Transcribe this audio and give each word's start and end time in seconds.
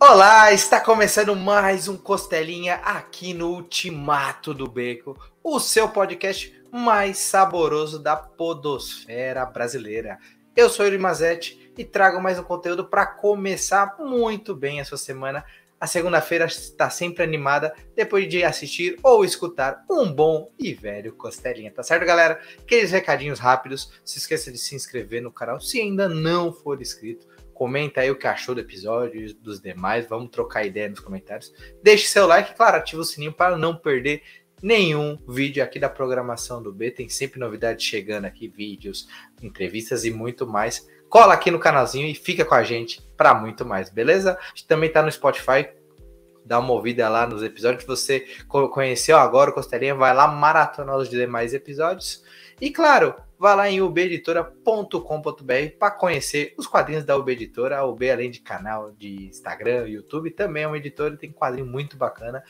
Olá, 0.00 0.52
está 0.52 0.80
começando 0.80 1.34
mais 1.34 1.88
um 1.88 1.96
Costelinha 1.96 2.76
aqui 2.76 3.34
no 3.34 3.48
Ultimato 3.48 4.54
do 4.54 4.70
Beco, 4.70 5.18
o 5.42 5.58
seu 5.58 5.88
podcast 5.88 6.56
mais 6.70 7.18
saboroso 7.18 7.98
da 7.98 8.14
podosfera 8.14 9.44
brasileira. 9.44 10.16
Eu 10.54 10.70
sou 10.70 10.84
Yuri 10.84 10.98
Mazetti 10.98 11.72
e 11.76 11.84
trago 11.84 12.22
mais 12.22 12.38
um 12.38 12.44
conteúdo 12.44 12.84
para 12.84 13.06
começar 13.06 13.96
muito 13.98 14.54
bem 14.54 14.80
a 14.80 14.84
sua 14.84 14.96
semana. 14.96 15.44
A 15.80 15.86
segunda-feira 15.88 16.44
está 16.46 16.88
sempre 16.88 17.24
animada 17.24 17.74
depois 17.96 18.28
de 18.28 18.44
assistir 18.44 18.96
ou 19.02 19.24
escutar 19.24 19.84
um 19.90 20.12
bom 20.12 20.52
e 20.56 20.72
velho 20.72 21.12
Costelinha, 21.12 21.72
tá 21.72 21.82
certo, 21.82 22.06
galera? 22.06 22.40
Aqueles 22.60 22.92
recadinhos 22.92 23.40
rápidos, 23.40 23.90
se 24.04 24.18
esqueça 24.18 24.52
de 24.52 24.58
se 24.58 24.76
inscrever 24.76 25.20
no 25.20 25.32
canal 25.32 25.60
se 25.60 25.80
ainda 25.80 26.08
não 26.08 26.52
for 26.52 26.80
inscrito 26.80 27.26
Comenta 27.58 28.02
aí 28.02 28.08
o 28.08 28.14
que 28.14 28.28
achou 28.28 28.54
do 28.54 28.60
episódio 28.60 29.20
e 29.20 29.32
dos 29.32 29.60
demais. 29.60 30.06
Vamos 30.06 30.30
trocar 30.30 30.64
ideia 30.64 30.88
nos 30.88 31.00
comentários. 31.00 31.52
Deixe 31.82 32.06
seu 32.06 32.24
like, 32.24 32.54
claro, 32.54 32.76
ativa 32.76 33.02
o 33.02 33.04
sininho 33.04 33.32
para 33.32 33.58
não 33.58 33.74
perder 33.74 34.22
nenhum 34.62 35.18
vídeo 35.28 35.60
aqui 35.60 35.80
da 35.80 35.88
programação 35.88 36.62
do 36.62 36.72
B. 36.72 36.92
Tem 36.92 37.08
sempre 37.08 37.40
novidades 37.40 37.84
chegando 37.84 38.26
aqui, 38.26 38.46
vídeos, 38.46 39.08
entrevistas 39.42 40.04
e 40.04 40.10
muito 40.12 40.46
mais. 40.46 40.88
Cola 41.08 41.34
aqui 41.34 41.50
no 41.50 41.58
canalzinho 41.58 42.06
e 42.06 42.14
fica 42.14 42.44
com 42.44 42.54
a 42.54 42.62
gente 42.62 43.02
para 43.16 43.34
muito 43.34 43.66
mais, 43.66 43.90
beleza? 43.90 44.38
A 44.40 44.48
gente 44.50 44.68
também 44.68 44.88
tá 44.88 45.02
no 45.02 45.10
Spotify. 45.10 45.68
Dá 46.44 46.60
uma 46.60 46.72
ouvida 46.72 47.08
lá 47.08 47.26
nos 47.26 47.42
episódios. 47.42 47.84
Você 47.86 48.24
conheceu 48.46 49.18
agora 49.18 49.50
Costelinha, 49.50 49.96
vai 49.96 50.14
lá 50.14 50.28
maratonar 50.28 50.96
os 50.96 51.10
demais 51.10 51.52
episódios. 51.52 52.22
E 52.60 52.70
claro, 52.70 53.16
vá 53.38 53.54
lá 53.54 53.70
em 53.70 53.80
ubeditora.com.br 53.80 55.76
para 55.78 55.90
conhecer 55.92 56.54
os 56.58 56.66
quadrinhos 56.66 57.04
da 57.04 57.16
UB 57.16 57.32
Editora. 57.32 57.78
A 57.78 57.86
UB, 57.86 58.10
além 58.10 58.30
de 58.30 58.40
canal 58.40 58.90
de 58.92 59.28
Instagram, 59.28 59.86
YouTube, 59.88 60.30
também 60.30 60.64
é 60.64 60.66
uma 60.66 60.76
editora 60.76 61.16
tem 61.16 61.30
quadrinho 61.30 61.66
muito 61.66 61.96
bacana 61.96 62.42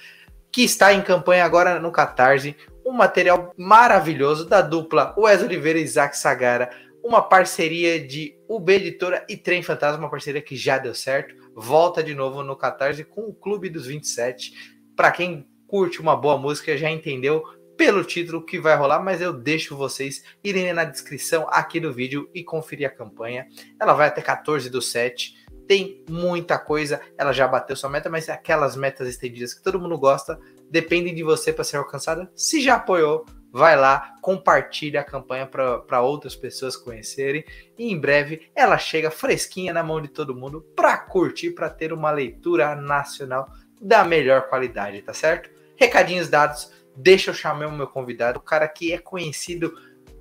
que 0.50 0.62
está 0.62 0.92
em 0.92 1.02
campanha 1.02 1.44
agora 1.44 1.78
no 1.78 1.92
Catarse. 1.92 2.56
Um 2.84 2.92
material 2.92 3.52
maravilhoso 3.56 4.46
da 4.46 4.62
dupla 4.62 5.14
Wes 5.16 5.42
Oliveira 5.42 5.78
e 5.78 5.82
Isaac 5.82 6.16
Sagara. 6.16 6.70
Uma 7.02 7.22
parceria 7.22 8.04
de 8.04 8.36
UB 8.48 8.72
Editora 8.72 9.24
e 9.28 9.36
Trem 9.36 9.62
Fantasma, 9.62 9.98
uma 9.98 10.10
parceria 10.10 10.42
que 10.42 10.56
já 10.56 10.78
deu 10.78 10.94
certo. 10.94 11.34
Volta 11.54 12.02
de 12.02 12.14
novo 12.14 12.42
no 12.42 12.56
Catarse 12.56 13.04
com 13.04 13.22
o 13.22 13.34
Clube 13.34 13.68
dos 13.68 13.86
27. 13.86 14.78
Para 14.96 15.12
quem 15.12 15.46
curte 15.66 16.00
uma 16.00 16.16
boa 16.16 16.38
música, 16.38 16.76
já 16.76 16.90
entendeu 16.90 17.44
pelo 17.78 18.02
título 18.02 18.44
que 18.44 18.58
vai 18.58 18.76
rolar, 18.76 18.98
mas 18.98 19.20
eu 19.20 19.32
deixo 19.32 19.76
vocês 19.76 20.24
irem 20.42 20.72
na 20.72 20.82
descrição 20.82 21.46
aqui 21.48 21.78
do 21.78 21.92
vídeo 21.92 22.28
e 22.34 22.42
conferir 22.42 22.88
a 22.88 22.90
campanha. 22.90 23.46
Ela 23.80 23.94
vai 23.94 24.08
até 24.08 24.20
14 24.20 24.68
do 24.68 24.82
7. 24.82 25.46
Tem 25.68 26.04
muita 26.10 26.58
coisa, 26.58 27.00
ela 27.16 27.32
já 27.32 27.46
bateu 27.46 27.76
sua 27.76 27.88
meta, 27.88 28.10
mas 28.10 28.28
aquelas 28.28 28.74
metas 28.74 29.08
estendidas 29.08 29.54
que 29.54 29.62
todo 29.62 29.78
mundo 29.78 29.96
gosta 29.96 30.40
dependem 30.68 31.14
de 31.14 31.22
você 31.22 31.52
para 31.52 31.62
ser 31.62 31.76
alcançada. 31.76 32.28
Se 32.34 32.60
já 32.60 32.74
apoiou, 32.74 33.24
vai 33.52 33.76
lá, 33.76 34.16
compartilha 34.20 35.00
a 35.00 35.04
campanha 35.04 35.46
para 35.46 36.00
outras 36.00 36.34
pessoas 36.34 36.76
conhecerem 36.76 37.44
e 37.78 37.92
em 37.92 37.98
breve 37.98 38.50
ela 38.56 38.76
chega 38.76 39.08
fresquinha 39.10 39.72
na 39.72 39.84
mão 39.84 40.00
de 40.00 40.08
todo 40.08 40.34
mundo 40.34 40.62
para 40.74 40.98
curtir, 40.98 41.52
para 41.52 41.70
ter 41.70 41.92
uma 41.92 42.10
leitura 42.10 42.74
nacional 42.74 43.48
da 43.80 44.04
melhor 44.04 44.48
qualidade, 44.48 45.00
tá 45.02 45.14
certo? 45.14 45.48
Recadinhos 45.76 46.28
dados 46.28 46.76
deixa 46.98 47.30
eu 47.30 47.34
chamar 47.34 47.68
o 47.68 47.72
meu 47.72 47.86
convidado, 47.86 48.38
o 48.38 48.42
cara 48.42 48.66
que 48.68 48.92
é 48.92 48.98
conhecido 48.98 49.72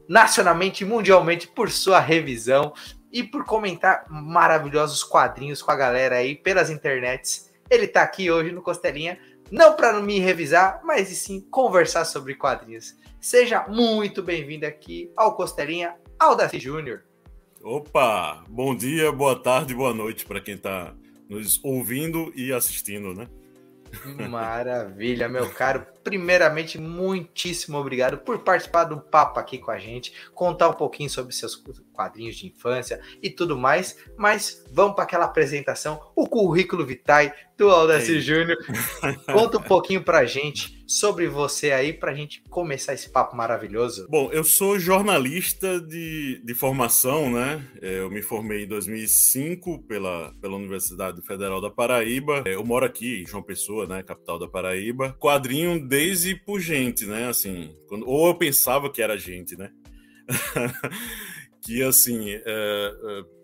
nacionalmente 0.08 0.84
e 0.84 0.88
mundialmente 0.88 1.48
por 1.48 1.70
sua 1.70 2.00
revisão 2.00 2.74
e 3.12 3.24
por 3.24 3.44
comentar 3.46 4.06
maravilhosos 4.10 5.04
quadrinhos 5.04 5.62
com 5.62 5.72
a 5.72 5.76
galera 5.76 6.18
aí 6.18 6.36
pelas 6.36 6.70
internets. 6.70 7.52
Ele 7.70 7.88
tá 7.88 8.04
aqui 8.04 8.32
hoje 8.32 8.52
no 8.52 8.62
Costelinha, 8.62 9.20
não 9.52 9.76
para 9.76 10.00
me 10.00 10.20
revisar, 10.20 10.82
mas 10.84 11.08
sim 11.10 11.42
conversar 11.50 12.06
sobre 12.06 12.36
quadrinhos. 12.36 12.96
Seja 13.20 13.66
muito 13.68 14.22
bem-vindo 14.22 14.66
aqui 14.66 15.12
ao 15.18 15.36
Costelinha 15.36 15.96
Aldaci 16.20 16.60
Júnior. 16.60 17.04
Opa, 17.62 18.44
bom 18.48 18.76
dia, 18.76 19.12
boa 19.12 19.36
tarde, 19.36 19.74
boa 19.74 19.94
noite 19.94 20.26
para 20.26 20.40
quem 20.40 20.56
está 20.56 20.94
nos 21.28 21.62
ouvindo 21.64 22.32
e 22.36 22.54
assistindo, 22.54 23.14
né? 23.14 23.28
Maravilha, 24.30 25.28
meu 25.28 25.50
caro. 25.50 25.86
Primeiramente, 26.08 26.78
muitíssimo 26.78 27.78
obrigado 27.78 28.20
por 28.20 28.40
participar 28.40 28.86
do 28.86 28.98
papo 28.98 29.42
aqui 29.42 29.58
com 29.58 29.72
a 29.72 29.78
gente, 29.78 30.14
contar 30.34 30.70
um 30.70 30.74
pouquinho 30.74 31.10
sobre 31.10 31.36
seus 31.36 31.62
quadrinhos 31.92 32.38
de 32.38 32.48
infância 32.48 33.02
e 33.22 33.30
tudo 33.30 33.58
mais. 33.58 33.98
Mas 34.16 34.64
vamos 34.72 34.96
para 34.96 35.04
aquela 35.04 35.26
apresentação, 35.26 36.00
o 36.16 36.26
currículo 36.26 36.86
vitae 36.86 37.34
do 37.58 37.70
Aldaci 37.70 38.22
Júnior. 38.22 38.58
Conta 39.34 39.58
um 39.58 39.64
pouquinho 39.64 40.02
para 40.02 40.20
a 40.20 40.26
gente 40.26 40.78
sobre 40.88 41.28
você 41.28 41.72
aí, 41.72 41.92
para 41.92 42.12
a 42.12 42.16
gente 42.16 42.42
começar 42.50 42.94
esse 42.94 43.10
papo 43.10 43.36
maravilhoso. 43.36 44.08
Bom, 44.10 44.30
eu 44.32 44.44
sou 44.44 44.80
jornalista 44.80 45.82
de, 45.82 46.42
de 46.46 46.54
formação, 46.54 47.30
né? 47.30 47.62
É, 47.82 48.00
eu 48.00 48.10
me 48.10 48.22
formei 48.22 48.64
em 48.64 48.68
2005 48.68 49.84
pela, 49.84 50.34
pela 50.40 50.56
Universidade 50.56 51.22
Federal 51.24 51.60
da 51.60 51.70
Paraíba. 51.70 52.44
É, 52.46 52.56
eu 52.56 52.64
moro 52.64 52.86
aqui 52.86 53.24
em 53.24 53.28
João 53.28 53.44
Pessoa, 53.44 53.86
né? 53.86 54.02
Capital 54.02 54.40
da 54.40 54.48
Paraíba. 54.48 55.18
Quadrinho 55.20 55.86
desde 55.98 56.36
por 56.36 56.60
gente, 56.60 57.08
né? 57.08 57.28
Assim, 57.28 57.74
quando, 57.88 58.08
ou 58.08 58.28
eu 58.28 58.36
pensava 58.36 58.92
que 58.92 59.02
era 59.02 59.18
gente, 59.18 59.58
né? 59.58 59.72
que 61.62 61.82
assim. 61.82 62.30
É, 62.30 62.44
é 62.46 63.38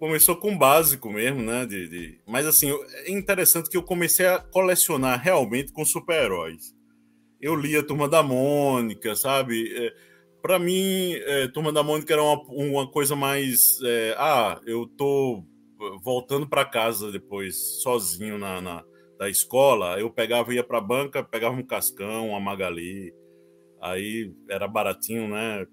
começou 0.00 0.34
com 0.34 0.56
básico 0.56 1.10
mesmo, 1.10 1.42
né? 1.42 1.66
De, 1.66 1.86
de... 1.86 2.20
Mas 2.26 2.46
assim, 2.46 2.72
é 3.04 3.10
interessante 3.10 3.68
que 3.68 3.76
eu 3.76 3.82
comecei 3.82 4.24
a 4.26 4.38
colecionar 4.38 5.20
realmente 5.20 5.74
com 5.74 5.84
super-heróis. 5.84 6.74
Eu 7.38 7.54
lia 7.54 7.82
Turma 7.82 8.08
da 8.08 8.22
Mônica, 8.22 9.14
sabe? 9.14 9.70
É, 9.76 9.94
para 10.40 10.58
mim, 10.58 11.12
é, 11.16 11.48
Turma 11.48 11.70
da 11.70 11.82
Mônica 11.82 12.10
era 12.14 12.22
uma, 12.22 12.42
uma 12.48 12.90
coisa 12.90 13.14
mais. 13.14 13.78
É, 13.84 14.14
ah, 14.16 14.58
eu 14.64 14.86
tô 14.86 15.44
voltando 16.02 16.48
para 16.48 16.64
casa 16.64 17.12
depois, 17.12 17.82
sozinho 17.82 18.38
na, 18.38 18.58
na, 18.62 18.84
da 19.20 19.28
escola. 19.28 20.00
Eu 20.00 20.08
pegava, 20.10 20.54
ia 20.54 20.64
para 20.64 20.80
banca, 20.80 21.22
pegava 21.22 21.54
um 21.54 21.62
cascão, 21.62 22.30
uma 22.30 22.40
Magali. 22.40 23.12
Aí 23.78 24.32
era 24.48 24.66
baratinho, 24.66 25.28
né? 25.28 25.66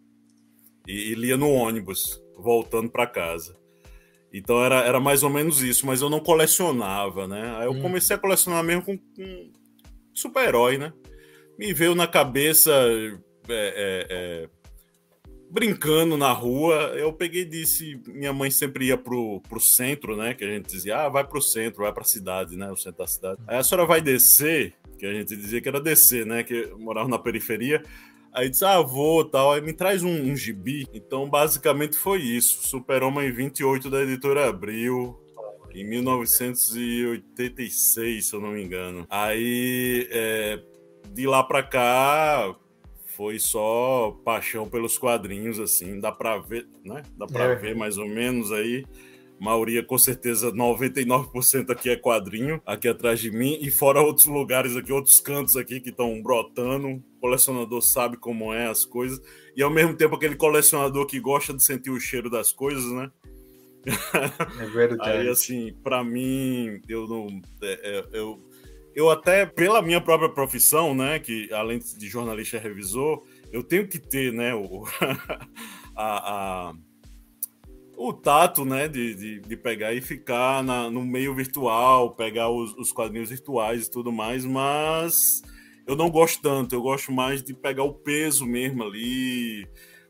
E, 0.86 1.12
e 1.12 1.16
lia 1.16 1.38
no 1.38 1.50
ônibus, 1.50 2.22
voltando 2.38 2.92
para 2.92 3.08
casa. 3.08 3.58
Então 4.34 4.64
era, 4.64 4.82
era 4.82 5.00
mais 5.00 5.24
ou 5.24 5.30
menos 5.30 5.64
isso, 5.64 5.88
mas 5.88 6.02
eu 6.02 6.10
não 6.10 6.20
colecionava, 6.20 7.26
né? 7.26 7.56
Aí 7.58 7.66
eu 7.66 7.72
hum. 7.72 7.82
comecei 7.82 8.18
a 8.18 8.20
colecionar 8.20 8.62
mesmo 8.66 8.84
com, 8.84 8.98
com 8.98 9.52
super-herói, 10.14 10.78
né? 10.78 10.92
Me 11.58 11.74
veio 11.74 11.96
na 11.96 12.06
cabeça 12.06 12.70
é, 12.70 13.14
é, 13.50 14.08
é, 14.10 14.50
brincando 15.50 16.18
na 16.18 16.32
rua. 16.32 16.94
Eu 16.96 17.14
peguei 17.14 17.42
e 17.42 17.46
disse: 17.46 18.00
minha 18.08 18.34
mãe 18.34 18.52
sempre 18.52 18.88
ia 18.88 18.98
pro, 18.98 19.42
pro 19.48 19.60
centro, 19.60 20.16
né? 20.16 20.34
Que 20.34 20.44
a 20.44 20.48
gente 20.48 20.70
dizia: 20.70 21.06
ah, 21.06 21.10
vai 21.10 21.24
pro 21.24 21.42
centro, 21.42 21.84
vai 21.84 21.94
pra 21.94 22.04
cidade, 22.04 22.56
né? 22.56 22.72
O 22.72 22.78
centro 22.78 23.00
da 23.00 23.08
cidade. 23.08 23.40
Aí 23.48 23.58
a 23.58 23.64
senhora 23.64 23.88
vai 23.88 24.02
descer, 24.02 24.74
que 24.98 25.06
a 25.06 25.14
gente 25.14 25.36
dizia 25.36 25.62
que 25.62 25.70
era 25.70 25.80
descer, 25.80 26.26
né? 26.26 26.44
Que 26.44 26.74
morava 26.78 27.08
na 27.08 27.20
periferia. 27.20 27.84
Aí 28.34 28.50
disse, 28.50 28.66
ah, 28.66 28.82
vou 28.82 29.24
tal. 29.26 29.54
Aí 29.54 29.62
me 29.62 29.74
traz 29.74 30.04
um, 30.04 30.12
um 30.12 30.36
gibi. 30.36 30.86
Então, 30.94 31.28
basicamente 31.28 31.98
foi 31.98 32.22
isso. 32.22 32.68
Super-Homem 32.68 33.32
28 33.32 33.90
da 33.90 34.04
editora 34.04 34.50
Abril. 34.50 35.20
Em 35.74 35.84
1986, 35.84 38.30
se 38.30 38.36
eu 38.36 38.40
não 38.40 38.52
me 38.52 38.64
engano. 38.64 39.08
Aí, 39.10 40.08
é, 40.12 40.60
de 41.12 41.26
lá 41.26 41.44
pra 41.44 41.64
cá, 41.64 42.56
foi 43.18 43.40
só 43.40 44.16
paixão 44.24 44.70
pelos 44.70 44.98
quadrinhos, 44.98 45.60
assim. 45.60 46.00
Dá 46.00 46.12
pra 46.12 46.38
ver, 46.38 46.68
né? 46.86 47.02
Dá 47.18 47.26
pra 47.26 47.46
é. 47.46 47.56
ver 47.56 47.76
mais 47.76 47.98
ou 47.98 48.08
menos 48.08 48.52
aí 48.52 48.86
maioria, 49.40 49.84
com 49.84 49.98
certeza, 49.98 50.52
99% 50.52 51.70
aqui 51.70 51.90
é 51.90 51.96
quadrinho, 51.96 52.62
aqui 52.66 52.88
atrás 52.88 53.20
de 53.20 53.32
mim, 53.32 53.58
e 53.62 53.70
fora 53.70 54.02
outros 54.02 54.26
lugares 54.26 54.76
aqui, 54.76 54.92
outros 54.92 55.20
cantos 55.20 55.56
aqui 55.56 55.80
que 55.80 55.90
estão 55.90 56.22
brotando. 56.22 56.88
O 56.88 57.20
colecionador 57.20 57.82
sabe 57.82 58.18
como 58.18 58.54
é 58.54 58.68
as 58.68 58.86
coisas, 58.86 59.22
e 59.56 59.62
ao 59.62 59.70
mesmo 59.70 59.96
tempo 59.96 60.16
aquele 60.16 60.36
colecionador 60.36 61.06
que 61.06 61.20
gosta 61.20 61.54
de 61.54 61.64
sentir 61.64 61.90
o 61.90 62.00
cheiro 62.00 62.30
das 62.30 62.52
coisas, 62.52 62.92
né? 62.92 63.12
É 64.60 64.66
verdade. 64.66 65.10
Aí, 65.10 65.30
assim, 65.30 65.74
para 65.84 66.04
mim, 66.04 66.82
eu 66.88 67.08
não. 67.08 67.28
É, 67.62 67.74
é, 67.84 68.06
eu, 68.20 68.47
eu 68.98 69.12
até, 69.12 69.46
pela 69.46 69.80
minha 69.80 70.02
própria 70.02 70.28
profissão, 70.28 70.96
né, 70.96 71.20
que 71.20 71.54
além 71.54 71.78
de 71.78 72.08
jornalista 72.08 72.58
revisor, 72.58 73.24
eu 73.52 73.62
tenho 73.62 73.88
que 73.88 74.00
ter, 74.00 74.34
né, 74.34 74.56
o, 74.56 74.86
a, 75.96 76.70
a 76.70 76.74
o 77.96 78.12
tato, 78.12 78.66
né, 78.66 78.88
de, 78.88 79.14
de, 79.14 79.40
de 79.40 79.56
pegar 79.56 79.94
e 79.94 80.02
ficar 80.02 80.64
na, 80.64 80.90
no 80.90 81.06
meio 81.06 81.36
virtual, 81.36 82.16
pegar 82.16 82.50
os, 82.50 82.74
os, 82.74 82.92
quadrinhos 82.92 83.30
virtuais 83.30 83.86
e 83.86 83.92
tudo 83.92 84.12
mais, 84.12 84.44
mas 84.44 85.44
eu 85.86 85.96
não 85.96 86.10
gosto 86.10 86.42
tanto, 86.42 86.74
eu 86.74 86.82
gosto 86.82 87.12
mais 87.12 87.44
de 87.44 87.54
pegar 87.54 87.84
o 87.84 87.94
peso 87.94 88.48
mesmo 88.48 88.84
ali, 88.84 89.68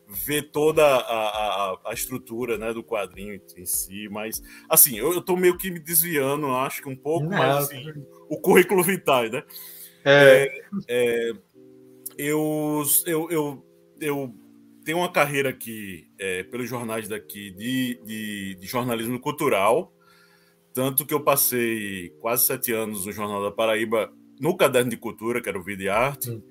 ver 0.08 0.52
toda 0.52 0.84
a, 0.84 1.00
a, 1.00 1.80
a, 1.88 1.94
estrutura 1.94 2.58
né, 2.58 2.74
do 2.74 2.84
quadrinho 2.84 3.40
em 3.58 3.66
si, 3.66 4.08
mas 4.10 4.42
assim, 4.70 4.98
eu, 4.98 5.14
eu 5.14 5.22
tô 5.22 5.36
meio 5.36 5.58
que 5.58 5.70
me 5.70 5.80
desviando, 5.80 6.48
acho 6.48 6.82
que 6.82 6.90
um 6.90 6.96
pouco, 6.96 7.26
Não, 7.26 7.38
mas 7.38 7.66
assim, 7.66 7.84
o 8.30 8.40
currículo 8.40 8.84
vitae, 8.84 9.30
né? 9.30 9.44
É. 10.06 10.48
É, 10.88 11.30
é, 11.30 11.32
eu, 12.18 12.84
eu, 13.06 13.30
eu, 13.30 13.66
eu 14.00 14.36
tenho 14.86 15.00
uma 15.00 15.12
carreira 15.12 15.50
aqui, 15.50 16.10
é, 16.18 16.44
pelos 16.44 16.70
jornais 16.70 17.10
daqui, 17.10 17.52
de, 17.52 18.00
de, 18.06 18.56
de, 18.56 18.68
jornalismo 18.68 19.20
cultural, 19.20 19.94
tanto 20.74 21.06
que 21.06 21.14
eu 21.14 21.20
passei 21.22 22.12
quase 22.22 22.46
sete 22.46 22.72
anos 22.72 23.06
no 23.06 23.12
Jornal 23.12 23.44
da 23.44 23.52
Paraíba 23.52 24.14
no 24.40 24.56
caderno 24.56 24.90
de 24.90 24.98
cultura, 24.98 25.42
que 25.42 25.50
era 25.50 25.60
o 25.60 25.64
Vida 25.64 25.84
e 25.84 25.90
Arte. 25.90 26.30
Uhum. 26.30 26.42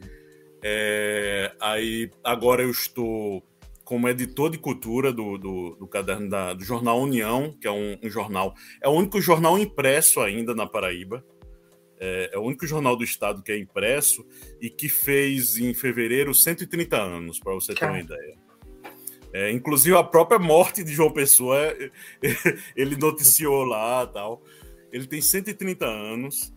É, 0.69 1.53
aí 1.61 2.11
agora 2.25 2.61
eu 2.61 2.71
estou 2.73 3.41
como 3.85 4.09
editor 4.09 4.51
de 4.51 4.59
cultura 4.59 5.13
do, 5.13 5.39
do, 5.39 5.77
do 5.77 5.87
caderno 5.87 6.29
da, 6.29 6.53
do 6.55 6.65
jornal 6.65 7.01
União, 7.01 7.57
que 7.61 7.69
é 7.69 7.71
um, 7.71 7.97
um, 8.03 8.11
jornal. 8.11 8.53
É 8.83 8.89
o 8.89 8.93
único 8.93 9.21
jornal 9.21 9.57
impresso 9.57 10.21
ainda 10.21 10.57
na 10.57 10.67
Paraíba. 10.67 11.25
É, 12.01 12.31
é, 12.33 12.39
o 12.39 12.43
único 12.43 12.67
jornal 12.67 12.97
do 12.97 13.05
estado 13.05 13.45
que 13.45 13.53
é 13.53 13.59
impresso 13.59 14.27
e 14.61 14.69
que 14.69 14.89
fez 14.89 15.57
em 15.57 15.73
fevereiro 15.73 16.35
130 16.35 17.01
anos, 17.01 17.39
para 17.39 17.55
você 17.55 17.73
ter 17.73 17.85
uma 17.85 18.01
ideia. 18.01 18.37
É, 19.33 19.53
inclusive 19.53 19.97
a 19.97 20.03
própria 20.03 20.41
morte 20.41 20.83
de 20.83 20.93
João 20.93 21.13
Pessoa, 21.13 21.57
ele 22.75 22.97
noticiou 22.97 23.63
lá 23.63 24.05
tal. 24.05 24.43
Ele 24.91 25.07
tem 25.07 25.21
130 25.21 25.87
anos 25.87 26.53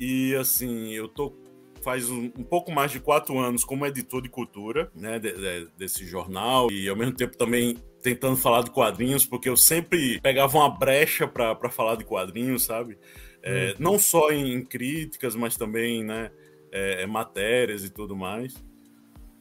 e 0.00 0.34
assim, 0.34 0.94
eu 0.94 1.08
tô 1.08 1.36
faz 1.82 2.08
um, 2.08 2.24
um, 2.36 2.44
pouco 2.44 2.70
mais 2.70 2.90
de 2.90 3.00
quatro 3.00 3.38
anos 3.38 3.64
como 3.64 3.86
editor 3.86 4.22
de 4.22 4.28
cultura, 4.28 4.90
né, 4.94 5.18
de, 5.18 5.32
de, 5.32 5.68
desse 5.76 6.04
jornal, 6.06 6.70
e 6.70 6.88
ao 6.88 6.96
mesmo 6.96 7.14
tempo 7.14 7.36
também 7.36 7.76
tentando 8.02 8.36
falar 8.36 8.62
de 8.62 8.70
quadrinhos, 8.70 9.26
porque 9.26 9.48
eu 9.48 9.56
sempre 9.56 10.20
pegava 10.20 10.56
uma 10.56 10.70
brecha 10.70 11.26
para 11.26 11.70
falar 11.70 11.96
de 11.96 12.04
quadrinhos, 12.04 12.64
sabe? 12.64 12.98
É, 13.42 13.70
uhum. 13.70 13.74
Não 13.78 13.98
só 13.98 14.30
em, 14.30 14.64
críticas, 14.64 15.34
mas 15.34 15.56
também, 15.56 16.04
né, 16.04 16.30
é, 16.72 17.02
é, 17.02 17.06
matérias 17.06 17.84
e 17.84 17.90
tudo 17.90 18.16
mais. 18.16 18.54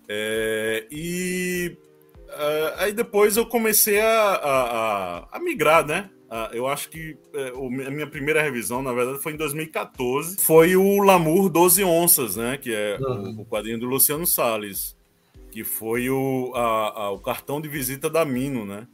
É, 0.07 0.87
e 0.89 1.77
uh, 2.27 2.73
aí 2.77 2.91
depois 2.91 3.37
eu 3.37 3.45
comecei 3.45 3.99
a, 3.99 4.11
a, 4.11 4.61
a, 4.63 5.37
a 5.37 5.39
migrar, 5.39 5.85
né? 5.85 6.09
Uh, 6.29 6.53
eu 6.53 6.67
acho 6.67 6.91
que 6.91 7.17
uh, 7.33 7.87
a 7.87 7.89
minha 7.89 8.05
primeira 8.05 8.39
revisão, 8.39 8.83
na 8.83 8.93
verdade, 8.93 9.17
foi 9.17 9.33
em 9.33 9.37
2014. 9.37 10.37
Foi 10.39 10.75
o 10.75 11.01
Lamour 11.01 11.49
12 11.49 11.83
Onças, 11.83 12.35
né? 12.35 12.55
Que 12.55 12.71
é 12.71 12.97
uhum. 13.01 13.37
o, 13.37 13.41
o, 13.41 13.45
quadrinho 13.45 13.79
do 13.79 13.87
Luciano 13.87 14.27
Salles. 14.27 14.95
Que 15.51 15.63
foi 15.63 16.07
o, 16.11 16.51
a, 16.53 17.03
a, 17.05 17.11
o 17.11 17.19
cartão 17.19 17.59
de 17.59 17.67
visita 17.67 18.07
da 18.07 18.23
Mino, 18.23 18.63
né? 18.63 18.87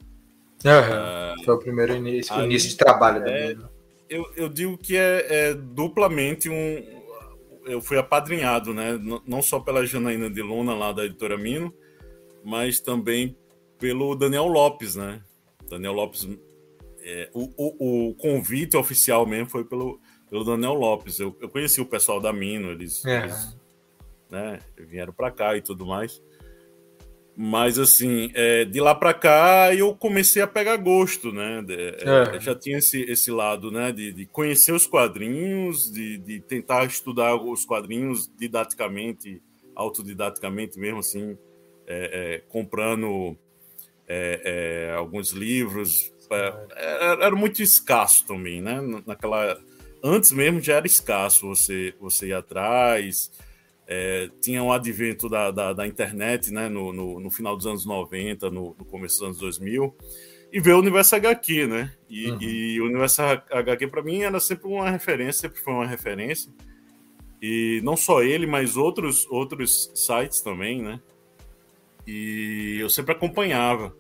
Uhum. 0.64 1.44
foi 1.44 1.54
o 1.54 1.60
primeiro 1.60 1.94
início, 1.94 2.34
aí, 2.34 2.46
início 2.46 2.70
de 2.70 2.78
trabalho 2.78 3.22
da 3.22 3.30
é, 3.30 3.50
Mino. 3.50 3.70
Eu, 4.10 4.26
eu 4.38 4.48
digo 4.48 4.78
que 4.78 4.96
é, 4.96 5.26
é, 5.30 5.54
duplamente 5.54 6.50
um. 6.50 6.96
Eu 7.66 7.82
fui 7.82 7.98
apadrinhado, 7.98 8.74
né? 8.74 8.98
Não 9.28 9.42
só 9.42 9.60
pela 9.60 9.86
Janaína 9.86 10.30
de 10.30 10.42
Luna, 10.42 10.74
lá 10.74 10.94
da 10.94 11.04
editora 11.04 11.38
Mino, 11.38 11.74
mas 12.46 12.80
também 12.80 13.36
pelo 13.78 14.16
Daniel 14.16 14.48
Lopes, 14.48 14.96
né? 14.96 15.22
Daniel 15.70 15.94
Lopes 15.94 16.28
é, 17.06 17.30
o, 17.34 17.52
o, 17.56 18.10
o, 18.10 18.16
convite 18.16 18.76
oficial 18.76 19.28
mesmo 19.28 19.48
foi 19.48 19.64
pelo, 19.64 20.00
pelo 20.28 20.44
Daniel 20.44 20.74
Lopes. 20.74 21.20
Eu, 21.20 21.38
eu 21.40 21.48
conheci 21.48 21.80
o 21.80 21.86
pessoal 21.86 22.20
da 22.20 22.34
Mino, 22.34 22.72
eles, 22.72 23.06
é. 23.06 23.20
eles 23.20 23.58
né, 24.28 24.60
vieram 24.76 25.14
para 25.14 25.30
cá 25.30 25.56
e 25.56 25.62
tudo 25.62 25.86
mais. 25.86 26.20
Mas 27.38 27.78
assim, 27.78 28.32
é, 28.34 28.64
de 28.66 28.80
lá 28.80 28.96
para 28.96 29.14
cá 29.14 29.76
eu 29.76 29.94
comecei 29.94 30.42
a 30.42 30.48
pegar 30.48 30.78
gosto, 30.78 31.32
né? 31.32 31.64
É, 31.70 32.36
é. 32.38 32.40
Já 32.40 32.56
tinha 32.56 32.78
esse, 32.78 33.02
esse 33.04 33.30
lado, 33.30 33.70
né? 33.70 33.92
De, 33.92 34.12
de 34.12 34.26
conhecer 34.26 34.72
os 34.72 34.88
quadrinhos, 34.88 35.92
de, 35.92 36.18
de, 36.18 36.40
tentar 36.40 36.86
estudar 36.86 37.36
os 37.36 37.66
quadrinhos 37.66 38.32
didaticamente, 38.36 39.44
autodidaticamente 39.76 40.80
mesmo, 40.80 41.00
assim, 41.00 41.38
é, 41.86 42.36
é, 42.36 42.44
comprando 42.50 43.38
alguns 44.96 45.32
livros, 45.32 46.14
era, 46.30 46.68
é, 46.76 47.26
era, 47.26 47.36
muito 47.36 47.62
escasso 47.62 48.26
também, 48.26 48.62
né? 48.62 48.80
Naquela 49.06 49.58
antes 50.04 50.32
mesmo 50.32 50.62
já 50.62 50.76
era 50.76 50.88
escasso 50.88 51.48
você 51.48 51.94
você 52.00 52.28
ir 52.28 52.34
atrás. 52.34 53.32
É, 53.88 54.30
tinha 54.42 54.64
o 54.64 54.68
um 54.68 54.72
advento 54.72 55.30
da, 55.30 55.52
da, 55.52 55.72
da, 55.72 55.86
internet, 55.86 56.52
né? 56.52 56.68
No, 56.68 56.92
no, 56.92 57.20
no, 57.20 57.30
final 57.30 57.56
dos 57.56 57.68
anos 57.68 57.86
90, 57.86 58.50
no, 58.50 58.76
no, 58.78 58.86
começo 58.86 59.20
dos 59.20 59.24
anos 59.28 59.38
2000, 59.38 59.96
e 60.52 60.60
ver 60.60 60.74
o 60.74 60.80
Universo 60.80 61.16
HQ, 61.16 61.68
né? 61.68 61.94
E, 62.10 62.32
uhum. 62.32 62.42
e 62.42 62.82
o 62.82 62.86
Universo 62.86 63.22
HQ 63.22 63.88
para 63.88 64.02
mim 64.02 64.22
era 64.22 64.40
sempre 64.40 64.68
uma 64.68 64.90
referência, 64.90 65.42
sempre 65.42 65.60
foi 65.60 65.74
uma 65.74 65.86
referência. 65.86 66.52
E 67.40 67.80
não 67.84 67.96
só 67.96 68.24
ele, 68.24 68.48
mas 68.48 68.76
outros 68.76 69.28
outros 69.30 69.92
sites 69.94 70.42
também, 70.42 70.82
né? 70.82 71.00
E 72.08 72.78
eu 72.80 72.90
sempre 72.90 73.12
acompanhava. 73.12 73.96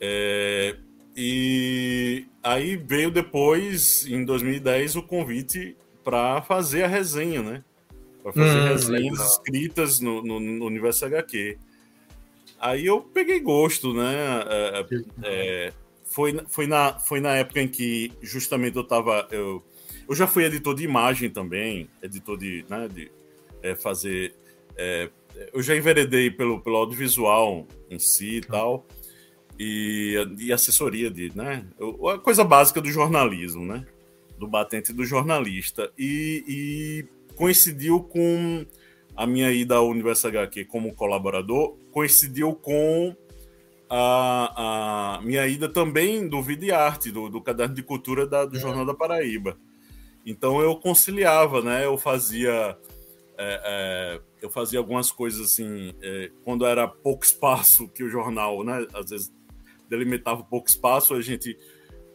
É, 0.00 0.76
e 1.16 2.26
aí 2.42 2.76
veio 2.76 3.10
depois, 3.10 4.06
em 4.06 4.22
2010, 4.22 4.96
o 4.96 5.02
convite 5.02 5.74
para 6.04 6.42
fazer 6.42 6.82
a 6.82 6.86
resenha, 6.86 7.42
né? 7.42 7.64
Para 8.22 8.34
fazer 8.34 8.58
hum, 8.58 8.64
resenhas 8.66 9.18
legal. 9.18 9.26
escritas 9.26 10.00
no, 10.00 10.22
no, 10.22 10.38
no, 10.38 10.66
Universo 10.66 11.06
HQ. 11.06 11.56
Aí 12.60 12.84
eu 12.84 13.00
peguei 13.00 13.40
gosto, 13.40 13.94
né? 13.94 14.14
É, 14.46 14.86
é, 15.22 15.72
foi, 16.04 16.38
foi, 16.48 16.66
na, 16.66 16.98
foi 16.98 17.20
na 17.20 17.34
época 17.34 17.62
em 17.62 17.68
que 17.68 18.12
justamente 18.20 18.76
eu 18.76 18.82
estava. 18.82 19.26
Eu, 19.30 19.64
eu 20.06 20.14
já 20.14 20.26
fui 20.26 20.44
editor 20.44 20.74
de 20.74 20.84
imagem 20.84 21.30
também, 21.30 21.88
editor 22.02 22.36
de, 22.36 22.62
né, 22.68 22.88
de 22.88 23.10
é, 23.62 23.74
fazer. 23.74 24.34
É, 24.76 25.08
eu 25.54 25.62
já 25.62 25.74
enveredei 25.74 26.30
pelo, 26.30 26.60
pelo 26.60 26.76
audiovisual 26.76 27.66
em 27.90 27.98
si 27.98 28.36
e 28.36 28.40
tal 28.42 28.86
e, 29.58 30.16
e 30.38 30.52
assessoria 30.52 31.10
de, 31.10 31.32
né? 31.36 31.66
A 32.14 32.18
coisa 32.18 32.44
básica 32.44 32.80
do 32.80 32.90
jornalismo, 32.90 33.64
né? 33.64 33.86
Do 34.38 34.46
batente 34.46 34.92
do 34.92 35.04
jornalista. 35.04 35.90
E, 35.98 36.44
e 36.46 37.34
coincidiu 37.34 38.00
com 38.00 38.66
a 39.16 39.26
minha 39.26 39.50
ida 39.50 39.76
à 39.76 39.80
Universo 39.80 40.28
HQ 40.28 40.66
como 40.66 40.94
colaborador, 40.94 41.76
coincidiu 41.90 42.54
com 42.54 43.16
a, 43.88 45.16
a 45.16 45.22
minha 45.22 45.46
ida 45.46 45.68
também 45.68 46.28
do 46.28 46.42
Vida 46.42 46.66
e 46.66 46.72
Arte, 46.72 47.10
do, 47.10 47.28
do 47.28 47.40
caderno 47.40 47.74
de 47.74 47.82
cultura 47.82 48.26
da, 48.26 48.44
do 48.44 48.56
é. 48.56 48.60
Jornal 48.60 48.84
da 48.84 48.94
Paraíba. 48.94 49.56
Então 50.24 50.60
eu 50.60 50.76
conciliava, 50.76 51.62
né? 51.62 51.84
Eu 51.86 51.96
fazia 51.96 52.76
é, 53.38 53.60
é, 53.64 54.20
eu 54.40 54.50
fazia 54.50 54.78
algumas 54.78 55.10
coisas 55.10 55.40
assim, 55.40 55.94
é, 56.02 56.30
quando 56.42 56.64
era 56.64 56.88
pouco 56.88 57.24
espaço 57.24 57.88
que 57.88 58.02
o 58.02 58.08
jornal, 58.08 58.64
né? 58.64 58.86
Às 58.94 59.10
vezes 59.10 59.32
delimitava 59.88 60.42
pouco 60.42 60.68
espaço, 60.68 61.14
a 61.14 61.20
gente 61.20 61.56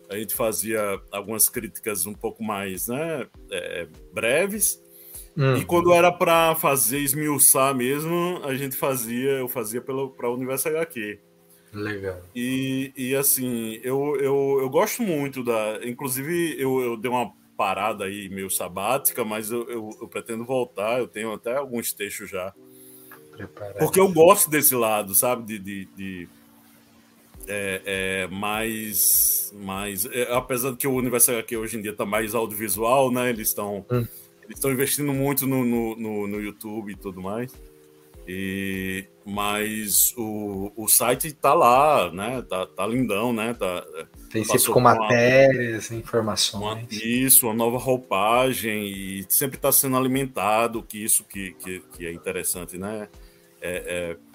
a 0.09 0.17
gente 0.17 0.35
fazia 0.35 1.01
algumas 1.09 1.47
críticas 1.47 2.05
um 2.05 2.13
pouco 2.13 2.43
mais 2.43 2.89
né, 2.89 3.27
é, 3.49 3.87
breves. 4.13 4.83
Uhum. 5.37 5.55
E 5.55 5.63
quando 5.63 5.93
era 5.93 6.11
para 6.11 6.53
fazer 6.55 6.99
esmiuçar 6.99 7.73
mesmo, 7.73 8.41
a 8.43 8.53
gente 8.53 8.75
fazia, 8.75 9.31
eu 9.31 9.47
fazia 9.47 9.81
para 9.81 9.95
o 9.95 10.33
Universo 10.33 10.67
HQ. 10.67 11.17
Legal. 11.73 12.21
E, 12.35 12.91
e 12.97 13.15
assim, 13.15 13.79
eu, 13.81 14.17
eu, 14.17 14.57
eu 14.59 14.69
gosto 14.69 15.01
muito 15.01 15.41
da. 15.41 15.79
Inclusive, 15.85 16.61
eu, 16.61 16.81
eu 16.81 16.97
dei 16.97 17.09
uma 17.09 17.31
parada 17.55 18.03
aí 18.03 18.27
meio 18.27 18.49
sabática, 18.49 19.23
mas 19.23 19.49
eu, 19.51 19.69
eu, 19.69 19.89
eu 20.01 20.07
pretendo 20.09 20.43
voltar. 20.43 20.99
Eu 20.99 21.07
tenho 21.07 21.31
até 21.31 21.55
alguns 21.55 21.93
textos 21.93 22.29
já. 22.29 22.53
Preparado. 23.31 23.77
Porque 23.77 23.99
eu 23.99 24.11
gosto 24.11 24.49
desse 24.49 24.75
lado, 24.75 25.15
sabe? 25.15 25.45
de, 25.45 25.59
de, 25.59 25.85
de 25.95 26.29
é, 27.47 27.81
é, 27.85 28.27
mais. 28.27 29.53
mais 29.55 30.05
é, 30.05 30.33
apesar 30.33 30.71
de 30.71 30.77
que 30.77 30.87
o 30.87 30.93
universo 30.93 31.31
aqui 31.31 31.57
hoje 31.57 31.77
em 31.77 31.81
dia 31.81 31.91
está 31.91 32.05
mais 32.05 32.35
audiovisual, 32.35 33.11
né? 33.11 33.29
Eles 33.29 33.49
estão 33.49 33.85
hum. 33.91 34.05
eles 34.43 34.55
estão 34.55 34.71
investindo 34.71 35.13
muito 35.13 35.47
no, 35.47 35.63
no, 35.65 35.95
no, 35.95 36.27
no, 36.27 36.41
YouTube 36.41 36.91
e 36.91 36.95
tudo 36.95 37.21
mais. 37.21 37.51
E, 38.27 39.05
mas 39.25 40.13
o, 40.15 40.71
o 40.75 40.87
site 40.87 41.27
está 41.27 41.53
lá, 41.53 42.11
né? 42.11 42.41
Tá, 42.47 42.65
tá 42.65 42.85
lindão, 42.85 43.33
né? 43.33 43.53
Tá, 43.53 43.85
Tem 44.31 44.43
sempre 44.43 44.71
com 44.71 44.79
matérias, 44.79 45.89
uma, 45.89 45.99
informações. 45.99 46.61
Uma, 46.61 46.87
isso, 46.91 47.47
uma 47.47 47.55
nova 47.55 47.77
roupagem 47.77 48.87
e 48.87 49.25
sempre 49.27 49.57
está 49.57 49.71
sendo 49.71 49.97
alimentado, 49.97 50.83
que 50.83 51.03
isso 51.03 51.23
que, 51.23 51.53
que, 51.53 51.79
que 51.93 52.05
é 52.05 52.13
interessante, 52.13 52.77
né? 52.77 53.09
É, 53.59 54.15
é, 54.15 54.30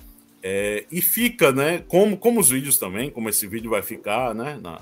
é, 0.49 0.87
e 0.93 1.03
fica, 1.03 1.51
né? 1.51 1.83
Como, 1.89 2.17
como 2.17 2.39
os 2.39 2.51
vídeos 2.51 2.79
também, 2.79 3.11
como 3.11 3.29
esse 3.29 3.49
vídeo 3.49 3.69
vai 3.69 3.83
ficar, 3.83 4.33
né? 4.33 4.61
Na, 4.63 4.81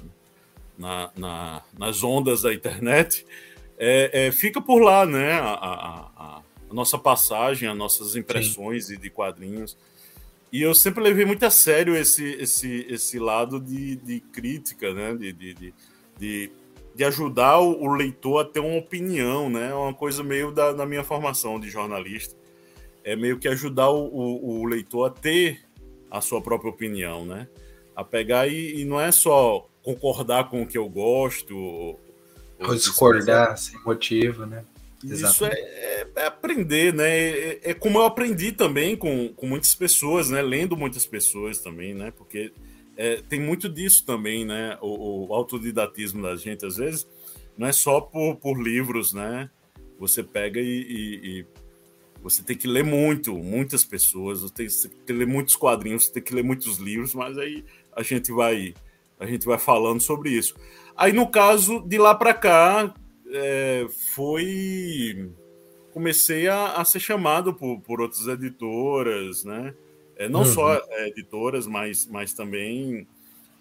na, 0.76 1.10
na 1.16 1.62
nas 1.78 2.04
ondas 2.04 2.42
da 2.42 2.52
internet, 2.52 3.24
é, 3.78 4.26
é, 4.26 4.30
fica 4.30 4.60
por 4.60 4.82
lá, 4.82 5.06
né? 5.06 5.32
A, 5.32 5.54
a, 5.54 6.10
a, 6.16 6.42
a, 6.68 6.74
nossa 6.74 6.98
passagem, 6.98 7.66
as 7.66 7.74
nossas 7.74 8.14
impressões 8.14 8.88
Sim. 8.88 8.98
de 8.98 9.08
quadrinhos. 9.08 9.74
E 10.52 10.60
eu 10.60 10.74
sempre 10.74 11.02
levei 11.02 11.24
muito 11.24 11.46
a 11.46 11.50
sério 11.50 11.96
esse, 11.96 12.32
esse, 12.34 12.86
esse 12.90 13.18
lado 13.18 13.58
de, 13.58 13.96
de 13.96 14.20
crítica, 14.20 14.92
né? 14.92 15.14
De, 15.14 15.32
de, 15.32 15.54
de, 15.54 15.74
de, 16.18 16.50
de 16.94 17.04
ajudar 17.04 17.60
o, 17.60 17.84
o, 17.84 17.94
leitor 17.94 18.42
a 18.42 18.44
ter 18.44 18.60
uma 18.60 18.76
opinião, 18.76 19.48
né? 19.48 19.70
É 19.70 19.74
uma 19.74 19.94
coisa 19.94 20.22
meio 20.22 20.52
da, 20.52 20.74
da 20.74 20.84
minha 20.84 21.02
formação 21.02 21.58
de 21.58 21.70
jornalista. 21.70 22.36
É 23.04 23.14
meio 23.14 23.38
que 23.38 23.46
ajudar 23.46 23.90
o, 23.90 24.06
o, 24.06 24.60
o 24.60 24.64
leitor 24.64 25.06
a 25.06 25.10
ter 25.10 25.60
a 26.10 26.20
sua 26.20 26.40
própria 26.40 26.70
opinião, 26.70 27.26
né? 27.26 27.46
A 27.94 28.02
pegar 28.02 28.48
e, 28.48 28.80
e, 28.80 28.84
não 28.84 29.00
é 29.00 29.12
só 29.12 29.68
concordar 29.82 30.48
com 30.48 30.62
o 30.62 30.66
que 30.66 30.78
eu 30.78 30.88
gosto. 30.88 31.56
Ou, 31.56 32.00
ou 32.60 32.74
discordar 32.74 33.56
sem 33.58 33.78
motivo, 33.82 34.46
né? 34.46 34.64
Isso 35.04 35.44
é, 35.44 35.52
é, 35.52 36.06
é, 36.16 36.26
aprender, 36.26 36.94
né? 36.94 37.10
É, 37.10 37.60
é, 37.70 37.74
como 37.74 37.98
eu 37.98 38.04
aprendi 38.04 38.52
também 38.52 38.96
com, 38.96 39.28
com 39.28 39.46
muitas 39.46 39.74
pessoas, 39.74 40.30
né? 40.30 40.40
Lendo 40.40 40.76
muitas 40.76 41.04
pessoas 41.04 41.58
também, 41.58 41.92
né? 41.92 42.10
Porque 42.10 42.52
é, 42.96 43.16
tem 43.28 43.38
muito 43.38 43.68
disso 43.68 44.04
também, 44.06 44.46
né? 44.46 44.78
O, 44.80 45.28
o, 45.28 45.34
autodidatismo 45.34 46.22
da 46.22 46.36
gente, 46.36 46.64
às 46.64 46.76
vezes, 46.76 47.06
não 47.56 47.66
é 47.66 47.72
só 47.72 48.00
por, 48.00 48.36
por 48.36 48.60
livros, 48.60 49.12
né? 49.12 49.50
Você 49.98 50.22
pega 50.22 50.58
e, 50.58 50.64
e, 50.64 51.40
e 51.40 51.46
você 52.24 52.42
tem 52.42 52.56
que 52.56 52.66
ler 52.66 52.82
muito, 52.82 53.36
muitas 53.36 53.84
pessoas, 53.84 54.40
você 54.40 54.54
tem, 54.54 54.68
você 54.68 54.88
tem 54.88 54.98
que 55.06 55.12
ler 55.12 55.26
muitos 55.26 55.54
quadrinhos, 55.54 56.06
você 56.06 56.12
tem 56.14 56.22
que 56.22 56.34
ler 56.34 56.42
muitos 56.42 56.78
livros, 56.78 57.14
mas 57.14 57.36
aí 57.36 57.62
a 57.94 58.02
gente 58.02 58.32
vai 58.32 58.74
a 59.20 59.26
gente 59.26 59.44
vai 59.44 59.58
falando 59.58 60.00
sobre 60.00 60.30
isso. 60.30 60.54
Aí 60.96 61.12
no 61.12 61.28
caso 61.28 61.80
de 61.86 61.98
lá 61.98 62.14
para 62.14 62.32
cá, 62.32 62.94
é, 63.30 63.86
foi. 64.14 65.30
Comecei 65.92 66.48
a, 66.48 66.76
a, 66.76 66.84
ser 66.84 66.98
chamado 66.98 67.54
por, 67.54 67.78
por 67.80 68.00
outras 68.00 68.26
editoras, 68.26 69.44
né? 69.44 69.74
É, 70.16 70.28
não 70.28 70.40
uhum. 70.40 70.46
só 70.46 70.74
é, 70.74 71.08
editoras, 71.08 71.66
mas, 71.66 72.06
mas 72.06 72.32
também 72.32 73.06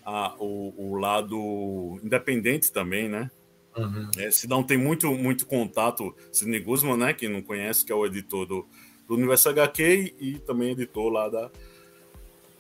a, 0.06 0.34
o, 0.40 0.74
o, 0.78 0.96
lado 0.96 2.00
independente 2.02 2.72
também, 2.72 3.10
né? 3.10 3.30
Uhum. 3.76 4.10
É, 4.18 4.30
Sidão 4.30 4.64
tem 4.64 4.78
muito, 4.78 5.12
muito 5.14 5.46
contato, 5.46 6.16
Sidney 6.32 6.60
Guzman, 6.60 6.98
né? 6.98 7.14
Quem 7.14 7.30
não 7.30 7.42
conhece, 7.42 7.86
que 7.86 7.92
é 7.92 7.96
o 7.96 8.06
editor 8.06 8.46
do, 8.46 8.68
do 9.08 9.16
Universo 9.16 9.50
HQ 9.50 10.16
e, 10.20 10.34
e 10.34 10.40
também 10.40 10.72
editor 10.72 11.12
lá 11.12 11.28
da, 11.28 11.52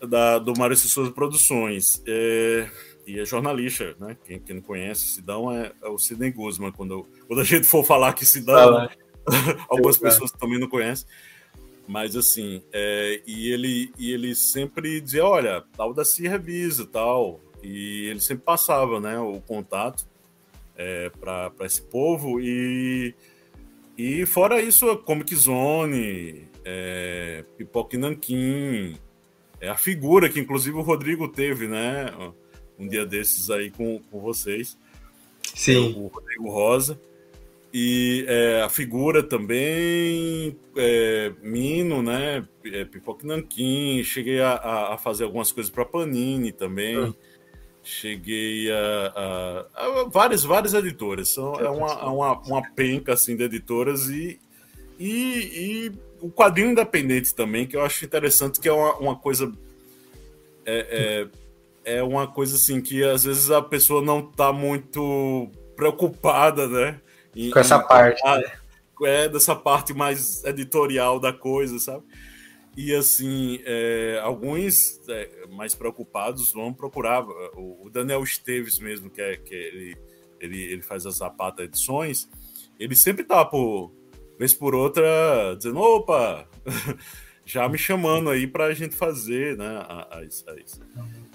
da, 0.08 0.40
do 0.40 0.54
Maurício 0.58 0.90
Souza 0.90 1.12
Produções. 1.12 2.02
É, 2.08 2.70
e 3.06 3.20
é 3.20 3.26
jornalista, 3.26 3.96
né? 4.00 4.18
Quem, 4.26 4.40
quem 4.40 4.56
não 4.56 4.64
conhece 4.64 5.08
Sidão 5.08 5.52
é, 5.52 5.72
é, 5.84 5.90
o 5.90 5.98
Sidney 5.98 6.32
Guzman. 6.32 6.72
Quando, 6.72 7.06
quando 7.28 7.42
a 7.42 7.46
gente 7.46 7.68
for 7.68 7.84
falar 7.84 8.14
que 8.14 8.26
Sidão, 8.26 8.78
ah, 8.78 8.90
algumas 9.70 9.98
pessoas 9.98 10.32
também 10.32 10.60
não 10.60 10.68
conhecem. 10.68 11.08
Mas 11.88 12.16
assim, 12.16 12.64
é, 12.72 13.22
e, 13.28 13.52
ele, 13.52 13.92
e 14.00 14.12
ele 14.12 14.34
sempre 14.34 15.02
dizia: 15.02 15.26
olha, 15.26 15.64
tal 15.76 15.94
da 15.94 16.06
se 16.06 16.28
revisa 16.28 16.86
tal. 16.86 17.40
E 17.62 18.08
ele 18.08 18.20
sempre 18.20 18.44
passava 18.44 19.00
né, 19.00 19.18
o 19.20 19.40
contato 19.40 20.06
é, 20.76 21.10
para 21.10 21.66
esse 21.66 21.82
povo. 21.82 22.40
E, 22.40 23.14
e 23.98 24.26
fora 24.26 24.62
isso, 24.62 24.90
a 24.90 24.98
Comic 24.98 25.36
Zone, 25.36 26.48
é, 26.66 27.44
Pipoque 27.58 27.98
Nanquim, 27.98 28.98
é 29.60 29.70
a 29.70 29.76
figura 29.76 30.30
que 30.30 30.40
inclusive 30.40 30.78
o 30.78 30.82
Rodrigo 30.82 31.28
teve, 31.28 31.68
né? 31.68 32.12
um 32.78 32.88
dia 32.88 33.06
desses 33.06 33.50
aí 33.50 33.70
com, 33.70 34.00
com 34.12 34.20
vocês. 34.20 34.78
Sim. 35.56 35.76
É 35.76 35.98
o 35.98 36.08
Rodrigo 36.08 36.50
Rosa. 36.50 37.00
E 37.74 38.24
é, 38.28 38.62
a 38.62 38.70
figura 38.70 39.24
também, 39.24 40.56
é, 40.78 41.34
Mino, 41.42 42.04
né? 42.04 42.48
É, 42.66 42.86
Pipoque 42.86 43.26
Nanquim. 43.26 44.04
Cheguei 44.04 44.40
a, 44.40 44.94
a, 44.94 44.98
fazer 44.98 45.24
algumas 45.24 45.52
coisas 45.52 45.72
para 45.72 45.84
Panini 45.84 46.52
também. 46.52 46.98
Uhum. 46.98 47.14
Cheguei 47.84 48.72
a, 48.72 49.14
a, 49.16 49.66
a, 49.76 50.04
várias, 50.10 50.44
várias 50.44 50.74
editoras. 50.74 51.30
São, 51.30 51.56
é 51.56 51.70
uma, 51.70 51.92
é 51.92 52.06
uma, 52.06 52.40
uma 52.40 52.62
penca 52.74 53.14
assim, 53.14 53.36
de 53.36 53.44
editoras 53.44 54.08
e, 54.10 54.40
e, 54.98 55.10
e 55.10 55.92
o 56.22 56.32
quadrinho 56.32 56.72
independente 56.72 57.36
também, 57.36 57.68
que 57.68 57.76
eu 57.76 57.84
acho 57.84 58.06
interessante, 58.06 58.60
que 58.60 58.70
é 58.70 58.74
uma, 58.74 58.96
uma 58.96 59.16
coisa. 59.16 59.52
É, 60.66 61.28
é, 61.86 61.98
é 61.98 62.04
uma 62.04 62.26
coisa 62.26 62.56
assim 62.56 62.80
que 62.80 63.04
às 63.04 63.26
vezes 63.26 63.52
a 63.52 63.62
pessoa 63.62 64.02
não 64.02 64.20
está 64.22 64.54
muito 64.54 65.50
preocupada, 65.76 66.68
né? 66.68 67.02
Em, 67.36 67.50
Com 67.50 67.60
essa 67.60 67.76
em, 67.76 67.88
parte. 67.88 68.24
né? 68.24 68.44
É, 69.04 69.28
dessa 69.28 69.54
parte 69.54 69.94
mais 69.94 70.44
editorial 70.46 71.20
da 71.20 71.34
coisa, 71.34 71.78
sabe? 71.80 72.04
E 72.76 72.94
assim, 72.94 73.62
é, 73.66 74.20
alguns 74.24 75.00
é, 75.08 75.46
mais 75.48 75.76
preocupados 75.76 76.52
vão 76.52 76.74
procurar. 76.74 77.24
O, 77.56 77.90
Daniel 77.92 78.24
Esteves 78.24 78.80
mesmo, 78.80 79.10
que, 79.10 79.22
é, 79.22 79.38
que 79.38 79.54
ele, 79.54 79.98
ele, 80.40 80.62
ele 80.64 80.82
faz 80.82 81.06
as 81.06 81.18
Zapata 81.18 81.64
edições, 81.64 82.28
ele 82.80 82.96
sempre 82.96 83.24
tá 83.24 83.46
por 83.46 83.92
vez 84.40 84.54
por 84.54 84.74
outra 84.74 85.56
dizendo, 85.56 85.80
opa, 85.80 86.50
já 87.46 87.70
me 87.70 87.78
chamando 87.78 88.30
aí 88.30 88.48
para 88.48 88.66
a 88.66 88.74
gente 88.74 88.96
fazer, 88.96 89.56
né? 89.56 89.86
As, 90.10 90.44
as, 90.48 90.82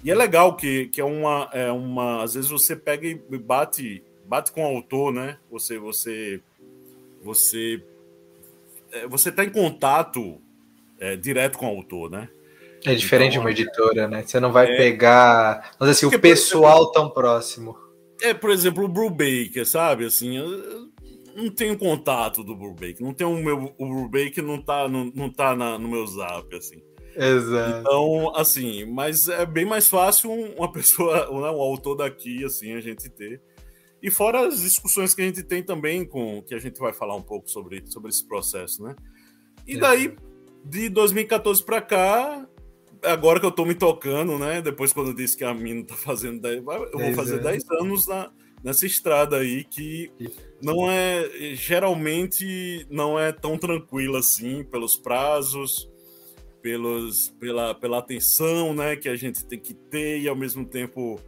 e 0.03 0.11
é 0.11 0.15
legal 0.15 0.57
que, 0.57 0.87
que 0.87 1.01
é, 1.01 1.05
uma, 1.05 1.49
é 1.53 1.71
uma. 1.71 2.23
Às 2.23 2.35
vezes 2.35 2.51
você 2.51 2.77
pega 2.77 3.07
e 3.07 3.15
bate, 3.39 4.03
bate 4.27 4.53
com 4.53 4.63
o 4.63 4.77
autor, 4.77 5.13
né? 5.13 5.39
Você. 5.51 5.79
Você. 5.79 6.41
Você. 7.23 7.85
É, 8.93 9.07
você 9.07 9.31
tá 9.31 9.45
em 9.45 9.51
contato 9.51 10.41
é, 10.99 11.17
direto 11.17 11.59
com 11.59 11.67
o 11.67 11.77
autor, 11.77 12.11
né? 12.11 12.29
É 12.85 12.95
diferente 12.95 13.33
então, 13.33 13.43
de 13.43 13.47
uma 13.47 13.51
editora, 13.51 14.09
né? 14.09 14.23
Você 14.23 14.39
não 14.39 14.53
vai 14.53 14.73
é, 14.73 14.77
pegar. 14.77 15.73
Vamos 15.79 15.95
dizer 15.95 16.07
assim, 16.07 16.17
o 16.17 16.21
pessoal 16.21 16.77
exemplo, 16.77 16.93
tão 16.93 17.11
próximo. 17.11 17.77
É, 18.23 18.33
por 18.33 18.51
exemplo, 18.51 18.85
o 18.85 18.89
Brubaker, 18.89 19.67
sabe? 19.67 20.07
Assim, 20.07 20.37
eu 20.37 20.89
não 21.37 21.51
tenho 21.51 21.77
contato 21.77 22.45
do 22.45 22.55
Brubaker. 22.55 23.01
Não 23.01 23.13
tem 23.13 23.27
o 23.27 23.37
meu. 23.37 23.75
O 23.79 23.89
Brubaker 23.89 24.45
não 24.45 24.63
tá, 24.63 24.89
não, 24.89 25.11
não 25.15 25.31
tá 25.31 25.57
na, 25.57 25.79
no 25.79 25.89
meu 25.89 26.07
zap, 26.07 26.55
assim. 26.55 26.81
Exato. 27.17 27.81
Então, 27.81 28.37
assim, 28.37 28.85
mas 28.85 29.29
é 29.29 29.45
bem 29.45 29.65
mais 29.65 29.89
fácil 29.89 30.31
uma 30.31 30.71
pessoa, 30.73 31.27
né, 31.27 31.51
um 31.51 31.61
autor 31.61 31.97
daqui, 31.97 32.45
assim, 32.45 32.75
a 32.75 32.81
gente 32.81 33.09
ter. 33.11 33.43
E 34.01 34.11
fora 34.11 34.47
as 34.47 34.61
discussões 34.61 35.13
que 35.13 35.23
a 35.23 35.25
gente 35.25 35.43
tem 35.43 35.61
também 35.61 36.05
com 36.05 36.41
que 36.43 36.55
a 36.55 36.59
gente 36.59 36.79
vai 36.79 36.93
falar 36.93 37.17
um 37.17 37.23
pouco 37.23 37.51
sobre, 37.51 37.83
sobre 37.87 38.11
esse 38.11 38.27
processo, 38.27 38.85
né? 38.85 38.95
E 39.67 39.77
daí, 39.77 40.17
de 40.69 40.89
2014 40.89 41.63
para 41.63 41.81
cá, 41.81 42.49
agora 43.03 43.41
que 43.41 43.47
eu 43.47 43.51
tô 43.51 43.65
me 43.65 43.75
tocando, 43.75 44.39
né? 44.39 44.61
Depois 44.61 44.93
quando 44.93 45.09
eu 45.09 45.15
disse 45.15 45.37
que 45.37 45.45
a 45.45 45.55
mina 45.55 45.85
tá 45.85 45.95
fazendo 45.95 46.41
10, 46.41 46.57
eu 46.57 46.99
vou 46.99 47.15
fazer 47.15 47.41
10 47.43 47.71
anos 47.81 48.07
na, 48.07 48.31
nessa 48.63 48.87
estrada 48.87 49.37
aí 49.37 49.65
que 49.65 50.11
não 50.63 50.91
é 50.91 51.55
geralmente 51.55 52.87
não 52.91 53.19
é 53.19 53.33
tão 53.33 53.57
tranquila 53.57 54.19
assim 54.19 54.65
pelos 54.65 54.97
prazos 54.97 55.89
pelos, 56.61 57.31
pela, 57.41 57.75
pela 57.75 57.99
atenção 57.99 58.75
né, 58.75 58.97
que 58.97 59.09
a 59.09 59.17
gente 59.17 59.45
tem 59.45 59.59
que 59.59 59.75
ter 59.75 60.21
e 60.21 60.29
ao 60.29 60.37
mesmo 60.37 60.65
tempo. 60.65 61.21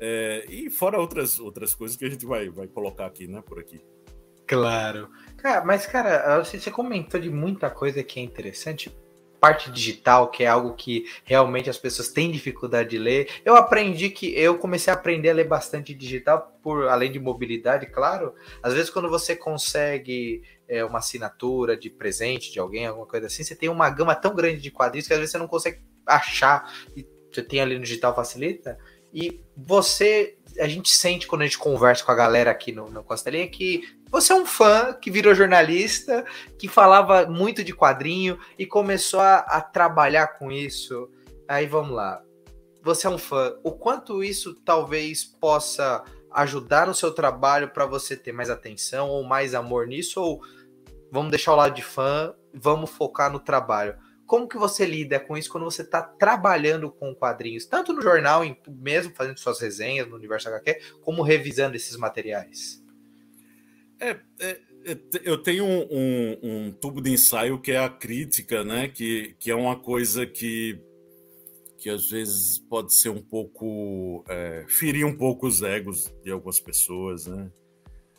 É, 0.00 0.46
e 0.48 0.70
fora 0.70 1.00
outras, 1.00 1.40
outras 1.40 1.74
coisas 1.74 1.96
que 1.96 2.04
a 2.04 2.10
gente 2.10 2.24
vai, 2.24 2.48
vai 2.48 2.68
colocar 2.68 3.06
aqui, 3.06 3.26
né, 3.26 3.42
por 3.44 3.58
aqui. 3.58 3.80
Claro. 4.48 5.10
Cara, 5.36 5.64
mas, 5.64 5.86
cara, 5.86 6.42
você 6.42 6.70
comentou 6.70 7.20
de 7.20 7.30
muita 7.30 7.70
coisa 7.70 8.02
que 8.02 8.18
é 8.18 8.22
interessante. 8.22 8.90
Parte 9.38 9.70
digital, 9.70 10.32
que 10.32 10.42
é 10.42 10.48
algo 10.48 10.74
que 10.74 11.04
realmente 11.22 11.70
as 11.70 11.78
pessoas 11.78 12.08
têm 12.08 12.32
dificuldade 12.32 12.90
de 12.90 12.98
ler. 12.98 13.28
Eu 13.44 13.54
aprendi 13.54 14.10
que 14.10 14.34
eu 14.36 14.58
comecei 14.58 14.92
a 14.92 14.96
aprender 14.96 15.30
a 15.30 15.34
ler 15.34 15.46
bastante 15.46 15.94
digital, 15.94 16.58
por 16.60 16.88
além 16.88 17.12
de 17.12 17.20
mobilidade, 17.20 17.86
claro. 17.86 18.34
Às 18.60 18.74
vezes, 18.74 18.90
quando 18.90 19.08
você 19.08 19.36
consegue 19.36 20.42
é, 20.66 20.84
uma 20.84 20.98
assinatura 20.98 21.76
de 21.76 21.88
presente 21.88 22.50
de 22.50 22.58
alguém, 22.58 22.86
alguma 22.86 23.06
coisa 23.06 23.28
assim, 23.28 23.44
você 23.44 23.54
tem 23.54 23.68
uma 23.68 23.88
gama 23.90 24.16
tão 24.16 24.34
grande 24.34 24.60
de 24.60 24.72
quadrinhos 24.72 25.06
que 25.06 25.12
às 25.12 25.20
vezes 25.20 25.30
você 25.30 25.38
não 25.38 25.46
consegue 25.46 25.78
achar 26.04 26.74
e 26.96 27.06
você 27.30 27.42
tem 27.42 27.60
ali 27.60 27.76
no 27.76 27.84
digital 27.84 28.16
facilita. 28.16 28.76
E 29.12 29.40
você, 29.56 30.36
a 30.58 30.68
gente 30.68 30.90
sente 30.90 31.26
quando 31.26 31.42
a 31.42 31.44
gente 31.44 31.58
conversa 31.58 32.04
com 32.04 32.12
a 32.12 32.14
galera 32.14 32.50
aqui 32.50 32.72
no, 32.72 32.90
no 32.90 33.02
Costelinha 33.02 33.48
que 33.48 33.82
você 34.10 34.32
é 34.32 34.36
um 34.36 34.46
fã 34.46 34.92
que 34.94 35.10
virou 35.10 35.34
jornalista, 35.34 36.24
que 36.58 36.68
falava 36.68 37.26
muito 37.26 37.62
de 37.62 37.74
quadrinho 37.74 38.38
e 38.58 38.64
começou 38.64 39.20
a, 39.20 39.38
a 39.38 39.60
trabalhar 39.60 40.38
com 40.38 40.50
isso. 40.50 41.10
Aí 41.46 41.66
vamos 41.66 41.94
lá. 41.94 42.22
Você 42.82 43.06
é 43.06 43.10
um 43.10 43.18
fã. 43.18 43.54
O 43.62 43.72
quanto 43.72 44.24
isso 44.24 44.54
talvez 44.64 45.24
possa 45.24 46.02
ajudar 46.30 46.86
no 46.86 46.94
seu 46.94 47.12
trabalho 47.12 47.68
para 47.68 47.86
você 47.86 48.16
ter 48.16 48.32
mais 48.32 48.50
atenção 48.50 49.08
ou 49.08 49.24
mais 49.24 49.54
amor 49.54 49.86
nisso? 49.86 50.20
Ou 50.22 50.40
vamos 51.10 51.30
deixar 51.30 51.52
o 51.52 51.56
lado 51.56 51.74
de 51.74 51.82
fã, 51.82 52.34
vamos 52.54 52.90
focar 52.90 53.30
no 53.30 53.40
trabalho. 53.40 53.96
Como 54.26 54.48
que 54.48 54.58
você 54.58 54.84
lida 54.84 55.18
com 55.18 55.36
isso 55.36 55.50
quando 55.50 55.64
você 55.64 55.82
está 55.82 56.02
trabalhando 56.02 56.90
com 56.90 57.14
quadrinhos, 57.14 57.64
tanto 57.64 57.94
no 57.94 58.02
jornal, 58.02 58.42
mesmo 58.68 59.14
fazendo 59.14 59.38
suas 59.38 59.58
resenhas 59.58 60.06
no 60.06 60.16
Universo 60.16 60.48
HQ, 60.48 60.80
como 61.00 61.22
revisando 61.22 61.76
esses 61.76 61.96
materiais? 61.96 62.82
É, 64.00 64.10
é, 64.40 64.60
é 64.86 64.98
eu 65.24 65.38
tenho 65.42 65.64
um, 65.64 65.86
um, 65.90 66.38
um, 66.42 66.72
tubo 66.72 67.00
de 67.00 67.10
ensaio 67.10 67.60
que 67.60 67.72
é 67.72 67.78
a 67.78 67.88
crítica, 67.88 68.64
né? 68.64 68.88
Que, 68.88 69.34
que 69.38 69.50
é 69.50 69.54
uma 69.54 69.76
coisa 69.76 70.26
que 70.26 70.80
que 71.78 71.88
às 71.88 72.10
vezes 72.10 72.58
pode 72.58 72.92
ser 72.94 73.08
um 73.08 73.22
pouco. 73.22 74.24
É, 74.28 74.64
ferir 74.68 75.06
um 75.06 75.16
pouco 75.16 75.46
os 75.46 75.62
egos 75.62 76.12
de 76.24 76.30
algumas 76.30 76.58
pessoas, 76.58 77.26
né? 77.26 77.50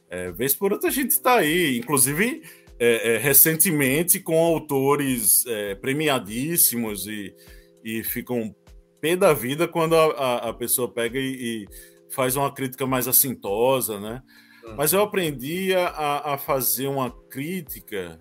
É, 0.09 0.31
vez 0.31 0.55
por 0.55 0.71
outra 0.71 0.89
a 0.89 0.91
gente 0.91 1.11
está 1.11 1.35
aí, 1.35 1.77
inclusive 1.77 2.41
é, 2.79 3.15
é, 3.15 3.17
recentemente 3.17 4.19
com 4.19 4.37
autores 4.37 5.45
é, 5.45 5.75
premiadíssimos 5.75 7.05
e, 7.05 7.35
e 7.83 8.03
ficam 8.03 8.55
pé 8.99 9.15
da 9.15 9.33
vida 9.33 9.67
quando 9.67 9.95
a, 9.95 10.05
a, 10.05 10.49
a 10.49 10.53
pessoa 10.53 10.91
pega 10.91 11.19
e, 11.19 11.65
e, 11.65 11.67
faz 12.11 12.35
uma 12.35 12.51
crítica 12.51 12.87
mais 12.87 13.07
assintosa, 13.07 13.99
né? 13.99 14.23
Uhum. 14.63 14.75
Mas 14.75 14.93
eu 14.93 15.01
aprendi 15.01 15.73
a, 15.73 16.33
a 16.33 16.37
fazer 16.37 16.87
uma 16.87 17.11
crítica 17.11 18.19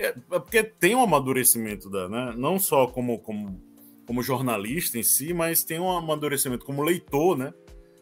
é, 0.00 0.06
é, 0.06 0.12
porque 0.38 0.64
tem 0.64 0.94
um 0.94 1.02
amadurecimento 1.02 1.90
da, 1.90 2.08
né? 2.08 2.34
Não 2.34 2.58
só 2.58 2.86
como, 2.86 3.18
como, 3.18 3.62
como 4.06 4.22
jornalista 4.22 4.98
em 4.98 5.02
si, 5.02 5.34
mas 5.34 5.62
tem 5.62 5.78
um 5.78 5.90
amadurecimento 5.90 6.64
como 6.64 6.82
leitor, 6.82 7.36
né? 7.36 7.52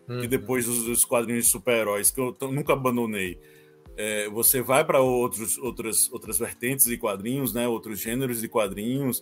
Uhum. 0.08 0.20
Que 0.20 0.28
depois 0.28 0.64
dos, 0.64 0.84
dos 0.84 1.04
quadrinhos 1.04 1.46
de 1.46 1.50
super-heróis, 1.50 2.12
que 2.12 2.20
eu 2.20 2.36
nunca 2.52 2.72
abandonei. 2.72 3.40
É, 3.96 4.28
você 4.28 4.62
vai 4.62 4.84
para 4.84 5.00
outros 5.00 5.58
outras, 5.58 6.08
outras 6.12 6.38
vertentes 6.38 6.86
de 6.86 6.96
quadrinhos, 6.96 7.52
né? 7.52 7.66
Outros 7.66 7.98
gêneros 7.98 8.40
de 8.40 8.48
quadrinhos. 8.48 9.20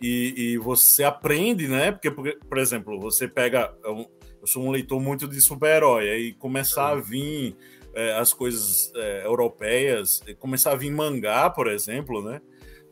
E, 0.00 0.34
e 0.36 0.58
você 0.58 1.04
aprende, 1.04 1.68
né? 1.68 1.92
Porque, 1.92 2.10
por 2.10 2.58
exemplo, 2.58 3.00
você 3.00 3.26
pega. 3.28 3.74
Eu, 3.84 4.06
eu 4.40 4.46
sou 4.46 4.62
um 4.62 4.70
leitor 4.70 5.00
muito 5.00 5.26
de 5.26 5.40
super-herói, 5.40 6.10
aí 6.10 6.32
começar 6.34 6.90
a 6.90 6.96
vir 6.96 7.56
é, 7.94 8.12
as 8.12 8.32
coisas 8.32 8.92
é, 8.94 9.24
europeias, 9.24 10.20
começar 10.38 10.72
a 10.72 10.76
vir 10.76 10.90
mangá, 10.90 11.48
por 11.48 11.66
exemplo, 11.66 12.22
né? 12.22 12.40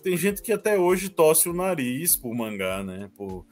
Tem 0.03 0.17
gente 0.17 0.43
que 0.43 0.53
até 0.53 0.79
hoje 0.79 1.09
tosse 1.09 1.49
o 1.49 1.53
nariz 1.53 2.17
por 2.17 2.35
mangá, 2.35 2.83
né? 2.83 3.11
Por, 3.17 3.45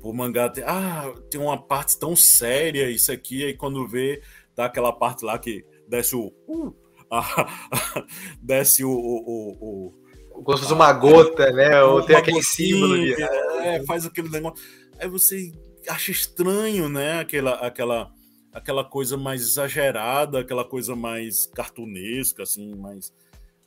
por 0.00 0.14
mangá 0.14 0.48
ter, 0.48 0.64
ah, 0.68 1.12
tem 1.30 1.40
uma 1.40 1.60
parte 1.60 1.98
tão 1.98 2.14
séria 2.14 2.90
isso 2.90 3.10
aqui, 3.10 3.44
aí 3.44 3.54
quando 3.54 3.88
vê, 3.88 4.22
tá 4.54 4.66
aquela 4.66 4.92
parte 4.92 5.24
lá 5.24 5.38
que 5.38 5.64
desce 5.88 6.14
o. 6.14 6.32
Uh, 6.48 6.74
desce 8.42 8.84
o, 8.84 8.90
o, 8.90 9.22
o, 9.26 9.88
o 9.88 10.05
como 10.44 10.56
se 10.56 10.64
fosse 10.64 10.74
uma 10.74 10.92
gota, 10.92 11.50
né? 11.52 11.82
Ou 11.82 12.02
tem 12.02 12.16
aquele 12.16 12.42
símbolo 12.42 12.98
de... 12.98 13.22
É, 13.22 13.84
faz 13.84 14.06
aquele 14.06 14.28
negócio. 14.28 14.64
Aí 14.98 15.08
você 15.08 15.52
acha 15.88 16.10
estranho, 16.10 16.88
né? 16.88 17.20
Aquela, 17.20 17.54
aquela, 17.54 18.10
aquela 18.52 18.84
coisa 18.84 19.16
mais 19.16 19.42
exagerada, 19.42 20.40
aquela 20.40 20.64
coisa 20.64 20.94
mais 20.94 21.46
cartunesca, 21.46 22.42
assim, 22.42 22.74
mais. 22.74 23.12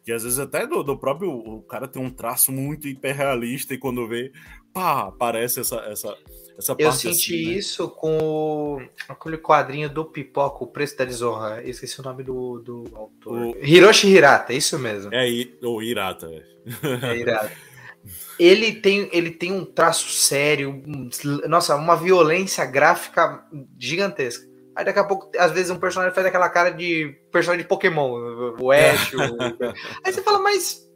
Que 0.04 0.12
às 0.12 0.24
vezes 0.24 0.40
até 0.40 0.66
do, 0.66 0.84
do 0.84 0.98
próprio. 0.98 1.32
O 1.32 1.62
cara 1.62 1.88
tem 1.88 2.02
um 2.02 2.10
traço 2.10 2.52
muito 2.52 2.88
hiperrealista 2.88 3.74
e 3.74 3.78
quando 3.78 4.08
vê, 4.08 4.32
pá, 4.74 5.08
aparece 5.08 5.60
essa, 5.60 5.78
essa, 5.78 6.16
essa 6.58 6.76
Eu 6.78 6.92
senti 6.92 7.34
assim, 7.34 7.46
né? 7.46 7.52
isso 7.54 7.90
com 7.90 8.86
aquele 9.08 9.38
quadrinho 9.38 9.90
do 9.90 10.06
Pipoca, 10.06 10.64
O 10.64 10.68
Preço 10.68 10.98
da 10.98 11.06
Desonra. 11.06 11.64
Esqueci 11.64 12.00
o 12.00 12.04
nome 12.04 12.24
do, 12.24 12.60
do 12.60 12.84
autor. 12.96 13.56
O... 13.56 13.58
Hiroshi 13.64 14.08
Hirata, 14.08 14.54
isso 14.54 14.78
mesmo. 14.78 15.14
É, 15.14 15.26
o 15.64 15.82
Hirata. 15.82 16.28
É, 16.28 17.12
é 17.12 17.18
Hirata. 17.18 17.52
ele 18.40 18.74
tem, 18.74 19.10
ele 19.12 19.32
tem 19.32 19.52
um 19.52 19.66
traço 19.66 20.10
sério, 20.10 20.82
nossa, 21.48 21.76
uma 21.76 21.96
violência 21.96 22.66
gráfica 22.66 23.46
gigantesca. 23.78 24.50
Aí 24.76 24.86
daqui 24.86 25.00
a 25.00 25.04
pouco, 25.04 25.30
às 25.38 25.52
vezes, 25.52 25.70
um 25.70 25.80
personagem 25.80 26.16
faz 26.16 26.26
aquela 26.26 26.48
cara 26.48 26.70
de 26.70 27.14
personagem 27.32 27.64
de 27.64 27.68
Pokémon, 27.68 28.56
o 28.58 28.72
Ash. 28.72 29.14
o... 29.14 29.18
Aí 30.06 30.14
você 30.14 30.22
fala, 30.22 30.40
mas, 30.40 30.88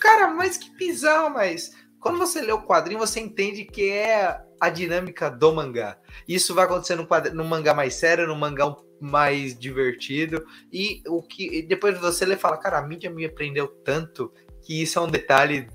cara, 0.00 0.28
mas 0.28 0.56
que 0.56 0.70
bizarro, 0.76 1.30
mas. 1.30 1.72
Quando 2.02 2.18
você 2.18 2.42
lê 2.42 2.52
o 2.52 2.60
quadrinho, 2.60 2.98
você 2.98 3.20
entende 3.20 3.64
que 3.64 3.88
é 3.88 4.36
a 4.60 4.68
dinâmica 4.68 5.30
do 5.30 5.52
mangá. 5.52 5.96
Isso 6.26 6.52
vai 6.52 6.64
acontecer 6.64 6.96
num, 6.96 7.06
quadrinho, 7.06 7.36
num 7.36 7.44
mangá 7.44 7.72
mais 7.72 7.94
sério, 7.94 8.26
num 8.26 8.34
mangá 8.34 8.74
mais 9.00 9.56
divertido. 9.56 10.44
E 10.72 11.00
o 11.06 11.22
que 11.22 11.62
depois 11.62 11.96
você 12.00 12.26
lê 12.26 12.34
e 12.34 12.38
fala, 12.38 12.56
cara, 12.56 12.78
a 12.78 12.82
mídia 12.82 13.08
me 13.08 13.24
aprendeu 13.24 13.68
tanto 13.68 14.32
que 14.60 14.82
isso 14.82 14.98
é 14.98 15.02
um 15.02 15.08
detalhe 15.08 15.68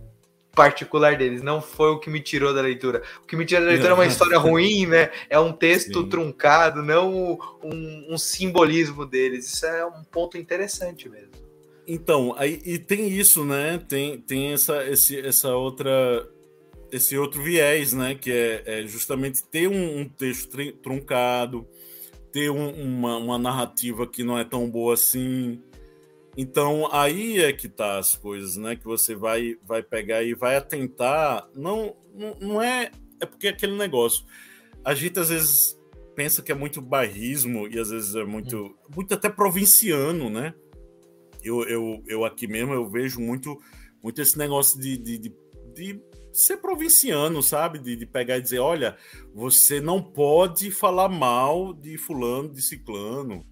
particular 0.53 1.15
deles, 1.15 1.43
não 1.43 1.61
foi 1.61 1.91
o 1.91 1.99
que 1.99 2.09
me 2.09 2.19
tirou 2.19 2.51
da 2.51 2.61
leitura. 2.61 3.03
O 3.23 3.27
que 3.27 3.35
me 3.35 3.45
tirou 3.45 3.63
da 3.63 3.69
leitura 3.69 3.91
é 3.91 3.93
uma 3.93 4.05
história 4.07 4.39
ruim, 4.39 4.87
né? 4.87 5.11
É 5.29 5.39
um 5.39 5.53
texto 5.53 6.01
Sim. 6.01 6.09
truncado, 6.09 6.81
não 6.81 7.37
um, 7.63 8.07
um, 8.09 8.17
simbolismo 8.17 9.05
deles. 9.05 9.53
Isso 9.53 9.65
é 9.65 9.85
um 9.85 10.03
ponto 10.03 10.35
interessante 10.35 11.07
mesmo. 11.07 11.36
Então, 11.87 12.35
aí, 12.37 12.61
e 12.65 12.77
tem 12.77 13.07
isso, 13.07 13.45
né? 13.45 13.77
Tem, 13.77 14.19
tem 14.19 14.53
essa, 14.53 14.85
esse, 14.87 15.19
essa 15.19 15.55
outra. 15.55 16.27
Esse 16.91 17.17
outro 17.17 17.41
viés, 17.41 17.93
né? 17.93 18.15
Que 18.15 18.31
é, 18.31 18.63
é 18.65 18.87
justamente 18.87 19.43
ter 19.43 19.67
um, 19.67 19.99
um 19.99 20.09
texto 20.09 20.57
truncado, 20.81 21.67
ter 22.31 22.49
um, 22.49 22.69
uma, 22.69 23.17
uma 23.17 23.37
narrativa 23.37 24.07
que 24.07 24.23
não 24.23 24.37
é 24.37 24.43
tão 24.43 24.69
boa 24.69 24.93
assim, 24.93 25.61
então 26.37 26.87
aí 26.93 27.41
é 27.41 27.51
que 27.51 27.67
tá 27.67 27.97
as 27.97 28.13
coisas, 28.13 28.55
né? 28.57 28.75
Que 28.75 28.85
você 28.85 29.15
vai 29.15 29.57
vai 29.65 29.81
pegar 29.81 30.21
e 30.21 30.35
vai 30.35 30.55
atentar. 30.55 31.49
Não, 31.55 31.95
não, 32.13 32.37
não 32.39 32.61
é. 32.61 32.91
É 33.19 33.25
porque 33.25 33.47
é 33.47 33.49
aquele 33.49 33.75
negócio. 33.75 34.23
A 34.85 34.93
gente 34.93 35.19
às 35.19 35.29
vezes 35.29 35.75
pensa 36.15 36.43
que 36.43 36.51
é 36.51 36.55
muito 36.55 36.79
bairrismo 36.79 37.67
e 37.67 37.79
às 37.79 37.89
vezes 37.89 38.13
é 38.15 38.23
muito, 38.23 38.77
muito 38.95 39.15
até 39.15 39.29
provinciano, 39.29 40.29
né? 40.29 40.53
Eu, 41.47 41.63
eu, 41.67 42.03
eu 42.07 42.25
aqui 42.25 42.47
mesmo 42.47 42.73
eu 42.73 42.89
vejo 42.89 43.19
muito, 43.19 43.57
muito 44.03 44.21
esse 44.21 44.37
negócio 44.37 44.79
de, 44.79 44.97
de, 44.97 45.17
de, 45.17 45.33
de 45.73 46.01
ser 46.33 46.57
provinciano, 46.57 47.41
sabe? 47.41 47.79
De, 47.79 47.95
de, 47.95 48.05
pegar 48.05 48.37
e 48.37 48.41
dizer, 48.41 48.59
olha, 48.59 48.95
você 49.33 49.81
não 49.81 50.01
pode 50.01 50.71
falar 50.71 51.09
mal 51.09 51.73
de 51.73 51.97
fulano, 51.97 52.49
de 52.53 52.61
ciclano, 52.61 53.45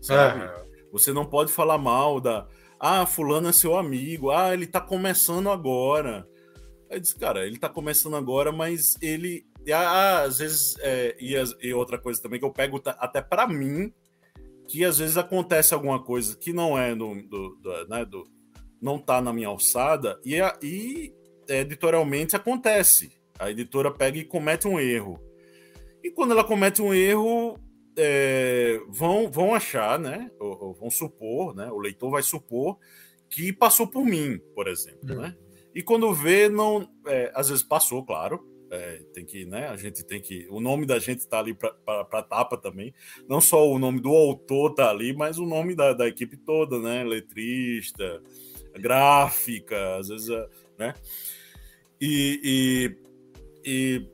sabe? 0.00 0.44
É. 0.44 0.70
Você 0.92 1.12
não 1.12 1.24
pode 1.24 1.52
falar 1.52 1.78
mal 1.78 2.20
da. 2.20 2.46
Ah, 2.78 3.06
fulano 3.06 3.48
é 3.48 3.52
seu 3.52 3.76
amigo. 3.76 4.30
Ah, 4.30 4.52
ele 4.52 4.66
tá 4.66 4.80
começando 4.80 5.50
agora. 5.50 6.26
Aí 6.90 6.98
diz, 6.98 7.12
cara, 7.12 7.46
ele 7.46 7.58
tá 7.58 7.68
começando 7.68 8.16
agora, 8.16 8.50
mas 8.50 8.96
ele. 9.00 9.46
Ah, 9.72 10.22
às 10.22 10.38
vezes. 10.38 10.76
É, 10.80 11.16
e, 11.20 11.34
e, 11.62 11.74
outra 11.74 11.98
coisa 11.98 12.20
também 12.20 12.40
que 12.40 12.44
eu 12.44 12.52
pego 12.52 12.80
até 12.84 13.20
para 13.20 13.46
mim, 13.46 13.92
que 14.70 14.84
às 14.84 14.98
vezes 14.98 15.16
acontece 15.16 15.74
alguma 15.74 16.00
coisa 16.00 16.36
que 16.36 16.52
não 16.52 16.78
é 16.78 16.94
do. 16.94 17.14
do, 17.28 17.56
do, 17.56 17.88
né, 17.88 18.04
do 18.04 18.24
não 18.80 18.98
tá 18.98 19.20
na 19.20 19.30
minha 19.30 19.48
alçada, 19.48 20.18
e, 20.24 20.40
e 20.62 21.12
editorialmente 21.46 22.34
acontece. 22.34 23.20
A 23.38 23.50
editora 23.50 23.90
pega 23.90 24.16
e 24.16 24.24
comete 24.24 24.66
um 24.66 24.80
erro. 24.80 25.20
E 26.02 26.10
quando 26.10 26.30
ela 26.30 26.42
comete 26.42 26.80
um 26.80 26.94
erro, 26.94 27.58
é, 27.98 28.80
vão, 28.88 29.30
vão 29.30 29.54
achar, 29.54 29.98
né? 29.98 30.30
Ou, 30.40 30.64
ou, 30.64 30.74
vão 30.74 30.90
supor, 30.90 31.54
né? 31.54 31.70
O 31.70 31.78
leitor 31.78 32.10
vai 32.10 32.22
supor 32.22 32.78
que 33.28 33.52
passou 33.52 33.86
por 33.86 34.02
mim, 34.02 34.40
por 34.54 34.66
exemplo, 34.66 35.14
uhum. 35.14 35.20
né? 35.20 35.36
E 35.74 35.82
quando 35.82 36.14
vê, 36.14 36.48
não, 36.48 36.88
é, 37.06 37.30
às 37.34 37.50
vezes 37.50 37.62
passou, 37.62 38.02
claro. 38.02 38.42
É, 38.70 39.02
tem 39.12 39.24
que, 39.24 39.44
né? 39.44 39.66
A 39.66 39.76
gente 39.76 40.04
tem 40.04 40.20
que. 40.20 40.46
O 40.48 40.60
nome 40.60 40.86
da 40.86 40.98
gente 41.00 41.26
tá 41.26 41.40
ali 41.40 41.52
para 41.54 42.22
tapa 42.22 42.56
também. 42.56 42.94
Não 43.28 43.40
só 43.40 43.68
o 43.68 43.78
nome 43.80 44.00
do 44.00 44.10
autor 44.10 44.74
tá 44.74 44.90
ali, 44.90 45.12
mas 45.12 45.38
o 45.38 45.44
nome 45.44 45.74
da, 45.74 45.92
da 45.92 46.06
equipe 46.06 46.36
toda, 46.36 46.78
né? 46.78 47.02
Letrista, 47.02 48.22
gráfica, 48.74 49.96
às 49.96 50.08
vezes, 50.08 50.30
é, 50.30 50.48
né? 50.78 50.94
E, 52.00 52.96
e, 53.64 53.68
e 53.68 54.08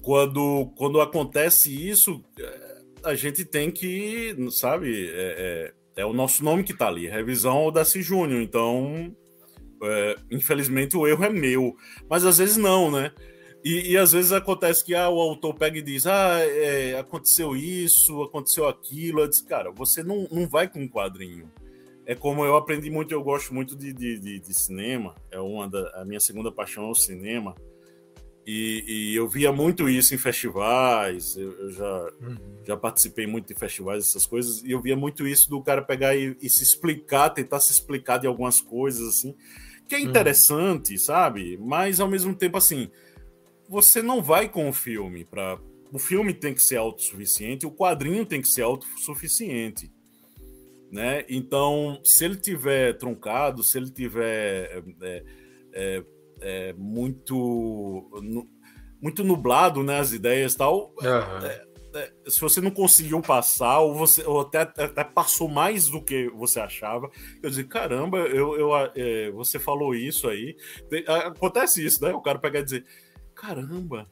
quando, 0.00 0.72
quando 0.74 1.00
acontece 1.00 1.70
isso, 1.88 2.24
é, 2.38 2.82
a 3.04 3.14
gente 3.14 3.44
tem 3.44 3.70
que, 3.70 4.34
sabe, 4.50 5.10
é, 5.10 5.72
é, 5.96 6.02
é 6.02 6.06
o 6.06 6.14
nosso 6.14 6.42
nome 6.42 6.64
que 6.64 6.72
está 6.72 6.88
ali, 6.88 7.06
revisão 7.06 7.70
Daci 7.70 8.00
Júnior. 8.00 8.40
Então, 8.40 9.14
é, 9.82 10.16
infelizmente, 10.30 10.96
o 10.96 11.06
erro 11.06 11.24
é 11.24 11.30
meu. 11.30 11.76
Mas 12.08 12.24
às 12.24 12.38
vezes 12.38 12.56
não, 12.56 12.90
né? 12.90 13.12
E, 13.64 13.92
e, 13.92 13.96
às 13.96 14.10
vezes 14.10 14.32
acontece 14.32 14.84
que 14.84 14.92
ah, 14.94 15.08
o 15.08 15.20
autor 15.20 15.54
pega 15.54 15.78
e 15.78 15.82
diz: 15.82 16.06
Ah, 16.06 16.40
é, 16.40 16.98
aconteceu 16.98 17.54
isso, 17.54 18.22
aconteceu 18.22 18.66
aquilo. 18.66 19.20
Eu 19.20 19.28
disse, 19.28 19.44
cara, 19.44 19.70
você 19.70 20.02
não, 20.02 20.26
não 20.32 20.48
vai 20.48 20.68
com 20.68 20.80
um 20.80 20.88
quadrinho. 20.88 21.50
É 22.04 22.16
como 22.16 22.44
eu 22.44 22.56
aprendi 22.56 22.90
muito, 22.90 23.12
eu 23.12 23.22
gosto 23.22 23.54
muito 23.54 23.76
de, 23.76 23.92
de, 23.92 24.18
de, 24.18 24.40
de 24.40 24.54
cinema. 24.54 25.14
É 25.30 25.38
uma 25.38 25.68
da 25.68 26.00
a 26.00 26.04
minha 26.04 26.18
segunda 26.18 26.50
paixão 26.50 26.84
é 26.84 26.90
o 26.90 26.94
cinema. 26.94 27.54
E, 28.44 28.84
e, 28.88 29.14
eu 29.14 29.28
via 29.28 29.52
muito 29.52 29.88
isso 29.88 30.12
em 30.14 30.18
festivais, 30.18 31.36
eu, 31.36 31.52
eu 31.60 31.70
já, 31.70 32.12
uhum. 32.20 32.36
já 32.64 32.76
participei 32.76 33.24
muito 33.24 33.46
de 33.46 33.54
festivais, 33.54 34.04
essas 34.04 34.26
coisas, 34.26 34.64
e 34.64 34.72
eu 34.72 34.82
via 34.82 34.96
muito 34.96 35.24
isso 35.24 35.48
do 35.48 35.62
cara 35.62 35.80
pegar 35.80 36.16
e, 36.16 36.36
e, 36.42 36.50
se 36.50 36.64
explicar, 36.64 37.30
tentar 37.30 37.60
se 37.60 37.70
explicar 37.70 38.18
de 38.18 38.26
algumas 38.26 38.60
coisas, 38.60 39.08
assim, 39.08 39.36
que 39.88 39.94
é 39.94 39.98
uhum. 39.98 40.06
interessante, 40.06 40.94
uhum. 40.94 40.98
sabe? 40.98 41.56
Mas 41.56 42.00
ao 42.00 42.08
mesmo 42.08 42.34
tempo, 42.34 42.56
assim, 42.56 42.90
você 43.72 44.02
não 44.02 44.22
vai 44.22 44.50
com 44.50 44.68
o 44.68 44.72
filme 44.72 45.24
para. 45.24 45.58
O 45.90 45.98
filme 45.98 46.34
tem 46.34 46.52
que 46.52 46.60
ser 46.62 46.76
autossuficiente, 46.76 47.66
o 47.66 47.70
quadrinho 47.70 48.26
tem 48.26 48.42
que 48.42 48.48
ser 48.48 48.62
autossuficiente. 48.62 49.90
Né? 50.90 51.24
Então, 51.26 51.98
se 52.04 52.22
ele 52.26 52.36
tiver 52.36 52.98
truncado, 52.98 53.62
se 53.62 53.78
ele 53.78 53.90
tiver 53.90 54.84
é, 55.00 55.24
é, 55.72 56.04
é 56.42 56.72
muito. 56.74 58.10
muito 59.00 59.24
nublado, 59.24 59.82
né? 59.82 59.98
As 59.98 60.12
ideias 60.12 60.54
tal. 60.54 60.94
Uhum. 61.00 61.46
É, 61.46 61.64
é, 61.94 62.12
se 62.28 62.40
você 62.42 62.60
não 62.60 62.70
conseguiu 62.70 63.22
passar, 63.22 63.80
ou 63.80 63.94
você 63.94 64.22
ou 64.22 64.42
até, 64.42 64.60
até 64.60 65.02
passou 65.02 65.48
mais 65.48 65.88
do 65.88 66.02
que 66.02 66.28
você 66.28 66.60
achava, 66.60 67.10
eu 67.42 67.48
disse, 67.48 67.64
caramba, 67.64 68.18
eu, 68.18 68.54
eu, 68.58 68.70
é, 68.94 69.30
você 69.30 69.58
falou 69.58 69.94
isso 69.94 70.28
aí. 70.28 70.56
Acontece 71.24 71.84
isso, 71.84 72.04
né? 72.04 72.12
O 72.12 72.20
cara 72.20 72.38
pega 72.38 72.58
e 72.58 72.64
dizer, 72.64 72.84
caramba, 73.42 74.08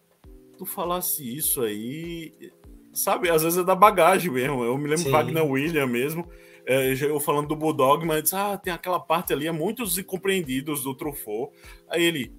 tu 0.59 0.67
falasse 0.67 1.37
isso 1.37 1.63
aí. 1.63 2.53
Sabe, 2.93 3.31
às 3.31 3.45
vezes 3.45 3.61
é 3.61 3.63
da 3.63 3.77
bagagem 3.77 4.33
mesmo. 4.33 4.65
Eu 4.65 4.77
me 4.77 4.89
lembro 4.89 5.05
Sim. 5.05 5.11
Wagner 5.13 5.49
William 5.49 5.87
mesmo. 5.87 6.29
É, 6.67 6.93
eu 7.01 7.21
falando 7.21 7.47
do 7.47 7.57
Bulldog, 7.57 8.05
mas 8.05 8.25
disse, 8.25 8.35
ah, 8.35 8.59
tem 8.59 8.73
aquela 8.73 8.99
parte 8.99 9.33
ali, 9.33 9.47
é 9.47 9.53
muitos 9.53 9.97
incompreendidos 9.97 10.83
do 10.83 10.95
Truffaut. 10.95 11.53
Aí 11.89 12.03
ele, 12.03 12.35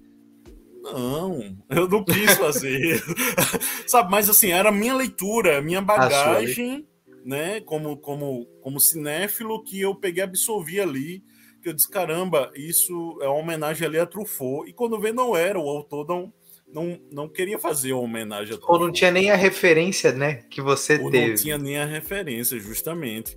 não, 0.82 1.56
eu 1.70 1.88
não 1.88 2.04
quis 2.04 2.34
fazer. 2.34 3.02
Sabe, 3.88 4.10
mas 4.10 4.28
assim, 4.28 4.50
era 4.50 4.68
a 4.68 4.72
minha 4.72 4.94
leitura, 4.94 5.58
a 5.58 5.62
minha 5.62 5.80
bagagem, 5.80 6.86
né, 7.24 7.60
como, 7.62 7.96
como, 7.96 8.46
como 8.60 8.78
cinéfilo, 8.78 9.62
que 9.64 9.80
eu 9.80 9.94
peguei 9.94 10.22
e 10.22 10.24
absorvi 10.24 10.78
ali. 10.78 11.24
Que 11.62 11.70
eu 11.70 11.72
disse, 11.72 11.88
caramba, 11.88 12.52
isso 12.54 13.18
é 13.22 13.28
uma 13.28 13.38
homenagem 13.38 13.86
ali 13.86 13.98
a 13.98 14.06
Truffaut. 14.06 14.68
E 14.68 14.74
quando 14.74 15.00
vê, 15.00 15.10
não 15.12 15.34
era, 15.34 15.58
o 15.58 15.68
autor 15.68 16.06
não, 16.06 16.32
não, 16.72 17.00
não 17.10 17.28
queria 17.28 17.58
fazer 17.58 17.92
uma 17.92 18.02
homenagem 18.02 18.56
a. 18.56 18.72
Ou 18.72 18.78
não 18.78 18.92
tinha 18.92 19.10
nem 19.10 19.30
a 19.30 19.36
referência, 19.36 20.12
né, 20.12 20.42
que 20.50 20.60
você 20.60 20.98
Ou 20.98 21.10
teve. 21.10 21.28
não 21.28 21.34
tinha 21.34 21.58
nem 21.58 21.78
a 21.78 21.84
referência, 21.84 22.58
justamente. 22.58 23.36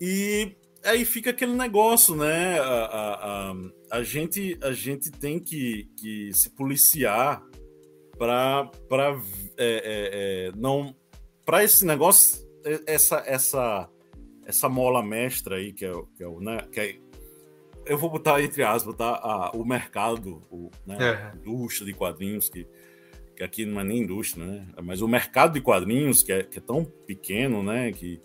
E 0.00 0.56
aí 0.84 1.04
fica 1.04 1.30
aquele 1.30 1.52
negócio, 1.52 2.14
né? 2.14 2.58
A, 2.60 2.64
a, 2.64 3.50
a, 3.50 3.54
a 3.90 4.02
gente, 4.02 4.58
a 4.62 4.72
gente 4.72 5.10
tem 5.10 5.38
que, 5.38 5.88
que 5.96 6.30
se 6.32 6.50
policiar 6.50 7.42
para 8.20 8.70
é, 9.56 9.66
é, 9.66 10.48
é, 10.48 10.52
não 10.54 10.94
para 11.44 11.64
esse 11.64 11.86
negócio 11.86 12.46
essa 12.86 13.22
essa 13.26 13.88
essa 14.44 14.68
mola 14.68 15.02
mestra 15.02 15.56
aí 15.56 15.72
que 15.72 15.86
é, 15.86 15.92
que 16.14 16.22
é 16.22 16.28
o 16.28 16.38
né 16.38 16.58
que 16.70 16.80
é, 16.80 16.96
eu 17.90 17.98
vou 17.98 18.08
botar 18.08 18.42
entre 18.42 18.62
aspas 18.62 18.94
tá 18.96 19.20
a, 19.22 19.50
o 19.54 19.64
mercado 19.64 20.42
o, 20.50 20.70
né, 20.86 20.96
é. 21.00 21.36
indústria 21.36 21.86
de 21.86 21.92
quadrinhos 21.92 22.48
que, 22.48 22.66
que 23.36 23.42
aqui 23.42 23.66
não 23.66 23.80
é 23.80 23.84
nem 23.84 23.98
indústria 23.98 24.46
né 24.46 24.66
mas 24.82 25.02
o 25.02 25.08
mercado 25.08 25.54
de 25.54 25.60
quadrinhos 25.60 26.22
que 26.22 26.32
é, 26.32 26.42
que 26.42 26.58
é 26.58 26.62
tão 26.62 26.84
pequeno 26.84 27.62
né 27.62 27.92
que 27.92 28.20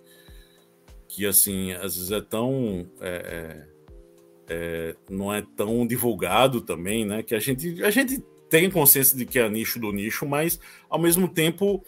que 1.07 1.25
assim 1.25 1.71
às 1.73 1.95
vezes 1.95 2.11
é 2.11 2.21
tão 2.21 2.87
é, 3.01 3.67
é, 3.69 3.75
é, 4.47 4.95
não 5.09 5.33
é 5.33 5.43
tão 5.55 5.85
divulgado 5.85 6.61
também, 6.61 7.05
né? 7.05 7.23
Que 7.23 7.35
a 7.35 7.39
gente 7.39 7.83
a 7.83 7.89
gente 7.89 8.23
tem 8.49 8.69
consciência 8.69 9.17
de 9.17 9.25
que 9.25 9.39
é 9.39 9.49
nicho 9.49 9.79
do 9.79 9.91
nicho, 9.91 10.25
mas 10.25 10.59
ao 10.89 10.99
mesmo 10.99 11.27
tempo 11.27 11.83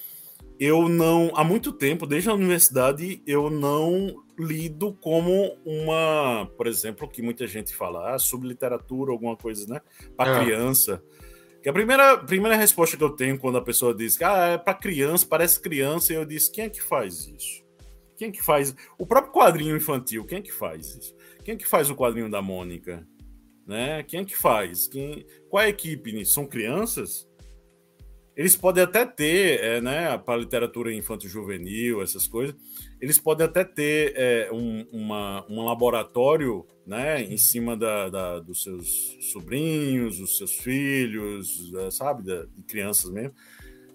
eu 0.60 0.90
não 0.90 1.32
há 1.36 1.44
muito 1.44 1.72
tempo 1.72 2.08
desde 2.08 2.30
a 2.30 2.34
universidade 2.34 3.22
eu 3.28 3.50
não 3.50 4.24
lido 4.38 4.94
como 4.94 5.58
uma, 5.66 6.50
por 6.58 6.68
exemplo, 6.68 7.08
que 7.08 7.22
muita 7.22 7.48
gente 7.48 7.76
fala 7.76 8.14
ah, 8.14 8.20
sobre 8.20 8.48
literatura, 8.48 9.12
alguma 9.12 9.36
coisa, 9.36 9.66
né? 9.68 9.82
Para 10.16 10.38
é. 10.38 10.44
criança. 10.44 11.04
Que 11.62 11.70
a 11.70 11.74
primeira, 11.74 12.18
primeira 12.18 12.56
resposta 12.56 12.96
que 12.96 13.04
eu 13.04 13.10
tenho 13.10 13.38
quando 13.40 13.58
a 13.58 13.62
pessoa 13.62 13.96
diz 13.96 14.18
que 14.18 14.24
ah, 14.24 14.54
é 14.54 14.58
para 14.58 14.76
criança, 14.76 15.26
parece 15.28 15.60
criança, 15.60 16.14
e 16.14 16.16
eu 16.16 16.26
disse: 16.26 16.52
quem 16.52 16.66
é 16.66 16.70
que 16.70 16.82
faz 16.82 17.28
isso? 17.28 17.66
Quem 18.16 18.30
é 18.30 18.32
que 18.32 18.44
faz? 18.44 18.76
O 18.98 19.06
próprio 19.06 19.34
quadrinho 19.34 19.76
infantil, 19.76 20.26
quem 20.26 20.40
é 20.40 20.42
que 20.42 20.54
faz 20.54 20.96
isso? 20.96 21.16
Quem 21.44 21.56
é 21.56 21.58
que 21.58 21.68
faz 21.68 21.90
o 21.90 21.96
quadrinho 21.96 22.30
da 22.30 22.42
Mônica? 22.42 23.08
Né? 23.66 24.02
Quem 24.04 24.22
é 24.22 24.26
que 24.26 24.36
faz? 24.36 24.88
Quem... 24.88 25.26
Qual 25.50 25.62
é 25.62 25.68
a 25.68 25.70
equipe? 25.70 26.26
São 26.26 26.46
crianças? 26.46 27.28
Eles 28.38 28.56
podem 28.56 28.84
até 28.84 29.04
ter, 29.04 29.60
é, 29.64 29.82
né, 29.82 30.16
para 30.20 30.38
literatura 30.38 30.94
infanto-juvenil, 30.94 32.04
essas 32.04 32.28
coisas, 32.28 32.56
eles 33.02 33.18
podem 33.18 33.48
até 33.48 33.64
ter 33.64 34.14
é, 34.16 34.50
um, 34.54 34.86
uma, 34.92 35.44
um 35.50 35.66
laboratório 35.66 36.64
né, 36.86 37.24
em 37.24 37.38
cima 37.38 37.76
da, 37.76 38.10
da, 38.10 38.40
dos 38.40 38.62
seus 38.62 39.18
sobrinhos, 39.32 40.20
dos 40.20 40.38
seus 40.38 40.54
filhos, 40.54 41.74
é, 41.74 41.90
sabe, 41.90 42.24
da, 42.24 42.46
de 42.46 42.62
crianças 42.62 43.10
mesmo, 43.10 43.34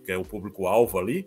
que 0.04 0.10
é 0.10 0.18
o 0.18 0.24
público-alvo 0.24 0.98
ali, 0.98 1.24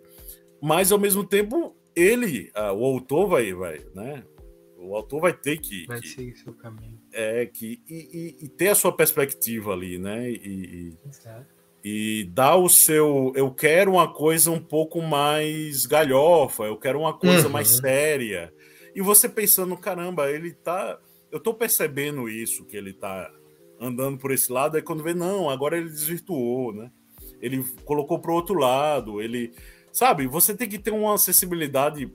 mas 0.62 0.92
ao 0.92 0.98
mesmo 0.98 1.24
tempo 1.26 1.74
ele, 1.96 2.50
ah, 2.54 2.74
o 2.74 2.84
autor 2.84 3.28
vai, 3.28 3.54
vai, 3.54 3.82
né? 3.94 4.22
O 4.76 4.94
autor 4.94 5.22
vai 5.22 5.32
ter 5.32 5.58
que, 5.58 5.86
vai 5.86 6.02
seguir 6.02 6.36
seu 6.36 6.52
caminho. 6.52 7.00
É 7.10 7.46
que 7.46 7.80
e, 7.88 8.36
e, 8.40 8.44
e, 8.44 8.48
ter 8.50 8.68
a 8.68 8.74
sua 8.74 8.94
perspectiva 8.94 9.72
ali, 9.72 9.98
né? 9.98 10.30
E, 10.30 10.34
e, 10.34 10.98
dar 12.32 12.56
o 12.56 12.68
seu, 12.68 13.32
eu 13.34 13.50
quero 13.50 13.92
uma 13.92 14.12
coisa 14.12 14.50
um 14.50 14.60
pouco 14.60 15.00
mais 15.00 15.86
galhofa, 15.86 16.64
eu 16.64 16.76
quero 16.76 17.00
uma 17.00 17.16
coisa 17.16 17.46
uhum. 17.46 17.52
mais 17.52 17.68
séria. 17.68 18.52
E 18.94 19.00
você 19.00 19.28
pensando, 19.28 19.76
caramba, 19.76 20.30
ele 20.30 20.52
tá, 20.52 20.98
eu 21.30 21.38
tô 21.38 21.54
percebendo 21.54 22.28
isso 22.28 22.64
que 22.64 22.76
ele 22.76 22.92
tá 22.92 23.30
andando 23.80 24.18
por 24.18 24.32
esse 24.32 24.50
lado, 24.50 24.76
aí 24.76 24.82
quando 24.82 25.02
vê 25.02 25.14
não, 25.14 25.50
agora 25.50 25.76
ele 25.76 25.90
desvirtuou, 25.90 26.72
né? 26.72 26.90
Ele 27.40 27.62
colocou 27.84 28.18
pro 28.18 28.32
outro 28.32 28.58
lado, 28.58 29.20
ele 29.20 29.52
Sabe, 29.96 30.26
você 30.26 30.54
tem 30.54 30.68
que 30.68 30.78
ter 30.78 30.90
uma 30.90 31.14
acessibilidade 31.14 32.12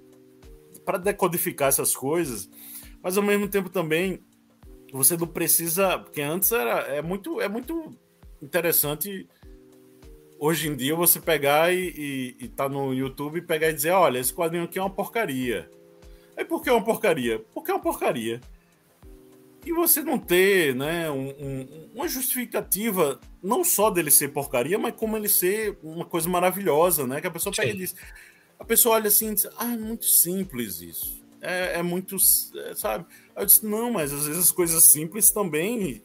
para 0.85 0.99
decodificar 0.99 1.69
essas 1.69 1.95
coisas, 1.95 2.47
mas 3.01 3.17
ao 3.17 3.23
mesmo 3.23 3.47
tempo 3.47 3.71
também 3.71 4.21
você 4.93 5.17
não 5.17 5.25
precisa, 5.25 5.97
porque 5.97 6.21
antes 6.21 6.51
era 6.51 6.81
é 6.81 7.01
muito 7.01 7.41
é 7.41 7.49
muito 7.49 7.89
interessante 8.39 9.27
hoje 10.41 10.67
em 10.67 10.75
dia 10.75 10.95
você 10.95 11.19
pegar 11.19 11.71
e, 11.71 11.93
e, 11.95 12.45
e 12.45 12.47
tá 12.47 12.67
no 12.67 12.91
YouTube 12.91 13.37
e 13.37 13.41
pegar 13.43 13.69
e 13.69 13.73
dizer, 13.73 13.91
olha, 13.91 14.17
esse 14.17 14.33
quadrinho 14.33 14.63
aqui 14.63 14.79
é 14.79 14.81
uma 14.81 14.89
porcaria. 14.89 15.69
Aí 16.35 16.43
por 16.43 16.63
que 16.63 16.69
é 16.69 16.73
uma 16.73 16.83
porcaria? 16.83 17.45
Porque 17.53 17.69
é 17.69 17.73
uma 17.75 17.79
porcaria. 17.79 18.41
E 19.63 19.71
você 19.71 20.01
não 20.01 20.17
ter 20.17 20.73
né, 20.75 21.11
um, 21.11 21.29
um, 21.29 21.89
uma 21.93 22.07
justificativa 22.07 23.21
não 23.43 23.63
só 23.63 23.91
dele 23.91 24.09
ser 24.09 24.29
porcaria, 24.29 24.79
mas 24.79 24.95
como 24.95 25.15
ele 25.15 25.29
ser 25.29 25.77
uma 25.83 26.05
coisa 26.05 26.27
maravilhosa, 26.27 27.05
né? 27.05 27.21
Que 27.21 27.27
a 27.27 27.31
pessoa 27.31 27.53
pega 27.55 27.69
e 27.69 27.77
diz. 27.77 27.95
A 28.57 28.65
pessoa 28.65 28.95
olha 28.95 29.09
assim 29.09 29.29
e 29.29 29.35
diz, 29.35 29.47
ah, 29.57 29.71
é 29.71 29.77
muito 29.77 30.05
simples 30.05 30.81
isso. 30.81 31.21
É, 31.39 31.77
é 31.77 31.83
muito. 31.83 32.15
É, 32.55 32.73
sabe? 32.73 33.05
Aí 33.35 33.43
eu 33.43 33.45
disse, 33.45 33.63
não, 33.63 33.91
mas 33.91 34.11
às 34.11 34.25
vezes 34.25 34.45
as 34.45 34.51
coisas 34.51 34.91
simples 34.91 35.29
também 35.29 36.01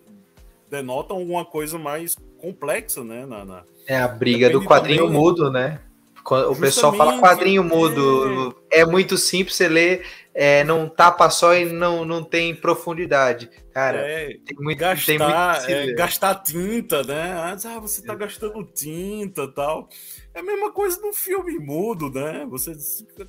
denotam 0.70 1.16
alguma 1.16 1.44
coisa 1.44 1.78
mais 1.78 2.16
complexa, 2.38 3.02
né? 3.04 3.24
Na, 3.26 3.44
na... 3.44 3.64
É 3.86 3.96
a 3.96 4.08
briga 4.08 4.48
Depende 4.48 4.64
do 4.64 4.68
quadrinho 4.68 5.04
também, 5.06 5.20
mudo, 5.20 5.50
né? 5.50 5.80
O 6.28 6.56
pessoal 6.56 6.92
fala 6.92 7.20
quadrinho 7.20 7.62
mudo. 7.62 8.56
É. 8.70 8.80
é 8.80 8.86
muito 8.86 9.16
simples, 9.16 9.54
você 9.54 9.68
lê, 9.68 10.02
é, 10.34 10.64
não 10.64 10.88
tapa 10.88 11.30
só 11.30 11.54
e 11.54 11.66
não, 11.66 12.04
não 12.04 12.22
tem 12.22 12.52
profundidade. 12.52 13.48
Cara, 13.72 13.98
é, 13.98 14.36
tem 14.44 14.56
muito, 14.58 14.78
gastar, 14.78 15.06
tem 15.06 15.18
muito 15.18 15.70
é, 15.70 15.92
gastar 15.94 16.34
tinta, 16.42 17.04
né? 17.04 17.32
Ah, 17.32 17.80
você 17.80 18.02
tá 18.02 18.14
gastando 18.14 18.64
tinta 18.64 19.46
tal. 19.46 19.88
É 20.34 20.40
a 20.40 20.42
mesma 20.42 20.72
coisa 20.72 21.00
no 21.00 21.12
filme 21.12 21.58
mudo, 21.58 22.10
né? 22.10 22.44
Você 22.50 22.72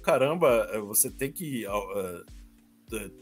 caramba, 0.02 0.68
é, 0.72 0.80
você 0.80 1.12
tem 1.12 1.32
que. 1.32 1.66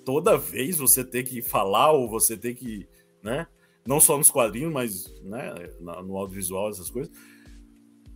Toda 0.05 0.37
vez 0.37 0.77
você 0.77 1.03
tem 1.03 1.23
que 1.23 1.41
falar 1.41 1.91
ou 1.91 2.09
você 2.09 2.37
tem 2.37 2.55
que. 2.55 2.87
né? 3.21 3.45
Não 3.87 3.99
só 3.99 4.17
nos 4.17 4.31
quadrinhos, 4.31 4.73
mas 4.73 5.21
né, 5.21 5.53
no 5.79 6.17
audiovisual, 6.17 6.69
essas 6.69 6.89
coisas 6.89 7.11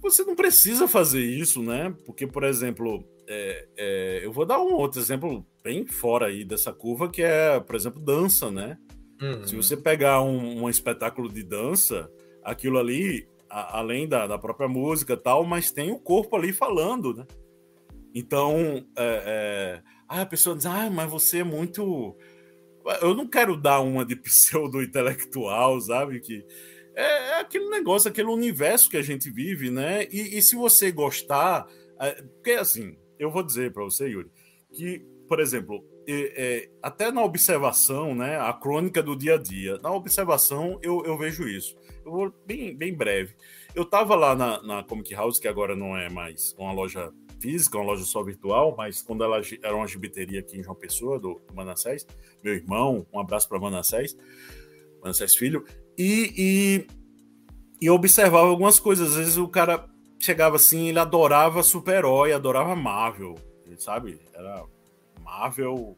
você 0.01 0.23
não 0.23 0.35
precisa 0.35 0.87
fazer 0.87 1.21
isso, 1.21 1.61
né? 1.61 1.93
Porque, 2.05 2.25
por 2.25 2.43
exemplo, 2.43 3.03
é, 3.27 3.67
é, 3.77 4.21
eu 4.23 4.31
vou 4.31 4.45
dar 4.45 4.59
um 4.59 4.73
outro 4.73 4.99
exemplo 4.99 5.45
bem 5.63 5.85
fora 5.85 6.27
aí 6.27 6.43
dessa 6.43 6.71
curva, 6.71 7.09
que 7.09 7.21
é, 7.21 7.59
por 7.59 7.75
exemplo, 7.75 8.01
dança, 8.01 8.49
né? 8.49 8.77
Uhum. 9.21 9.45
Se 9.45 9.55
você 9.55 9.75
pegar 9.75 10.21
um, 10.21 10.63
um, 10.63 10.69
espetáculo 10.69 11.31
de 11.31 11.43
dança, 11.43 12.09
aquilo 12.43 12.79
ali, 12.79 13.27
a, 13.49 13.79
além 13.79 14.07
da, 14.07 14.25
da, 14.25 14.39
própria 14.39 14.69
música 14.69 15.17
tal, 15.17 15.43
mas 15.43 15.71
tem 15.71 15.91
o 15.91 15.99
corpo 15.99 16.35
ali 16.35 16.53
falando, 16.53 17.13
né? 17.13 17.25
Então, 18.15 18.55
é, 18.97 19.81
é 19.85 19.99
a 20.07 20.25
pessoa 20.25 20.55
diz, 20.55 20.65
ah, 20.65 20.89
mas 20.89 21.11
você 21.11 21.39
é 21.39 21.43
muito. 21.43 22.17
Eu 23.01 23.13
não 23.13 23.27
quero 23.27 23.55
dar 23.55 23.81
uma 23.81 24.05
de 24.05 24.15
pseudo-intelectual, 24.17 25.79
sabe? 25.81 26.19
Que 26.19 26.45
é, 26.95 27.29
é, 27.29 27.39
aquele 27.39 27.69
negócio, 27.69 28.09
aquele 28.09 28.29
universo 28.29 28.89
que 28.89 28.97
a 28.97 29.01
gente 29.01 29.29
vive, 29.29 29.69
né? 29.69 30.05
E, 30.11 30.37
e 30.37 30.41
se 30.41 30.55
você 30.55 30.91
gostar, 30.91 31.67
é, 31.99 32.21
porque 32.21 32.51
assim, 32.51 32.97
eu 33.17 33.31
vou 33.31 33.43
dizer 33.43 33.71
para 33.71 33.83
você, 33.83 34.07
Yuri, 34.07 34.29
que, 34.73 35.05
por 35.27 35.39
exemplo, 35.39 35.83
é, 36.07 36.69
até 36.81 37.11
na 37.11 37.23
observação, 37.23 38.15
né, 38.15 38.39
a 38.39 38.51
crônica 38.51 39.03
do 39.03 39.15
dia 39.15 39.35
a 39.35 39.37
dia, 39.37 39.77
na 39.77 39.91
observação 39.91 40.79
eu, 40.81 41.03
eu 41.05 41.17
vejo 41.17 41.47
isso. 41.47 41.75
Eu 42.03 42.11
vou 42.11 42.33
bem, 42.45 42.75
bem 42.75 42.93
breve. 42.93 43.35
Eu 43.75 43.83
estava 43.83 44.15
lá 44.15 44.35
na, 44.35 44.61
na 44.63 44.83
Comic 44.83 45.13
House, 45.13 45.39
que 45.39 45.47
agora 45.47 45.75
não 45.75 45.95
é 45.95 46.09
mais 46.09 46.55
uma 46.57 46.73
loja 46.73 47.11
física, 47.39 47.77
uma 47.77 47.85
loja 47.85 48.03
só 48.03 48.23
virtual, 48.23 48.75
mas 48.77 49.01
quando 49.01 49.23
ela 49.23 49.41
era 49.63 49.75
uma 49.75 49.87
gibiteria 49.87 50.39
aqui 50.39 50.57
em 50.57 50.63
João 50.63 50.75
Pessoa, 50.75 51.19
do, 51.19 51.41
Manassés, 51.53 52.05
meu 52.43 52.53
irmão, 52.53 53.05
um 53.13 53.19
abraço 53.19 53.47
para 53.47 53.59
Manassés, 53.59 54.15
Manassés 55.01 55.35
Filho, 55.35 55.65
e, 55.97 56.33
e, 56.37 56.87
e 57.81 57.89
observava 57.89 58.47
algumas 58.47 58.79
coisas. 58.79 59.11
Às 59.11 59.15
vezes 59.15 59.37
o 59.37 59.47
cara 59.47 59.87
chegava 60.19 60.57
assim, 60.57 60.89
ele 60.89 60.99
adorava 60.99 61.63
super-herói, 61.63 62.33
adorava 62.33 62.75
Marvel, 62.75 63.35
sabe? 63.77 64.19
Era 64.33 64.65
Marvel 65.23 65.97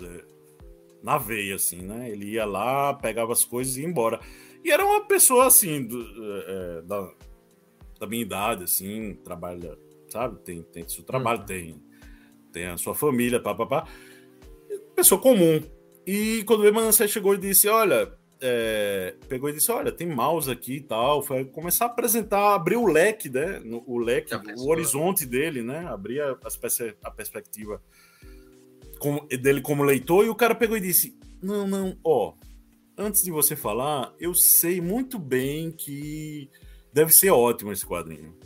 né, 0.00 0.22
na 1.02 1.18
veia, 1.18 1.56
assim, 1.56 1.82
né? 1.82 2.10
Ele 2.10 2.32
ia 2.32 2.44
lá, 2.44 2.94
pegava 2.94 3.32
as 3.32 3.44
coisas 3.44 3.76
e 3.76 3.82
ia 3.82 3.88
embora. 3.88 4.20
E 4.64 4.70
era 4.70 4.84
uma 4.84 5.04
pessoa, 5.04 5.46
assim, 5.46 5.84
do, 5.84 6.00
é, 6.46 6.82
da, 6.82 7.12
da 7.98 8.06
minha 8.06 8.22
idade, 8.22 8.64
assim, 8.64 9.14
trabalha, 9.24 9.76
sabe? 10.12 10.38
Tem, 10.44 10.62
tem 10.62 10.88
seu 10.88 11.02
trabalho, 11.02 11.40
uhum. 11.40 11.46
tem, 11.46 11.82
tem 12.52 12.66
a 12.66 12.76
sua 12.76 12.94
família, 12.94 13.40
papapá. 13.40 13.86
Pessoa 14.94 15.20
comum. 15.20 15.62
E 16.06 16.42
quando 16.44 16.60
o 16.60 16.66
Emanuel 16.66 16.92
chegou 16.92 17.34
e 17.34 17.38
disse: 17.38 17.68
Olha, 17.68 18.12
é, 18.40 19.14
pegou 19.28 19.48
e 19.48 19.52
disse: 19.52 19.70
Olha, 19.70 19.92
tem 19.92 20.06
mouse 20.06 20.50
aqui 20.50 20.76
e 20.76 20.80
tal. 20.80 21.22
Foi 21.22 21.44
começar 21.44 21.86
a 21.86 21.88
apresentar, 21.88 22.54
abrir 22.54 22.76
o 22.76 22.86
leque, 22.86 23.28
né? 23.28 23.62
O 23.86 23.98
leque, 23.98 24.34
o 24.58 24.68
horizonte 24.68 25.24
dele, 25.24 25.62
né? 25.62 25.86
Abrir 25.86 26.20
a, 26.20 26.36
a 27.02 27.10
perspectiva 27.10 27.80
como, 28.98 29.26
dele 29.26 29.60
como 29.60 29.82
leitor. 29.82 30.24
E 30.24 30.28
o 30.28 30.34
cara 30.34 30.54
pegou 30.54 30.76
e 30.76 30.80
disse: 30.80 31.16
Não, 31.40 31.66
não, 31.66 31.96
ó, 32.04 32.34
antes 32.98 33.22
de 33.22 33.30
você 33.30 33.56
falar, 33.56 34.12
eu 34.18 34.34
sei 34.34 34.80
muito 34.80 35.18
bem 35.18 35.70
que 35.70 36.50
deve 36.92 37.12
ser 37.12 37.30
ótimo 37.30 37.72
esse 37.72 37.86
quadrinho. 37.86 38.36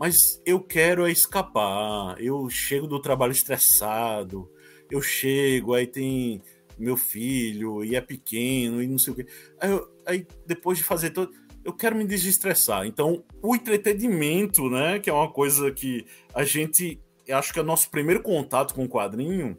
Mas 0.00 0.40
eu 0.46 0.58
quero 0.58 1.06
é 1.06 1.12
escapar. 1.12 2.18
Eu 2.18 2.48
chego 2.48 2.86
do 2.86 2.98
trabalho 2.98 3.32
estressado. 3.32 4.50
Eu 4.90 5.02
chego, 5.02 5.74
aí 5.74 5.86
tem 5.86 6.40
meu 6.78 6.96
filho 6.96 7.84
e 7.84 7.94
é 7.94 8.00
pequeno 8.00 8.82
e 8.82 8.86
não 8.86 8.98
sei 8.98 9.12
o 9.12 9.16
quê. 9.16 9.26
Aí, 9.60 9.70
eu, 9.70 9.86
aí 10.06 10.26
depois 10.46 10.78
de 10.78 10.84
fazer 10.84 11.10
todo. 11.10 11.30
Eu 11.62 11.74
quero 11.74 11.94
me 11.94 12.06
desestressar. 12.06 12.86
Então, 12.86 13.22
o 13.42 13.54
entretenimento, 13.54 14.70
né? 14.70 14.98
Que 14.98 15.10
é 15.10 15.12
uma 15.12 15.30
coisa 15.30 15.70
que 15.70 16.06
a 16.34 16.44
gente. 16.44 16.98
Acho 17.30 17.52
que 17.52 17.58
é 17.58 17.62
o 17.62 17.66
nosso 17.66 17.90
primeiro 17.90 18.22
contato 18.22 18.74
com 18.74 18.84
o 18.84 18.88
quadrinho, 18.88 19.56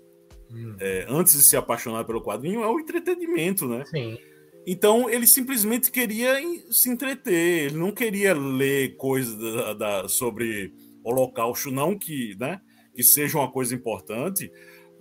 hum. 0.51 0.75
é, 0.80 1.06
antes 1.08 1.34
de 1.34 1.43
se 1.43 1.56
apaixonar 1.56 2.04
pelo 2.04 2.21
quadrinho, 2.21 2.63
é 2.63 2.67
o 2.67 2.80
entretenimento, 2.80 3.67
né? 3.67 3.86
Sim. 3.86 4.17
Então 4.65 5.10
ele 5.10 5.26
simplesmente 5.26 5.91
queria 5.91 6.36
se 6.69 6.89
entreter, 6.89 7.65
ele 7.65 7.78
não 7.78 7.91
queria 7.91 8.34
ler 8.34 8.95
coisas 8.95 9.38
da, 9.38 9.74
da, 9.74 10.08
sobre 10.08 10.74
Holocausto, 11.04 11.71
não 11.71 11.97
que, 11.97 12.36
né, 12.39 12.62
que 12.93 13.04
seja 13.04 13.38
uma 13.38 13.52
coisa 13.52 13.74
importante, 13.74 14.52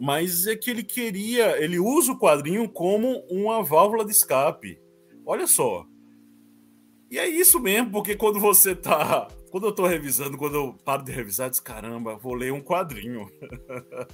mas 0.00 0.46
é 0.46 0.56
que 0.56 0.70
ele 0.70 0.82
queria, 0.82 1.62
ele 1.62 1.78
usa 1.78 2.12
o 2.12 2.18
quadrinho 2.18 2.66
como 2.70 3.18
uma 3.30 3.62
válvula 3.62 4.02
de 4.04 4.12
escape. 4.12 4.80
Olha 5.26 5.46
só. 5.46 5.86
E 7.10 7.18
é 7.18 7.28
isso 7.28 7.60
mesmo, 7.60 7.90
porque 7.90 8.14
quando 8.14 8.40
você 8.40 8.74
tá. 8.74 9.28
Quando 9.50 9.66
eu 9.66 9.72
tô 9.72 9.84
revisando, 9.84 10.38
quando 10.38 10.54
eu 10.54 10.74
paro 10.84 11.04
de 11.04 11.10
revisar, 11.10 11.48
eu 11.48 11.50
diz, 11.50 11.60
caramba, 11.60 12.16
vou 12.16 12.34
ler 12.34 12.52
um 12.52 12.62
quadrinho. 12.62 13.28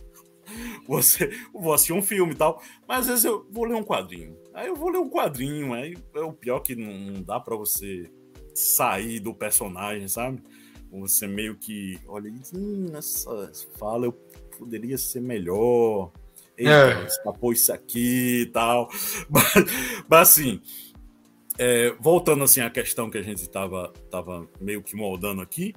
você 0.89 1.31
vou 1.53 1.75
assistir 1.75 1.93
um 1.93 2.03
filme 2.03 2.33
e 2.33 2.37
tal. 2.37 2.63
Mas 2.89 3.01
às 3.01 3.07
vezes 3.07 3.25
eu 3.27 3.47
vou 3.51 3.65
ler 3.65 3.75
um 3.75 3.85
quadrinho. 3.85 4.35
Aí 4.57 4.69
eu 4.69 4.75
vou 4.75 4.88
ler 4.88 4.99
um 4.99 5.11
quadrinho. 5.11 5.75
Aí 5.75 5.95
é 6.14 6.21
o 6.21 6.33
pior 6.33 6.61
que 6.61 6.75
não, 6.75 7.23
dá 7.23 7.38
para 7.38 7.55
você 7.55 8.11
sair 8.55 9.21
do 9.21 9.35
personagem, 9.35 10.09
sabe? 10.09 10.42
Você 10.90 11.27
meio 11.27 11.57
que 11.57 12.01
olha 12.09 12.29
e 12.29 12.33
diz, 12.33 12.53
hum, 12.55 12.87
essa 12.97 13.53
fala 13.79 14.07
eu 14.07 14.12
poderia 14.59 14.97
ser 14.97 15.21
melhor. 15.21 16.11
Eita, 16.57 16.71
é. 16.71 17.07
escapou 17.07 17.53
isso 17.53 17.71
aqui 17.71 18.42
e 18.42 18.47
tal. 18.47 18.88
Mas, 19.29 19.55
mas 20.09 20.31
assim, 20.31 20.62
é, 21.59 21.95
voltando 22.01 22.42
assim 22.45 22.61
à 22.61 22.71
questão 22.71 23.11
que 23.11 23.19
a 23.19 23.23
gente 23.23 23.42
estava 23.42 23.92
tava 24.11 24.49
meio 24.59 24.83
que 24.83 24.97
moldando 24.97 25.42
aqui, 25.42 25.75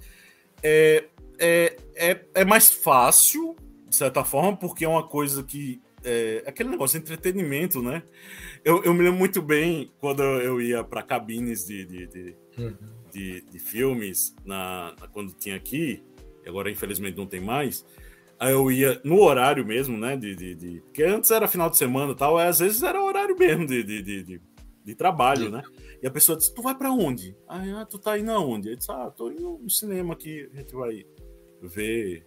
é, 0.64 1.06
é, 1.38 1.78
é, 1.96 2.26
é, 2.34 2.46
mais 2.46 2.72
fácil, 2.72 3.58
de 3.90 3.96
certa 3.96 4.24
forma, 4.24 4.56
porque 4.56 4.86
é 4.86 4.88
uma 4.88 5.06
coisa 5.06 5.44
que. 5.44 5.82
É, 6.04 6.44
aquele 6.46 6.70
negócio 6.70 7.00
de 7.00 7.06
entretenimento, 7.06 7.82
né? 7.82 8.04
Eu, 8.64 8.84
eu 8.84 8.94
me 8.94 9.04
lembro 9.04 9.20
muito 9.20 9.42
bem 9.42 9.92
quando 10.00 10.24
eu 10.24 10.62
ia 10.62 10.84
para 10.84 11.02
cabines 11.02 11.66
de, 11.66 11.86
de, 11.86 12.08
de, 12.08 12.36
uhum. 12.58 12.76
de, 13.12 13.42
de 13.42 13.60
filmes, 13.60 14.36
na, 14.46 14.96
na, 15.00 15.08
quando 15.08 15.34
tinha 15.34 15.56
aqui, 15.56 16.04
agora 16.46 16.72
infelizmente 16.72 17.18
não 17.18 17.26
tem 17.26 17.40
mais. 17.42 17.86
Aí 18.40 18.54
eu 18.54 18.72
ia 18.72 19.02
no 19.04 19.20
horário 19.20 19.66
mesmo, 19.66 19.98
né? 19.98 20.16
De, 20.16 20.34
de, 20.34 20.56
de, 20.56 20.82
Porque 20.82 21.04
antes 21.04 21.30
era 21.30 21.48
final 21.48 21.70
de 21.70 21.78
semana 21.78 22.14
e 22.14 22.16
tal, 22.16 22.38
às 22.38 22.60
vezes 22.60 22.82
era 22.82 23.04
horário 23.04 23.38
mesmo 23.38 23.68
de, 23.68 23.84
de, 23.84 24.02
de, 24.02 24.42
de, 24.86 24.96
trabalho, 24.96 25.50
né? 25.50 25.62
E 26.02 26.08
a 26.08 26.12
pessoa 26.12 26.38
disse: 26.38 26.54
Tu 26.54 26.62
vai 26.62 26.74
para 26.74 26.92
onde? 26.92 27.36
Aí, 27.48 27.70
ah, 27.72 27.86
tu 27.86 28.00
tá 28.00 28.18
indo 28.18 28.32
aonde? 28.32 28.70
Eu 28.70 28.76
disse: 28.78 28.90
Ah, 28.92 29.12
tô 29.12 29.30
indo 29.30 29.60
no 29.62 29.70
cinema 29.70 30.14
aqui, 30.14 30.50
a 30.54 30.58
gente 30.58 30.74
vai 30.74 31.06
ver 31.62 32.26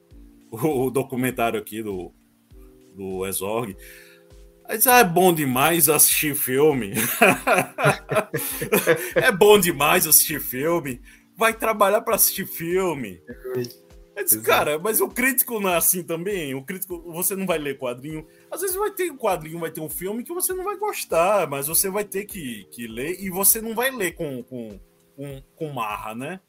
o, 0.51 0.87
o 0.87 0.91
documentário 0.91 1.59
aqui 1.59 1.83
do, 1.83 2.13
do 2.95 3.27
Exorg. 3.27 3.77
Aí 4.65 4.77
disse, 4.77 4.89
ah, 4.89 4.99
é 4.99 5.05
bom 5.05 5.35
demais 5.35 5.89
assistir 5.89 6.35
filme. 6.35 6.93
é 9.17 9.33
bom 9.33 9.59
demais 9.59 10.07
assistir 10.07 10.41
filme. 10.41 11.01
Vai 11.37 11.53
trabalhar 11.53 12.01
para 12.01 12.15
assistir 12.15 12.47
filme. 12.47 13.21
Eu 14.15 14.25
disse, 14.25 14.41
cara, 14.41 14.79
mas 14.79 15.01
o 15.01 15.09
crítico 15.09 15.59
não 15.59 15.71
é 15.71 15.77
assim 15.77 16.03
também. 16.03 16.55
O 16.55 16.65
crítico, 16.65 17.03
você 17.13 17.35
não 17.35 17.47
vai 17.47 17.59
ler 17.59 17.79
quadrinho. 17.79 18.27
Às 18.51 18.61
vezes 18.61 18.77
vai 18.77 18.91
ter 18.91 19.11
um 19.11 19.17
quadrinho, 19.17 19.59
vai 19.59 19.71
ter 19.71 19.81
um 19.81 19.89
filme 19.89 20.23
que 20.23 20.35
você 20.35 20.53
não 20.53 20.65
vai 20.65 20.77
gostar, 20.77 21.49
mas 21.49 21.67
você 21.67 21.91
vai 21.91 22.05
ter 22.05 22.25
que, 22.25 22.67
que 22.71 22.87
ler 22.87 23.21
e 23.21 23.31
você 23.31 23.61
não 23.61 23.75
vai 23.75 23.91
ler 23.91 24.13
com, 24.13 24.43
com, 24.45 24.79
com, 25.17 25.43
com 25.57 25.73
marra, 25.73 26.15
né? 26.15 26.41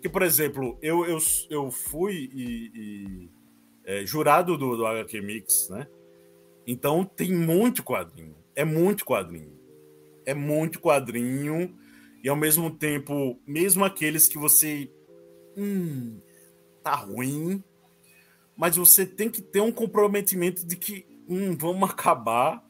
Que, 0.00 0.08
por 0.08 0.22
exemplo, 0.22 0.78
eu, 0.80 1.04
eu, 1.06 1.18
eu 1.50 1.70
fui 1.70 2.30
e, 2.32 2.70
e 2.74 3.30
é, 3.88 4.04
jurado 4.04 4.58
do, 4.58 4.76
do 4.76 4.86
HQ 4.86 5.22
Mix, 5.22 5.70
né? 5.70 5.88
Então 6.66 7.06
tem 7.06 7.32
muito 7.32 7.82
quadrinho. 7.82 8.36
É 8.54 8.62
muito 8.62 9.02
quadrinho. 9.02 9.58
É 10.26 10.34
muito 10.34 10.78
quadrinho. 10.78 11.74
E 12.22 12.28
ao 12.28 12.36
mesmo 12.36 12.70
tempo, 12.70 13.40
mesmo 13.46 13.82
aqueles 13.86 14.28
que 14.28 14.36
você. 14.36 14.92
Hum, 15.56 16.20
tá 16.82 16.94
ruim, 16.94 17.64
mas 18.54 18.76
você 18.76 19.06
tem 19.06 19.30
que 19.30 19.40
ter 19.40 19.62
um 19.62 19.72
comprometimento 19.72 20.66
de 20.66 20.76
que 20.76 21.06
hum, 21.26 21.56
vamos 21.56 21.88
acabar 21.88 22.62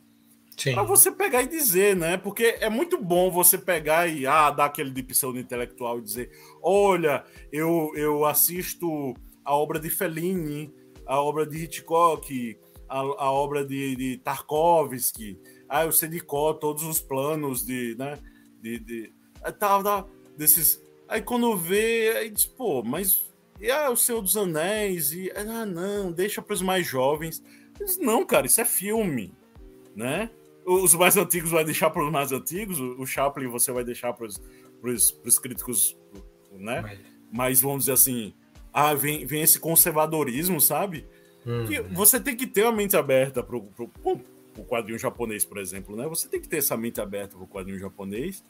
para 0.72 0.82
você 0.82 1.10
pegar 1.10 1.42
e 1.42 1.48
dizer, 1.48 1.96
né? 1.96 2.16
Porque 2.16 2.58
é 2.60 2.70
muito 2.70 2.96
bom 2.96 3.30
você 3.30 3.58
pegar 3.58 4.06
e 4.06 4.24
ah, 4.24 4.50
dar 4.50 4.66
aquele 4.66 4.90
de 4.90 5.02
pseudo 5.02 5.38
intelectual 5.38 5.98
e 5.98 6.02
dizer: 6.02 6.30
olha, 6.62 7.24
eu, 7.50 7.90
eu 7.96 8.24
assisto 8.24 9.14
a 9.44 9.54
obra 9.54 9.80
de 9.80 9.90
Fellini, 9.90 10.72
a 11.08 11.20
obra 11.20 11.46
de 11.46 11.64
Hitchcock, 11.64 12.58
a, 12.88 12.98
a 12.98 13.32
obra 13.32 13.64
de, 13.64 13.96
de 13.96 14.18
Tarkovsky, 14.18 15.40
sei 15.92 16.08
de 16.08 16.20
cor 16.20 16.54
todos 16.54 16.84
os 16.84 17.00
planos 17.00 17.64
de, 17.64 17.96
né? 17.98 18.18
De, 18.60 18.78
de, 18.78 19.12
tá, 19.58 19.82
tá, 19.82 20.06
desses. 20.36 20.80
Aí 21.08 21.22
quando 21.22 21.56
vê, 21.56 22.12
aí 22.16 22.30
diz, 22.30 22.44
pô, 22.44 22.82
mas 22.82 23.26
e 23.60 23.70
ah, 23.70 23.90
o 23.90 23.96
Senhor 23.96 24.20
dos 24.20 24.36
Anéis, 24.36 25.12
e 25.12 25.32
ah, 25.34 25.66
não, 25.66 26.12
deixa 26.12 26.40
para 26.40 26.54
os 26.54 26.62
mais 26.62 26.86
jovens. 26.86 27.42
Eles, 27.80 27.98
não, 27.98 28.24
cara, 28.24 28.46
isso 28.46 28.60
é 28.60 28.64
filme, 28.64 29.34
né? 29.96 30.30
Os 30.64 30.94
mais 30.94 31.16
antigos 31.16 31.50
vai 31.50 31.64
deixar 31.64 31.90
para 31.90 32.04
os 32.04 32.12
mais 32.12 32.30
antigos, 32.30 32.78
o 32.78 33.06
Chaplin 33.06 33.48
você 33.48 33.72
vai 33.72 33.82
deixar 33.82 34.12
para 34.12 34.26
os 34.26 35.38
críticos, 35.38 35.96
né? 36.52 36.98
Mas 37.32 37.60
vamos 37.62 37.80
dizer 37.84 37.92
assim, 37.92 38.34
ah, 38.72 38.94
vem, 38.94 39.26
vem 39.26 39.42
esse 39.42 39.58
conservadorismo, 39.58 40.60
sabe? 40.60 41.06
Que 41.66 41.80
você 41.80 42.20
tem 42.20 42.36
que 42.36 42.46
ter 42.46 42.66
a 42.66 42.72
mente 42.72 42.96
aberta 42.96 43.42
para 43.42 43.56
o 43.56 44.64
quadrinho 44.66 44.98
japonês, 44.98 45.44
por 45.44 45.58
exemplo, 45.58 45.96
né? 45.96 46.06
Você 46.06 46.28
tem 46.28 46.40
que 46.40 46.48
ter 46.48 46.58
essa 46.58 46.76
mente 46.76 47.00
aberta 47.00 47.36
para 47.36 47.44
o 47.44 47.48
quadrinho 47.48 47.78
japonês 47.78 48.44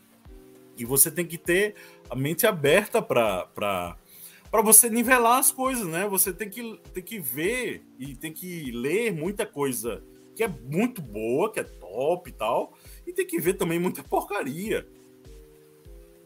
e 0.76 0.84
você 0.84 1.10
tem 1.10 1.26
que 1.26 1.38
ter 1.38 1.74
a 2.10 2.16
mente 2.16 2.46
aberta 2.46 3.00
para 3.00 3.96
para 4.50 4.62
você 4.62 4.88
nivelar 4.88 5.38
as 5.38 5.52
coisas, 5.52 5.86
né? 5.86 6.08
Você 6.08 6.32
tem 6.32 6.48
que, 6.48 6.80
tem 6.92 7.02
que 7.02 7.20
ver 7.20 7.82
e 7.98 8.14
tem 8.14 8.32
que 8.32 8.70
ler 8.70 9.12
muita 9.12 9.44
coisa 9.44 10.02
que 10.34 10.42
é 10.42 10.48
muito 10.48 11.02
boa, 11.02 11.52
que 11.52 11.60
é 11.60 11.64
top 11.64 12.30
e 12.30 12.32
tal, 12.32 12.72
e 13.06 13.12
tem 13.12 13.26
que 13.26 13.40
ver 13.40 13.54
também 13.54 13.78
muita 13.78 14.02
porcaria. 14.02 14.86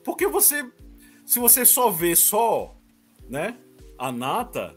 Porque 0.04 0.26
você, 0.26 0.70
se 1.24 1.38
você 1.38 1.64
só 1.64 1.90
vê 1.90 2.14
só, 2.14 2.76
né, 3.28 3.56
a 4.06 4.12
nata, 4.12 4.76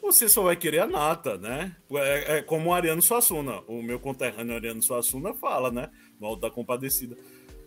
você 0.00 0.28
só 0.28 0.42
vai 0.42 0.56
querer 0.56 0.80
a 0.80 0.86
nata, 0.86 1.38
né? 1.38 1.76
É, 1.92 2.38
é 2.38 2.42
como 2.42 2.70
o 2.70 2.74
Ariano 2.74 3.02
Suassuna, 3.02 3.62
o 3.66 3.82
meu 3.82 3.98
conterrâneo 3.98 4.54
Ariano 4.54 4.82
Suassuna 4.82 5.34
fala, 5.34 5.70
né, 5.70 5.90
no 6.20 6.26
Alto 6.26 6.40
da 6.40 6.50
Compadecida. 6.50 7.16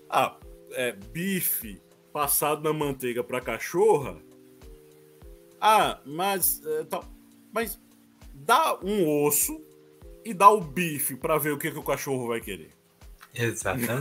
Ah, 0.10 0.38
é, 0.72 0.92
bife 0.92 1.82
passado 2.12 2.64
na 2.64 2.74
manteiga 2.74 3.24
para 3.24 3.42
cachorra 3.42 4.18
ah, 5.68 6.00
mas. 6.06 6.62
É, 6.64 6.86
mas 7.52 7.80
dá 8.32 8.78
um 8.84 9.26
osso 9.26 9.60
e 10.24 10.32
dá 10.32 10.48
o 10.50 10.62
bife 10.62 11.16
para 11.16 11.40
ver 11.40 11.54
o 11.54 11.58
que, 11.58 11.72
que 11.72 11.80
o 11.80 11.84
cachorro 11.84 12.28
vai 12.28 12.40
querer. 12.40 12.70
Exatamente. 13.34 13.98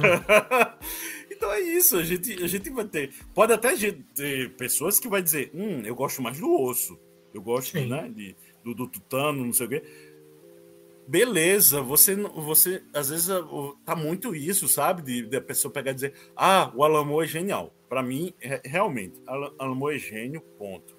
Então 1.44 1.52
é 1.52 1.60
isso, 1.60 1.98
a 1.98 2.02
gente, 2.02 2.42
a 2.42 2.46
gente 2.46 2.70
vai 2.70 2.86
ter. 2.86 3.12
Pode 3.34 3.52
até 3.52 3.74
ter 4.14 4.56
pessoas 4.56 4.98
que 4.98 5.06
vai 5.06 5.20
dizer, 5.20 5.50
hum, 5.52 5.82
eu 5.84 5.94
gosto 5.94 6.22
mais 6.22 6.40
do 6.40 6.50
osso. 6.50 6.98
Eu 7.34 7.42
gosto, 7.42 7.78
né, 7.78 8.08
de, 8.08 8.34
do, 8.64 8.74
do 8.74 8.88
tutano, 8.88 9.44
não 9.44 9.52
sei 9.52 9.66
o 9.66 9.68
quê. 9.68 9.82
Beleza, 11.06 11.82
você, 11.82 12.16
você 12.16 12.82
às 12.94 13.10
vezes 13.10 13.28
tá 13.84 13.94
muito 13.94 14.34
isso, 14.34 14.66
sabe? 14.68 15.02
De, 15.02 15.26
de 15.26 15.36
a 15.36 15.40
pessoa 15.42 15.70
pegar 15.70 15.90
e 15.90 15.94
dizer, 15.94 16.14
ah, 16.34 16.72
o 16.74 16.82
Alamo 16.82 17.22
é 17.22 17.26
genial. 17.26 17.74
Para 17.90 18.02
mim, 18.02 18.32
é, 18.40 18.62
realmente, 18.64 19.20
Alamo 19.26 19.90
é 19.90 19.98
gênio, 19.98 20.40
ponto. 20.56 20.96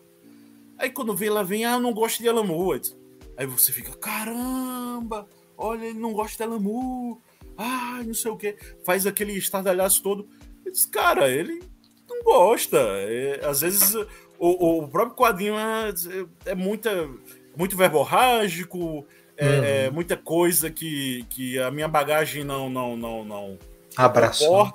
Aí 0.78 0.92
quando 0.92 1.16
vê, 1.16 1.26
ela 1.26 1.44
vem, 1.44 1.66
ah, 1.66 1.74
eu 1.74 1.80
não 1.80 1.92
gosto 1.92 2.22
de 2.22 2.30
Alamo. 2.30 2.72
Aí 3.36 3.48
você 3.48 3.72
fica, 3.72 3.98
caramba, 3.98 5.28
olha, 5.58 5.86
ele 5.86 5.98
não 5.98 6.14
gosta 6.14 6.38
de 6.38 6.44
Alamo. 6.44 7.20
Ah, 7.58 8.02
não 8.06 8.14
sei 8.14 8.32
o 8.32 8.38
que. 8.38 8.56
Faz 8.84 9.08
aquele 9.08 9.34
estardalhaço 9.34 10.04
todo. 10.04 10.28
Eu 10.66 10.72
disse, 10.72 10.88
cara, 10.88 11.30
ele 11.30 11.62
não 12.10 12.24
gosta. 12.24 12.78
É, 12.78 13.46
às 13.46 13.62
vezes 13.62 13.96
o, 14.40 14.80
o 14.84 14.88
próprio 14.88 15.16
quadrinho 15.16 15.56
é, 15.58 15.94
é 16.46 16.56
muita, 16.56 17.10
muito 17.56 17.78
verborrágico 17.78 19.06
é, 19.38 19.48
uhum. 19.48 19.64
é, 19.64 19.90
muita 19.90 20.16
coisa 20.16 20.70
que, 20.70 21.26
que 21.30 21.60
a 21.60 21.70
minha 21.70 21.88
bagagem 21.88 22.44
não 22.44 22.70
não 22.70 22.96
não 22.96 23.26
não 23.26 23.60
Abraçou. 23.96 24.72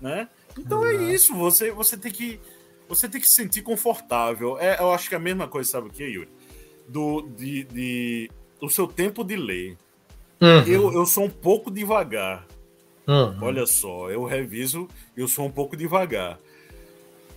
né? 0.00 0.28
Então 0.58 0.84
é 0.84 0.94
uhum. 0.94 1.08
é 1.08 1.14
isso, 1.14 1.34
você 1.34 1.70
você 1.70 1.96
tem 1.96 2.10
que 2.10 2.40
você 2.88 3.08
tem 3.08 3.20
que 3.20 3.28
se 3.28 3.34
sentir 3.34 3.62
confortável. 3.62 4.58
É, 4.58 4.78
eu 4.80 4.92
acho 4.92 5.08
que 5.08 5.14
é 5.14 5.18
a 5.18 5.20
mesma 5.20 5.48
coisa, 5.48 5.70
sabe 5.70 5.88
o 5.88 5.90
que, 5.90 6.04
Yuri? 6.04 6.28
Do 6.88 7.22
de, 7.22 7.64
de 7.64 8.30
do 8.60 8.68
seu 8.68 8.86
tempo 8.86 9.24
de 9.24 9.36
ler. 9.36 9.76
Uhum. 10.40 10.62
Eu, 10.66 10.92
eu 10.92 11.06
sou 11.06 11.24
um 11.24 11.30
pouco 11.30 11.70
devagar. 11.70 12.46
Uhum. 13.06 13.38
Olha 13.42 13.66
só, 13.66 14.10
eu 14.10 14.24
reviso, 14.24 14.88
eu 15.16 15.28
sou 15.28 15.46
um 15.46 15.50
pouco 15.50 15.76
devagar. 15.76 16.38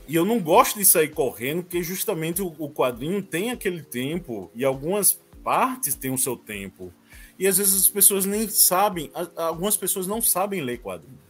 E 0.07 0.15
eu 0.15 0.23
não 0.23 0.39
gosto 0.39 0.77
de 0.79 0.85
sair 0.85 1.09
correndo, 1.09 1.63
porque 1.63 1.83
justamente 1.83 2.41
o, 2.41 2.55
o 2.57 2.69
quadrinho 2.69 3.21
tem 3.21 3.51
aquele 3.51 3.81
tempo 3.81 4.49
e 4.55 4.63
algumas 4.63 5.19
partes 5.43 5.95
têm 5.95 6.11
o 6.11 6.17
seu 6.17 6.37
tempo. 6.37 6.93
E 7.37 7.45
às 7.45 7.57
vezes 7.57 7.75
as 7.75 7.89
pessoas 7.89 8.25
nem 8.25 8.47
sabem, 8.49 9.11
algumas 9.35 9.75
pessoas 9.75 10.07
não 10.07 10.21
sabem 10.21 10.61
ler 10.61 10.79
quadrinhos. 10.79 11.27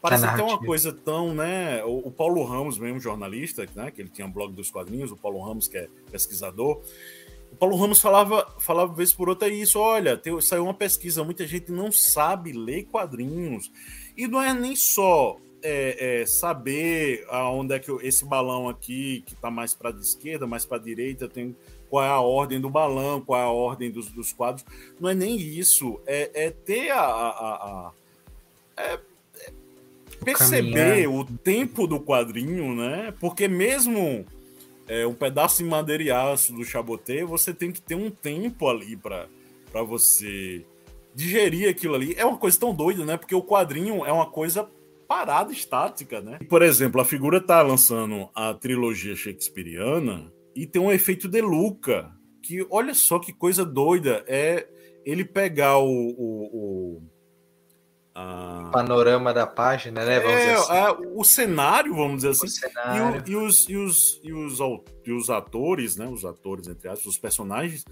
Parece 0.00 0.24
até 0.24 0.42
uma 0.42 0.58
coisa 0.58 0.92
tão, 0.92 1.32
né? 1.32 1.84
O, 1.84 2.08
o, 2.08 2.10
Paulo 2.10 2.42
Ramos, 2.42 2.76
mesmo 2.76 2.98
jornalista, 2.98 3.64
né? 3.72 3.88
Que 3.88 4.02
ele 4.02 4.08
tinha 4.08 4.26
um 4.26 4.32
blog 4.32 4.52
dos 4.52 4.68
quadrinhos, 4.68 5.12
o 5.12 5.16
Paulo 5.16 5.40
Ramos, 5.40 5.68
que 5.68 5.78
é 5.78 5.88
pesquisador. 6.10 6.82
O 7.52 7.56
Paulo 7.56 7.76
Ramos 7.76 8.00
falava, 8.00 8.46
falava 8.58 8.94
vez 8.94 9.12
por 9.12 9.28
outra 9.28 9.48
isso: 9.48 9.78
olha, 9.78 10.16
tem, 10.16 10.38
saiu 10.40 10.64
uma 10.64 10.74
pesquisa, 10.74 11.22
muita 11.22 11.46
gente 11.46 11.70
não 11.70 11.92
sabe 11.92 12.52
ler 12.52 12.84
quadrinhos. 12.84 13.70
E 14.16 14.26
não 14.26 14.40
é 14.40 14.52
nem 14.54 14.74
só 14.74 15.36
é, 15.62 16.22
é, 16.22 16.26
saber 16.26 17.24
aonde 17.28 17.74
é 17.74 17.78
que 17.78 17.90
esse 18.02 18.24
balão 18.24 18.68
aqui, 18.68 19.22
que 19.26 19.34
está 19.34 19.50
mais 19.50 19.74
para 19.74 19.90
a 19.90 19.92
esquerda, 19.92 20.46
mais 20.46 20.64
para 20.64 20.78
a 20.78 20.80
direita, 20.80 21.28
tem 21.28 21.54
qual 21.88 22.04
é 22.04 22.08
a 22.08 22.20
ordem 22.20 22.58
do 22.58 22.70
balão, 22.70 23.20
qual 23.20 23.38
é 23.38 23.44
a 23.44 23.50
ordem 23.50 23.90
dos, 23.90 24.10
dos 24.10 24.32
quadros. 24.32 24.64
Não 24.98 25.10
é 25.10 25.14
nem 25.14 25.36
isso, 25.36 26.00
é, 26.06 26.46
é 26.46 26.50
ter 26.50 26.90
a. 26.90 27.00
a, 27.00 27.54
a 27.54 27.92
é, 28.76 28.94
é 28.94 29.52
perceber 30.24 31.04
Caminhar. 31.04 31.20
o 31.20 31.24
tempo 31.24 31.86
do 31.86 32.00
quadrinho, 32.00 32.74
né? 32.74 33.12
Porque 33.20 33.46
mesmo 33.46 34.24
é, 34.88 35.06
um 35.06 35.14
pedaço 35.14 35.62
de 35.62 35.68
madeira 35.68 36.02
e 36.02 36.10
aço 36.10 36.52
do 36.52 36.64
Chaboté, 36.64 37.24
você 37.24 37.52
tem 37.52 37.72
que 37.72 37.80
ter 37.80 37.94
um 37.94 38.10
tempo 38.10 38.68
ali 38.68 38.96
para 38.96 39.28
você 39.82 40.64
digerir 41.14 41.68
aquilo 41.68 41.94
ali. 41.94 42.14
É 42.16 42.24
uma 42.24 42.38
coisa 42.38 42.58
tão 42.58 42.74
doida, 42.74 43.04
né? 43.04 43.16
Porque 43.16 43.34
o 43.34 43.42
quadrinho 43.42 44.04
é 44.04 44.12
uma 44.12 44.26
coisa 44.26 44.68
parada, 45.06 45.52
estática, 45.52 46.20
né? 46.20 46.38
Por 46.48 46.62
exemplo, 46.62 47.00
a 47.00 47.04
figura 47.04 47.40
tá 47.40 47.60
lançando 47.62 48.28
a 48.34 48.54
trilogia 48.54 49.14
shakespeariana 49.14 50.32
e 50.54 50.66
tem 50.66 50.80
um 50.80 50.92
efeito 50.92 51.28
de 51.28 51.40
Luca, 51.40 52.10
que 52.42 52.66
olha 52.70 52.94
só 52.94 53.18
que 53.18 53.32
coisa 53.32 53.64
doida. 53.64 54.24
É 54.26 54.66
ele 55.04 55.24
pegar 55.24 55.78
o. 55.78 55.86
o, 55.86 56.96
o 56.96 57.02
a... 58.14 58.70
Panorama 58.72 59.32
da 59.32 59.46
página, 59.46 60.04
né? 60.04 60.20
Vamos 60.20 60.40
é, 60.40 60.54
assim. 60.54 60.72
a, 60.72 60.92
o 60.92 61.24
cenário, 61.24 61.94
vamos 61.94 62.16
dizer 62.22 62.30
assim. 62.30 62.46
E, 62.94 63.00
o, 63.00 63.30
e, 63.30 63.36
os, 63.36 63.68
e, 63.68 63.76
os, 63.76 64.20
e, 64.22 64.32
os, 64.32 64.58
e 65.06 65.12
os 65.12 65.30
atores, 65.30 65.96
né? 65.96 66.06
Os 66.06 66.24
atores, 66.24 66.68
entre 66.68 66.88
aspas, 66.88 67.06
os 67.06 67.18
personagens, 67.18 67.84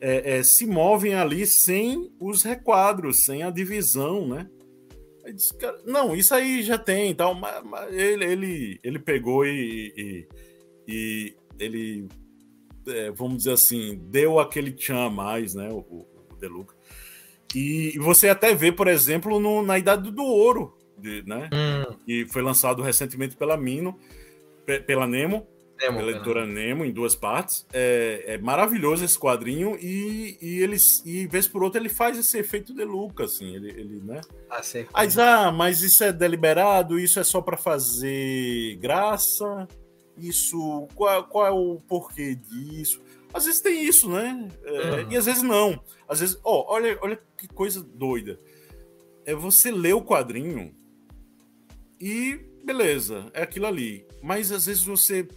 é, 0.00 0.38
é, 0.38 0.42
se 0.42 0.66
movem 0.66 1.14
ali 1.14 1.46
sem 1.46 2.10
os 2.18 2.42
requadros, 2.42 3.24
sem 3.24 3.42
a 3.42 3.50
divisão, 3.50 4.26
né? 4.26 4.48
Disse, 5.34 5.54
cara, 5.56 5.78
não, 5.84 6.14
isso 6.14 6.34
aí 6.34 6.62
já 6.62 6.78
tem 6.78 7.14
tal, 7.14 7.34
mas, 7.34 7.62
mas 7.64 7.92
ele, 7.92 8.24
ele, 8.24 8.80
ele 8.82 8.98
pegou 8.98 9.44
e, 9.44 9.92
e, 9.96 10.28
e 10.86 11.36
ele, 11.58 12.08
é, 12.86 13.10
vamos 13.10 13.38
dizer 13.38 13.52
assim, 13.52 13.98
deu 14.04 14.38
aquele 14.38 14.70
tchan 14.70 15.06
a 15.06 15.10
mais, 15.10 15.54
né? 15.54 15.68
O, 15.70 15.78
o 15.78 16.36
Deluca. 16.38 16.75
E, 17.54 17.98
você 17.98 18.28
até 18.28 18.54
vê, 18.54 18.72
por 18.72 18.88
exemplo, 18.88 19.38
no, 19.40 19.62
na 19.62 19.78
Idade 19.78 20.10
do 20.10 20.22
Ouro, 20.22 20.76
de, 20.98 21.22
né? 21.26 21.48
Hum. 21.52 21.96
Que 22.04 22.26
foi 22.26 22.42
lançado 22.42 22.82
recentemente 22.82 23.36
pela 23.36 23.56
Mino, 23.56 23.98
pela 24.86 25.06
Nemo, 25.06 25.46
Nemo 25.80 25.98
pela 25.98 26.10
editora 26.10 26.46
Nemo, 26.46 26.84
em 26.84 26.92
duas 26.92 27.14
partes. 27.14 27.66
É, 27.72 28.24
é, 28.26 28.38
maravilhoso 28.38 29.04
esse 29.04 29.18
quadrinho 29.18 29.76
e, 29.80 30.38
e 30.40 30.62
eles 30.62 31.02
e 31.04 31.26
vez 31.26 31.46
por 31.46 31.62
outra 31.62 31.80
ele 31.80 31.90
faz 31.90 32.18
esse 32.18 32.38
efeito 32.38 32.74
de 32.74 32.84
Luca, 32.84 33.24
assim, 33.24 33.54
ele, 33.54 33.70
ele 33.70 34.00
né? 34.02 34.20
Ah, 34.50 34.62
sei. 34.62 34.86
Mas, 34.92 35.18
ah, 35.18 35.52
mas 35.52 35.82
isso 35.82 36.02
é 36.02 36.12
deliberado, 36.12 36.98
isso 36.98 37.20
é 37.20 37.24
só 37.24 37.40
para 37.40 37.56
fazer 37.56 38.76
graça 38.76 39.68
isso, 40.16 40.88
qual, 40.94 41.24
qual 41.24 41.46
é 41.46 41.50
o 41.50 41.80
porquê 41.86 42.34
disso. 42.34 43.00
Às 43.36 43.44
vezes 43.44 43.60
tem 43.60 43.84
isso, 43.84 44.08
né? 44.08 44.48
É, 44.64 44.90
uhum. 45.02 45.12
E 45.12 45.16
às 45.16 45.26
vezes 45.26 45.42
não. 45.42 45.78
Às 46.08 46.20
vezes, 46.20 46.40
ó, 46.42 46.62
oh, 46.62 46.72
olha, 46.72 46.98
olha 47.02 47.20
que 47.36 47.46
coisa 47.46 47.82
doida. 47.82 48.40
É 49.26 49.34
você 49.34 49.70
ler 49.70 49.94
o 49.94 50.02
quadrinho 50.02 50.74
e 52.00 52.40
beleza, 52.64 53.30
é 53.34 53.42
aquilo 53.42 53.66
ali. 53.66 54.06
Mas 54.22 54.50
às 54.50 54.64
vezes 54.64 54.82
você, 54.82 55.28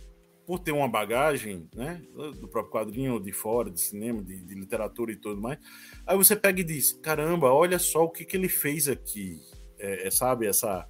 por 0.46 0.60
ter 0.60 0.72
uma 0.72 0.88
bagagem, 0.88 1.70
né, 1.76 2.02
do 2.40 2.48
próprio 2.48 2.72
quadrinho, 2.72 3.20
de 3.20 3.34
fora, 3.34 3.70
de 3.70 3.82
cinema, 3.82 4.24
de, 4.24 4.46
de 4.46 4.56
literatura 4.56 5.12
e 5.12 5.18
tudo 5.18 5.42
mais, 5.42 5.60
aí 6.08 6.16
você 6.16 6.38
pega 6.38 6.62
e 6.62 6.64
diz: 6.64 6.94
caramba, 6.94 7.52
olha 7.52 7.78
só 7.78 8.06
o 8.06 8.10
que, 8.10 8.24
que 8.24 8.38
ele 8.38 8.48
fez 8.48 8.88
aqui. 8.88 9.42
É, 9.78 10.08
é, 10.08 10.12
sabe, 10.12 10.48
essa 10.48 10.88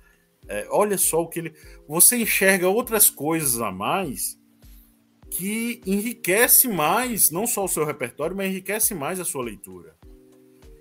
é, 0.47 0.67
olha 0.69 0.97
só 0.97 1.23
o 1.23 1.27
que 1.27 1.39
ele. 1.39 1.55
Você 1.87 2.17
enxerga 2.17 2.69
outras 2.69 3.09
coisas 3.09 3.59
a 3.59 3.71
mais 3.71 4.38
que 5.31 5.81
enriquece 5.85 6.67
mais, 6.67 7.31
não 7.31 7.45
só 7.45 7.65
o 7.65 7.67
seu 7.67 7.85
repertório, 7.85 8.35
mas 8.35 8.49
enriquece 8.49 8.93
mais 8.93 9.19
a 9.19 9.25
sua 9.25 9.43
leitura. 9.43 9.95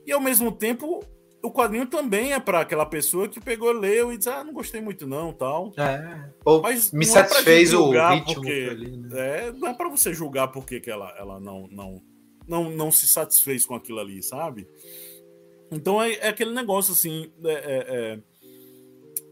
E 0.07 0.13
ao 0.13 0.21
mesmo 0.21 0.51
tempo, 0.51 1.05
o 1.43 1.53
quadrinho 1.53 1.87
também 1.87 2.33
é 2.33 2.41
para 2.41 2.61
aquela 2.61 2.87
pessoa 2.87 3.29
que 3.29 3.41
pegou, 3.41 3.71
leu 3.73 4.13
e 4.13 4.19
diz: 4.19 4.27
Ah, 4.27 4.43
não 4.43 4.53
gostei 4.53 4.81
muito, 4.81 5.07
não, 5.07 5.33
tal. 5.33 5.73
É, 5.77 6.31
ou 6.45 6.63
mas 6.63 6.91
me 6.93 7.05
é 7.05 7.09
satisfez 7.09 7.73
é 7.73 7.77
o 7.77 7.91
ritmo. 7.91 8.35
Porque, 8.35 8.69
ali, 8.71 8.97
né? 8.97 9.49
é, 9.49 9.53
não 9.53 9.69
é 9.69 9.75
para 9.75 9.89
você 9.89 10.13
julgar 10.13 10.49
porque 10.49 10.81
que 10.81 10.91
ela, 10.91 11.15
ela 11.19 11.39
não, 11.39 11.69
não, 11.71 12.03
não, 12.47 12.71
não 12.71 12.91
se 12.91 13.07
satisfez 13.07 13.65
com 13.67 13.75
aquilo 13.75 14.01
ali, 14.01 14.23
sabe? 14.23 14.67
Então 15.71 16.03
é, 16.03 16.15
é 16.15 16.29
aquele 16.29 16.53
negócio 16.53 16.93
assim. 16.93 17.31
É, 17.45 18.19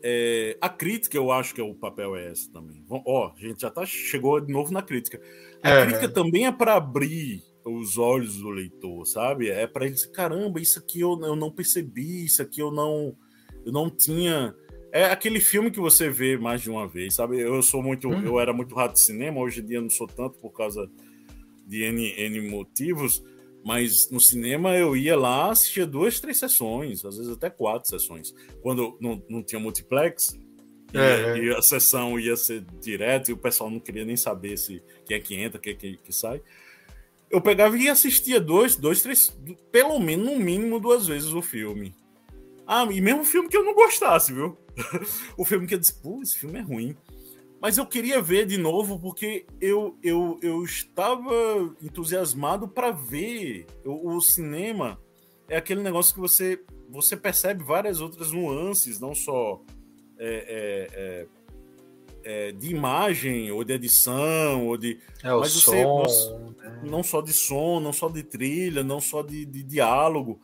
é, 0.08 0.56
a 0.60 0.68
crítica, 0.68 1.16
eu 1.16 1.32
acho 1.32 1.52
que 1.52 1.60
é 1.60 1.64
o 1.64 1.74
papel 1.74 2.14
é 2.14 2.30
esse 2.30 2.48
também. 2.48 2.84
Ó, 2.88 3.32
a 3.36 3.40
gente 3.40 3.62
já 3.62 3.70
tá, 3.70 3.84
chegou 3.84 4.40
de 4.40 4.52
novo 4.52 4.72
na 4.72 4.80
crítica. 4.80 5.20
A 5.60 5.70
é. 5.70 5.84
crítica 5.84 6.08
também 6.08 6.46
é 6.46 6.52
para 6.52 6.76
abrir 6.76 7.42
os 7.64 7.98
olhos 7.98 8.36
do 8.36 8.48
leitor, 8.48 9.04
sabe? 9.04 9.48
É 9.48 9.66
para 9.66 9.84
ele 9.84 9.94
dizer, 9.94 10.12
caramba, 10.12 10.60
isso 10.60 10.78
aqui 10.78 11.00
eu, 11.00 11.18
eu 11.22 11.34
não 11.34 11.50
percebi, 11.50 12.24
isso 12.24 12.40
aqui 12.40 12.60
eu 12.60 12.70
não, 12.70 13.16
eu 13.64 13.72
não 13.72 13.90
tinha. 13.90 14.54
É 14.92 15.06
aquele 15.06 15.40
filme 15.40 15.72
que 15.72 15.80
você 15.80 16.08
vê 16.08 16.38
mais 16.38 16.62
de 16.62 16.70
uma 16.70 16.86
vez, 16.86 17.14
sabe? 17.14 17.40
Eu 17.40 17.60
sou 17.60 17.82
muito, 17.82 18.08
hum. 18.08 18.24
eu 18.24 18.38
era 18.38 18.52
muito 18.52 18.76
rato 18.76 18.92
de 18.92 19.00
cinema, 19.00 19.40
hoje 19.40 19.61
em 19.61 19.66
dia 19.66 19.80
não 19.80 19.90
sou 19.90 20.07
tanto 20.07 20.38
por 20.38 20.50
causa 20.50 20.88
de 21.66 21.82
N, 21.82 22.14
N 22.16 22.48
motivos 22.48 23.24
mas 23.66 24.08
no 24.12 24.20
cinema 24.20 24.76
eu 24.76 24.96
ia 24.96 25.16
lá, 25.16 25.50
assistia 25.50 25.84
duas, 25.84 26.20
três 26.20 26.38
sessões, 26.38 27.04
às 27.04 27.16
vezes 27.16 27.32
até 27.32 27.50
quatro 27.50 27.90
sessões. 27.90 28.32
Quando 28.62 28.96
não, 29.00 29.20
não 29.28 29.42
tinha 29.42 29.60
multiplex, 29.60 30.38
é, 30.94 30.98
e, 30.98 31.00
é. 31.00 31.44
e, 31.46 31.50
a 31.52 31.60
sessão 31.60 32.16
ia 32.16 32.36
ser 32.36 32.64
direto 32.80 33.28
e 33.28 33.32
o 33.32 33.36
pessoal 33.36 33.68
não 33.68 33.80
queria 33.80 34.04
nem 34.04 34.16
saber 34.16 34.56
se 34.56 34.80
quem 35.04 35.16
é 35.16 35.20
que 35.20 35.34
entra, 35.34 35.58
quem 35.58 35.72
é 35.72 35.76
que, 35.76 35.96
que 35.96 36.12
sai. 36.12 36.40
Eu 37.28 37.40
pegava 37.40 37.76
e 37.76 37.88
assistia 37.88 38.38
dois, 38.38 38.76
dois, 38.76 39.02
três, 39.02 39.36
pelo 39.72 39.98
menos, 39.98 40.24
no 40.26 40.36
mínimo, 40.36 40.78
duas 40.78 41.08
vezes 41.08 41.32
o 41.32 41.42
filme. 41.42 41.92
Ah, 42.64 42.86
e 42.88 43.00
mesmo 43.00 43.24
filme 43.24 43.48
que 43.48 43.56
eu 43.56 43.64
não 43.64 43.74
gostasse, 43.74 44.32
viu? 44.32 44.56
o 45.36 45.44
filme 45.44 45.66
que 45.66 45.74
eu 45.74 45.78
disse, 45.80 46.00
pô, 46.00 46.22
esse 46.22 46.38
filme 46.38 46.60
é 46.60 46.62
ruim. 46.62 46.96
Mas 47.61 47.78
eu 47.78 47.86
queria 47.86 48.20
ver 48.20 48.46
de 48.46 48.59
novo 48.59 48.98
porque 48.98 49.46
eu, 49.61 49.96
eu, 50.02 50.38
eu 50.42 50.62
estava 50.62 51.32
entusiasmado 51.82 52.68
para 52.68 52.90
ver. 52.90 53.66
O, 53.84 54.14
o, 54.14 54.20
cinema 54.20 55.00
é 55.48 55.57
aquele 55.57 55.82
negócio 55.82 56.14
que 56.14 56.20
você, 56.20 56.62
você 56.88 57.16
percebe 57.16 57.64
várias 57.64 58.00
outras 58.00 58.30
nuances, 58.30 59.00
não 59.00 59.14
só 59.14 59.62
é, 60.18 60.86
é, 60.98 61.26
é, 62.24 62.52
de 62.52 62.68
imagem, 62.70 63.50
ou 63.50 63.64
de 63.64 63.72
edição, 63.72 64.66
ou 64.66 64.76
de. 64.76 64.98
É 65.22 65.32
o 65.32 65.40
mas 65.40 65.52
som. 65.52 66.02
Você, 66.02 66.34
né? 66.62 66.80
Não 66.84 67.02
só 67.02 67.22
de 67.22 67.32
som, 67.32 67.80
não 67.80 67.92
só 67.92 68.09
de 68.09 68.22
trilha, 68.22 68.84
não 68.84 69.00
só 69.00 69.22
de, 69.22 69.46
de 69.46 69.62
diálogo, 69.62 70.38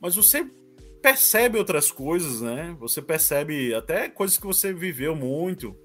mas 0.00 0.16
você 0.16 0.50
percebe 1.00 1.58
outras 1.58 1.92
coisas, 1.92 2.40
né? 2.40 2.76
Você 2.80 3.00
percebe 3.00 3.72
até 3.72 4.08
coisas 4.08 4.36
que 4.36 4.46
você 4.46 4.72
viveu 4.72 5.14
muito, 5.14 5.76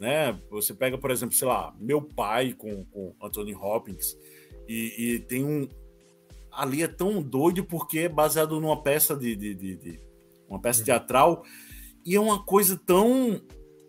né? 0.00 0.38
Você 0.50 0.74
pega, 0.74 0.96
por 0.96 1.10
exemplo, 1.10 1.34
sei 1.34 1.48
lá, 1.48 1.74
meu 1.78 2.00
pai 2.02 2.52
com, 2.52 2.84
com 2.86 3.14
Anthony 3.22 3.54
Hopkins 3.54 4.16
e, 4.68 5.14
e 5.14 5.18
tem 5.20 5.44
um 5.44 5.68
ali 6.52 6.82
é 6.82 6.88
tão 6.88 7.22
doido 7.22 7.64
porque 7.64 8.00
é 8.00 8.08
baseado 8.08 8.60
numa 8.60 8.82
peça 8.82 9.16
de, 9.16 9.36
de, 9.36 9.54
de, 9.54 9.76
de 9.76 10.00
uma 10.48 10.60
peça 10.60 10.80
uhum. 10.80 10.84
teatral 10.86 11.44
e 12.04 12.16
é 12.16 12.20
uma 12.20 12.42
coisa 12.44 12.80
tão 12.84 13.40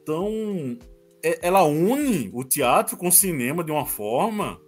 tão 0.06 0.78
é, 1.24 1.40
ela 1.48 1.64
une 1.64 2.30
o 2.34 2.44
teatro 2.44 2.96
com 2.96 3.08
o 3.08 3.12
cinema 3.12 3.64
de 3.64 3.72
uma 3.72 3.86
forma 3.86 4.62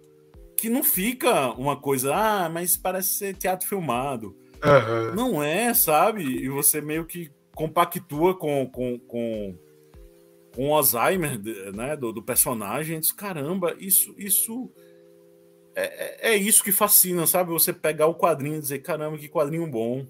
que 0.56 0.68
não 0.68 0.82
fica 0.82 1.52
uma 1.52 1.76
coisa 1.76 2.14
ah 2.14 2.48
mas 2.48 2.76
parece 2.76 3.14
ser 3.14 3.36
teatro 3.36 3.68
filmado 3.68 4.36
uhum. 4.64 5.14
não 5.14 5.42
é 5.42 5.72
sabe 5.72 6.24
e 6.24 6.48
você 6.48 6.80
meio 6.80 7.06
que 7.06 7.30
compactua 7.54 8.36
com 8.36 8.66
com, 8.66 8.98
com, 8.98 9.54
com 10.54 10.68
o 10.68 10.74
Alzheimer 10.74 11.40
né 11.74 11.96
do, 11.96 12.12
do 12.12 12.22
personagem 12.22 13.00
diz, 13.00 13.12
caramba 13.12 13.74
isso 13.78 14.14
isso 14.18 14.70
é, 15.74 16.30
é, 16.30 16.34
é, 16.34 16.36
isso 16.36 16.62
que 16.62 16.72
fascina, 16.72 17.26
sabe? 17.26 17.50
Você 17.50 17.72
pegar 17.72 18.06
o 18.06 18.14
quadrinho 18.14 18.56
e 18.56 18.60
dizer, 18.60 18.80
caramba, 18.80 19.18
que 19.18 19.28
quadrinho 19.28 19.66
bom. 19.66 20.06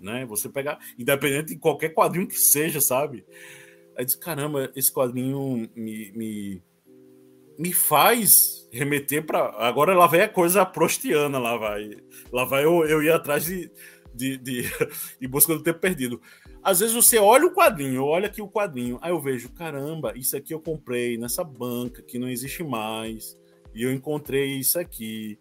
Né? 0.00 0.24
Você 0.26 0.48
pegar, 0.48 0.78
independente 0.98 1.54
de 1.54 1.58
qualquer 1.58 1.90
quadrinho 1.90 2.26
que 2.26 2.38
seja, 2.38 2.80
sabe? 2.80 3.24
Aí 3.96 4.04
diz, 4.04 4.16
caramba, 4.16 4.70
esse 4.74 4.92
quadrinho 4.92 5.68
me, 5.74 6.12
me, 6.12 6.62
me 7.58 7.72
faz 7.72 8.68
remeter 8.72 9.24
para 9.24 9.54
Agora 9.58 9.94
lá 9.94 10.06
vai 10.06 10.22
a 10.22 10.28
coisa 10.28 10.64
prostiana, 10.66 11.38
lá 11.38 11.56
vai. 11.56 11.90
Lá 12.32 12.44
vai 12.44 12.64
eu, 12.64 12.84
eu 12.86 13.02
ir 13.02 13.12
atrás 13.12 13.44
de, 13.44 13.70
de, 14.14 14.36
de, 14.38 14.62
de 15.20 15.28
busca 15.28 15.54
do 15.54 15.62
tempo 15.62 15.78
perdido. 15.78 16.20
Às 16.64 16.80
vezes 16.80 16.94
você 16.94 17.18
olha 17.18 17.46
o 17.46 17.52
quadrinho, 17.52 17.96
eu 17.96 18.06
olho 18.06 18.24
aqui 18.24 18.40
o 18.40 18.48
quadrinho, 18.48 18.98
aí 19.02 19.10
eu 19.10 19.20
vejo, 19.20 19.50
caramba, 19.50 20.16
isso 20.16 20.34
aqui 20.34 20.54
eu 20.54 20.60
comprei 20.60 21.18
nessa 21.18 21.44
banca 21.44 22.00
que 22.00 22.18
não 22.18 22.26
existe 22.26 22.64
mais 22.64 23.38
e 23.74 23.82
eu 23.82 23.92
encontrei 23.92 24.58
isso 24.58 24.78
aqui. 24.78 25.38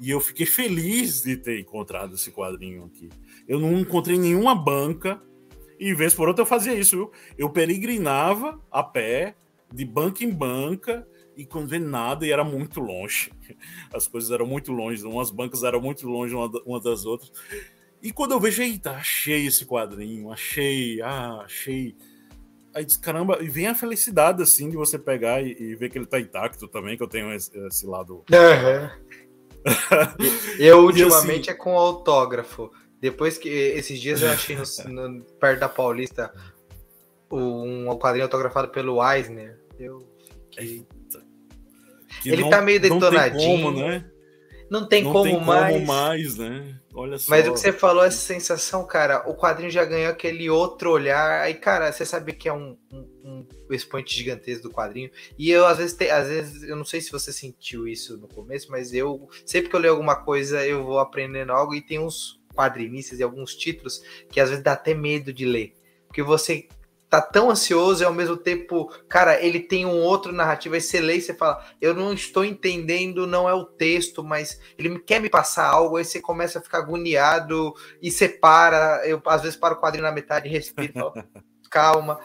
E 0.00 0.08
eu 0.08 0.20
fiquei 0.20 0.46
feliz 0.46 1.22
de 1.22 1.36
ter 1.36 1.58
encontrado 1.58 2.14
esse 2.14 2.30
quadrinho 2.30 2.84
aqui. 2.84 3.08
Eu 3.48 3.58
não 3.58 3.80
encontrei 3.80 4.16
nenhuma 4.16 4.54
banca, 4.54 5.20
e 5.78 5.92
vez 5.92 6.14
por 6.14 6.28
outra 6.28 6.42
eu 6.42 6.46
fazia 6.46 6.74
isso? 6.74 7.10
Eu 7.36 7.50
peregrinava 7.50 8.60
a 8.70 8.82
pé, 8.82 9.34
de 9.72 9.84
banca 9.84 10.24
em 10.24 10.30
banca, 10.30 11.06
e 11.36 11.44
quando 11.44 11.68
vê 11.68 11.78
nada, 11.78 12.24
e 12.24 12.30
era 12.30 12.44
muito 12.44 12.80
longe. 12.80 13.32
As 13.92 14.06
coisas 14.06 14.30
eram 14.30 14.46
muito 14.46 14.72
longe, 14.72 15.04
umas 15.04 15.30
bancas 15.30 15.64
eram 15.64 15.80
muito 15.80 16.06
longe 16.06 16.34
uma 16.34 16.80
das 16.80 17.04
outras. 17.04 17.32
E 18.02 18.12
quando 18.12 18.32
eu 18.32 18.40
vejo, 18.40 18.62
eita, 18.62 18.92
achei 18.92 19.46
esse 19.46 19.66
quadrinho, 19.66 20.32
achei, 20.32 21.00
ah, 21.02 21.42
achei 21.44 21.94
Aí 22.72 22.84
diz, 22.84 22.96
caramba, 22.96 23.38
e 23.42 23.48
vem 23.48 23.66
a 23.66 23.74
felicidade, 23.74 24.42
assim, 24.42 24.70
de 24.70 24.76
você 24.76 24.98
pegar 24.98 25.42
e, 25.42 25.56
e, 25.58 25.74
ver 25.74 25.90
que 25.90 25.98
ele 25.98 26.06
tá 26.06 26.20
intacto 26.20 26.68
também, 26.68 26.96
que 26.96 27.02
eu 27.02 27.08
tenho 27.08 27.32
esse, 27.32 27.50
esse 27.66 27.84
lado. 27.84 28.24
Uhum. 28.30 28.90
eu, 30.58 30.84
ultimamente, 30.84 31.50
assim... 31.50 31.58
é 31.58 31.62
com 31.62 31.76
autógrafo. 31.76 32.70
Depois 33.00 33.36
que. 33.38 33.48
Esses 33.48 33.98
dias 34.00 34.22
eu 34.22 34.30
achei 34.30 34.56
no, 34.56 35.08
no, 35.08 35.24
perto 35.40 35.60
da 35.60 35.68
Paulista 35.68 36.32
um 37.30 37.86
quadrinho 37.98 38.24
autografado 38.24 38.68
pelo 38.68 39.02
Eisner. 39.04 39.58
Eu 39.78 40.06
fiquei. 40.50 40.86
Ele 42.24 42.42
não, 42.42 42.50
tá 42.50 42.60
meio 42.60 42.80
detonadinho. 42.80 43.64
Como, 43.64 43.80
né? 43.80 44.08
Não 44.70 44.86
tem 44.86 45.02
não 45.02 45.12
como 45.12 45.24
tem 45.24 45.40
mais. 45.44 45.74
Como 45.74 45.86
mais, 45.86 46.36
né? 46.36 46.79
Olha 46.92 47.18
só. 47.18 47.30
Mas 47.30 47.46
o 47.46 47.52
que 47.52 47.60
você 47.60 47.72
falou, 47.72 48.04
essa 48.04 48.18
sensação, 48.18 48.84
cara, 48.84 49.28
o 49.28 49.34
quadrinho 49.34 49.70
já 49.70 49.84
ganhou 49.84 50.10
aquele 50.10 50.50
outro 50.50 50.90
olhar. 50.90 51.40
Aí, 51.42 51.54
cara, 51.54 51.92
você 51.92 52.04
sabe 52.04 52.32
que 52.32 52.48
é 52.48 52.52
um, 52.52 52.76
um, 52.92 53.06
um 53.24 53.46
expoente 53.70 54.14
gigantesco 54.14 54.64
do 54.64 54.74
quadrinho. 54.74 55.10
E 55.38 55.50
eu, 55.50 55.66
às 55.66 55.78
vezes, 55.78 55.96
te, 55.96 56.10
às 56.10 56.28
vezes, 56.28 56.62
eu 56.64 56.74
não 56.74 56.84
sei 56.84 57.00
se 57.00 57.12
você 57.12 57.32
sentiu 57.32 57.86
isso 57.86 58.18
no 58.18 58.26
começo, 58.26 58.70
mas 58.70 58.92
eu, 58.92 59.28
sempre 59.46 59.70
que 59.70 59.76
eu 59.76 59.80
leio 59.80 59.92
alguma 59.92 60.16
coisa, 60.16 60.66
eu 60.66 60.84
vou 60.84 60.98
aprendendo 60.98 61.52
algo 61.52 61.74
e 61.74 61.80
tem 61.80 61.98
uns 61.98 62.40
quadrinistas 62.54 63.20
e 63.20 63.22
alguns 63.22 63.54
títulos 63.54 64.02
que 64.28 64.40
às 64.40 64.48
vezes 64.48 64.64
dá 64.64 64.72
até 64.72 64.92
medo 64.92 65.32
de 65.32 65.44
ler. 65.44 65.74
Porque 66.08 66.22
você 66.22 66.66
tá 67.10 67.20
tão 67.20 67.50
ansioso 67.50 68.02
e 68.02 68.06
ao 68.06 68.14
mesmo 68.14 68.36
tempo, 68.36 68.88
cara, 69.08 69.42
ele 69.42 69.58
tem 69.58 69.84
um 69.84 69.98
outro 69.98 70.32
narrativo. 70.32 70.76
Aí 70.76 70.80
você 70.80 71.00
lê 71.00 71.16
e 71.16 71.20
você 71.20 71.34
fala, 71.34 71.62
eu 71.80 71.92
não 71.92 72.12
estou 72.12 72.44
entendendo, 72.44 73.26
não 73.26 73.48
é 73.48 73.52
o 73.52 73.64
texto, 73.64 74.22
mas 74.22 74.60
ele 74.78 74.96
quer 75.00 75.20
me 75.20 75.28
passar 75.28 75.66
algo. 75.66 75.96
Aí 75.96 76.04
você 76.04 76.20
começa 76.20 76.60
a 76.60 76.62
ficar 76.62 76.78
agoniado 76.78 77.74
e 78.00 78.12
você 78.12 78.28
para. 78.28 79.02
Eu 79.04 79.20
às 79.26 79.42
vezes 79.42 79.56
paro 79.56 79.74
o 79.74 79.80
quadrinho 79.80 80.04
na 80.04 80.12
metade, 80.12 80.48
respiro, 80.48 81.12
calma. 81.68 82.20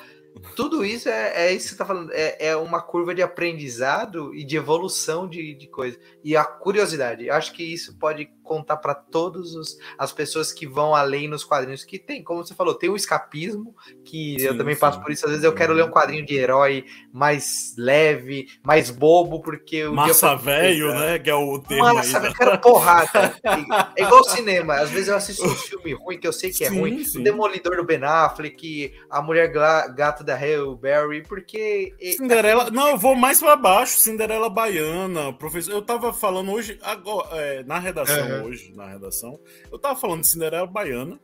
Tudo 0.56 0.84
isso 0.84 1.08
é, 1.08 1.48
é 1.48 1.54
isso 1.54 1.64
que 1.64 1.70
você 1.70 1.74
está 1.76 1.86
falando, 1.86 2.12
é, 2.12 2.48
é, 2.48 2.56
uma 2.58 2.82
curva 2.82 3.16
de 3.16 3.22
aprendizado 3.22 4.36
e 4.36 4.44
de 4.44 4.58
evolução 4.58 5.28
de, 5.28 5.56
de 5.56 5.68
coisa. 5.68 5.98
E 6.24 6.36
a 6.36 6.44
curiosidade, 6.44 7.28
eu 7.28 7.34
acho 7.34 7.54
que 7.54 7.64
isso 7.64 7.98
pode 7.98 8.26
contar 8.46 8.78
para 8.78 8.96
todas 8.96 9.78
as 9.98 10.12
pessoas 10.12 10.54
que 10.54 10.66
vão 10.66 10.96
além 10.96 11.28
nos 11.28 11.44
quadrinhos, 11.44 11.84
que 11.84 12.00
tem, 12.00 12.24
como 12.24 12.44
você 12.44 12.54
falou, 12.54 12.74
tem 12.74 12.90
o 12.90 12.96
escapismo, 12.96 13.76
que 14.04 14.38
sim, 14.40 14.46
eu 14.46 14.58
também 14.58 14.76
sim. 14.76 14.82
passo 14.82 15.02
por 15.02 15.12
isso. 15.12 15.26
Às 15.26 15.32
vezes 15.32 15.44
eu 15.44 15.54
quero 15.54 15.74
ler 15.74 15.84
um 15.84 15.92
quadrinho 15.92 16.26
de 16.26 16.36
herói 16.36 16.86
mais 17.12 17.74
leve, 17.78 18.48
mais 18.64 18.90
bobo, 18.90 19.42
porque 19.42 19.86
o. 19.86 19.94
Massa 19.94 20.36
velho, 20.36 20.94
né? 20.94 21.20
Que 21.20 21.30
é 21.30 21.36
o 21.36 21.60
termo. 21.60 21.84
Massa 21.94 22.20
velho, 22.20 22.34
quero 22.34 22.58
porrada. 22.60 23.36
é 23.98 24.04
igual 24.04 24.24
cinema. 24.24 24.76
Às 24.76 24.90
vezes 24.90 25.08
eu 25.08 25.16
assisto 25.16 25.46
um 25.46 25.56
filme 25.56 25.94
ruim, 25.94 26.20
que 26.20 26.28
eu 26.28 26.34
sei 26.34 26.52
que 26.52 26.64
é 26.64 26.70
sim, 26.70 26.80
ruim. 26.80 27.04
O 27.16 27.24
Demolidor 27.24 27.76
do 27.78 27.84
Ben 27.84 28.04
Affleck, 28.04 28.94
a 29.10 29.22
Mulher 29.22 29.52
Gata 29.52 30.24
da 30.24 30.36
Hale 30.36 30.76
Berry, 30.80 31.24
porque. 31.24 31.94
Cinderela. 32.18 32.70
Não, 32.70 32.90
eu 32.90 32.98
vou 32.98 33.16
mais 33.16 33.40
para 33.40 33.56
baixo. 33.56 34.00
Cinderela 34.00 34.50
Baiana, 34.50 35.34
professor. 35.34 35.72
Eu 35.72 35.82
tava 35.82 36.14
falando 36.14 36.52
hoje, 36.52 36.80
agora, 36.84 37.28
é, 37.34 37.64
na 37.64 37.80
redação. 37.80 38.16
Uhum 38.40 38.46
hoje 38.46 38.74
na 38.76 38.88
redação. 38.88 39.40
Eu 39.72 39.80
tava 39.80 40.00
falando 40.00 40.22
de 40.22 40.30
Cinderela 40.30 40.68
Baiana, 40.68 41.20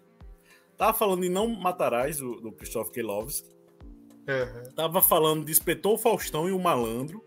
tava 0.77 0.97
falando 0.97 1.21
de 1.21 1.29
Não 1.29 1.47
Matarás, 1.47 2.17
do, 2.17 2.41
do 2.41 2.51
Christoph 2.51 2.89
Kielovski. 2.89 3.49
Uhum. 4.27 4.73
Tava 4.75 5.01
falando 5.01 5.45
de 5.45 5.51
Espetou 5.51 5.97
Faustão 5.97 6.47
e 6.47 6.51
o 6.51 6.59
Malandro. 6.59 7.23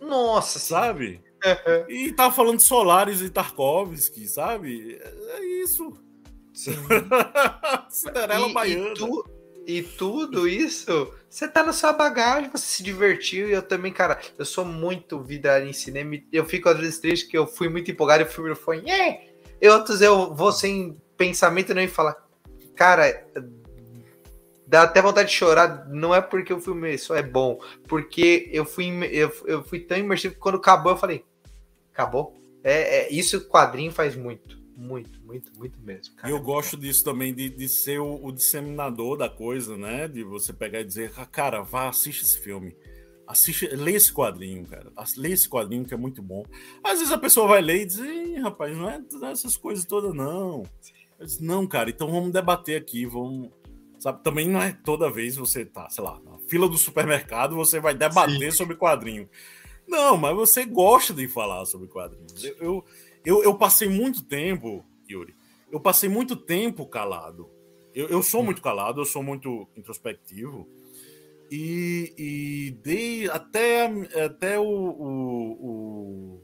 Nossa, 0.00 0.58
sabe? 0.58 1.22
Uhum. 1.44 1.90
E 1.90 2.12
tava 2.12 2.34
falando 2.34 2.58
de 2.58 2.62
Solares 2.62 3.20
e 3.20 3.30
Tarkovsky, 3.30 4.26
sabe? 4.28 4.98
É 5.02 5.44
isso. 5.44 5.92
Cinderela 7.90 8.48
e, 8.48 8.54
Baiana. 8.54 8.90
E, 8.90 8.94
tu, 8.94 9.35
e 9.66 9.82
tudo 9.82 10.46
isso, 10.46 11.12
você 11.28 11.48
tá 11.48 11.64
na 11.64 11.72
sua 11.72 11.92
bagagem, 11.92 12.48
você 12.48 12.66
se 12.66 12.82
divertiu. 12.84 13.48
E 13.48 13.52
eu 13.52 13.62
também, 13.62 13.92
cara, 13.92 14.18
eu 14.38 14.44
sou 14.44 14.64
muito 14.64 15.20
vidrado 15.20 15.66
em 15.66 15.72
cinema. 15.72 16.16
Eu 16.32 16.44
fico 16.44 16.68
às 16.68 16.78
vezes 16.78 17.00
triste 17.00 17.26
que 17.26 17.36
eu 17.36 17.48
fui 17.48 17.68
muito 17.68 17.90
empolgado 17.90 18.22
e 18.22 18.26
o 18.26 18.30
filme 18.30 18.54
foi. 18.54 18.78
Yeah! 18.78 19.18
E 19.60 19.68
outros 19.68 20.00
eu 20.00 20.32
vou 20.32 20.52
sem 20.52 20.96
pensamento 21.16 21.74
nem 21.74 21.88
falar. 21.88 22.16
Cara, 22.76 23.26
dá 24.66 24.82
até 24.82 25.02
vontade 25.02 25.30
de 25.30 25.34
chorar. 25.34 25.88
Não 25.88 26.14
é 26.14 26.20
porque 26.20 26.52
o 26.52 26.60
filme 26.60 26.96
só 26.96 27.16
é 27.16 27.22
bom, 27.22 27.58
porque 27.88 28.48
eu 28.52 28.64
fui, 28.64 28.86
eu, 29.10 29.32
eu 29.46 29.64
fui 29.64 29.80
tão 29.80 29.98
imersivo 29.98 30.34
que 30.34 30.40
quando 30.40 30.58
acabou 30.58 30.92
eu 30.92 30.98
falei: 30.98 31.24
acabou. 31.92 32.36
É, 32.62 33.06
é 33.06 33.12
isso 33.12 33.38
o 33.38 33.48
quadrinho 33.48 33.90
faz 33.90 34.14
muito. 34.14 34.58
Muito, 34.76 35.18
muito, 35.22 35.50
muito 35.56 35.80
mesmo. 35.80 36.14
Cara. 36.16 36.30
Eu 36.30 36.38
gosto 36.38 36.76
disso 36.76 37.02
também, 37.02 37.34
de, 37.34 37.48
de 37.48 37.66
ser 37.66 37.98
o, 37.98 38.22
o, 38.22 38.30
disseminador 38.30 39.16
da 39.16 39.28
coisa, 39.28 39.74
né? 39.74 40.06
De 40.06 40.22
você 40.22 40.52
pegar 40.52 40.80
e 40.80 40.84
dizer, 40.84 41.12
ah, 41.16 41.24
cara, 41.24 41.62
vá, 41.62 41.88
assiste 41.88 42.22
esse 42.22 42.38
filme. 42.38 42.76
Assiste, 43.26 43.66
lê 43.68 43.92
esse 43.92 44.12
quadrinho, 44.12 44.66
cara. 44.66 44.92
Lê 45.16 45.30
esse 45.30 45.48
quadrinho 45.48 45.86
que 45.86 45.94
é 45.94 45.96
muito 45.96 46.22
bom. 46.22 46.44
Às 46.84 46.98
vezes 46.98 47.12
a 47.12 47.16
pessoa 47.16 47.48
vai 47.48 47.62
ler 47.62 47.82
e 47.82 47.86
diz, 47.86 48.42
rapaz, 48.42 48.76
não 48.76 48.90
é 48.90 49.02
essas 49.30 49.56
coisas 49.56 49.86
todas, 49.86 50.14
não. 50.14 50.64
Diz, 51.18 51.40
não, 51.40 51.66
cara, 51.66 51.88
então 51.88 52.10
vamos 52.10 52.30
debater 52.30 52.78
aqui, 52.78 53.06
vamos. 53.06 53.50
Sabe, 53.98 54.22
também 54.22 54.46
não 54.46 54.60
é 54.60 54.72
toda 54.84 55.10
vez 55.10 55.36
você 55.36 55.64
tá, 55.64 55.88
sei 55.88 56.04
lá, 56.04 56.20
na 56.22 56.36
fila 56.46 56.68
do 56.68 56.76
supermercado, 56.76 57.56
você 57.56 57.80
vai 57.80 57.94
debater 57.94 58.52
Sim. 58.52 58.58
sobre 58.58 58.76
quadrinho. 58.76 59.26
Não, 59.88 60.16
mas 60.16 60.34
você 60.34 60.64
gosta 60.66 61.14
de 61.14 61.26
falar 61.28 61.64
sobre 61.64 61.88
quadrinhos. 61.88 62.44
Eu, 62.44 62.56
eu, 62.60 62.84
eu, 63.26 63.42
eu 63.42 63.58
passei 63.58 63.88
muito 63.88 64.22
tempo, 64.22 64.84
Yuri, 65.10 65.34
eu 65.70 65.80
passei 65.80 66.08
muito 66.08 66.36
tempo 66.36 66.86
calado. 66.86 67.50
Eu, 67.92 68.06
eu 68.08 68.22
sou 68.22 68.40
muito 68.40 68.62
calado, 68.62 69.00
eu 69.00 69.04
sou 69.04 69.20
muito 69.20 69.68
introspectivo. 69.76 70.68
E, 71.50 72.14
e 72.16 72.70
dei 72.82 73.28
até, 73.28 73.86
até 74.24 74.60
o, 74.60 74.64
o, 74.64 76.40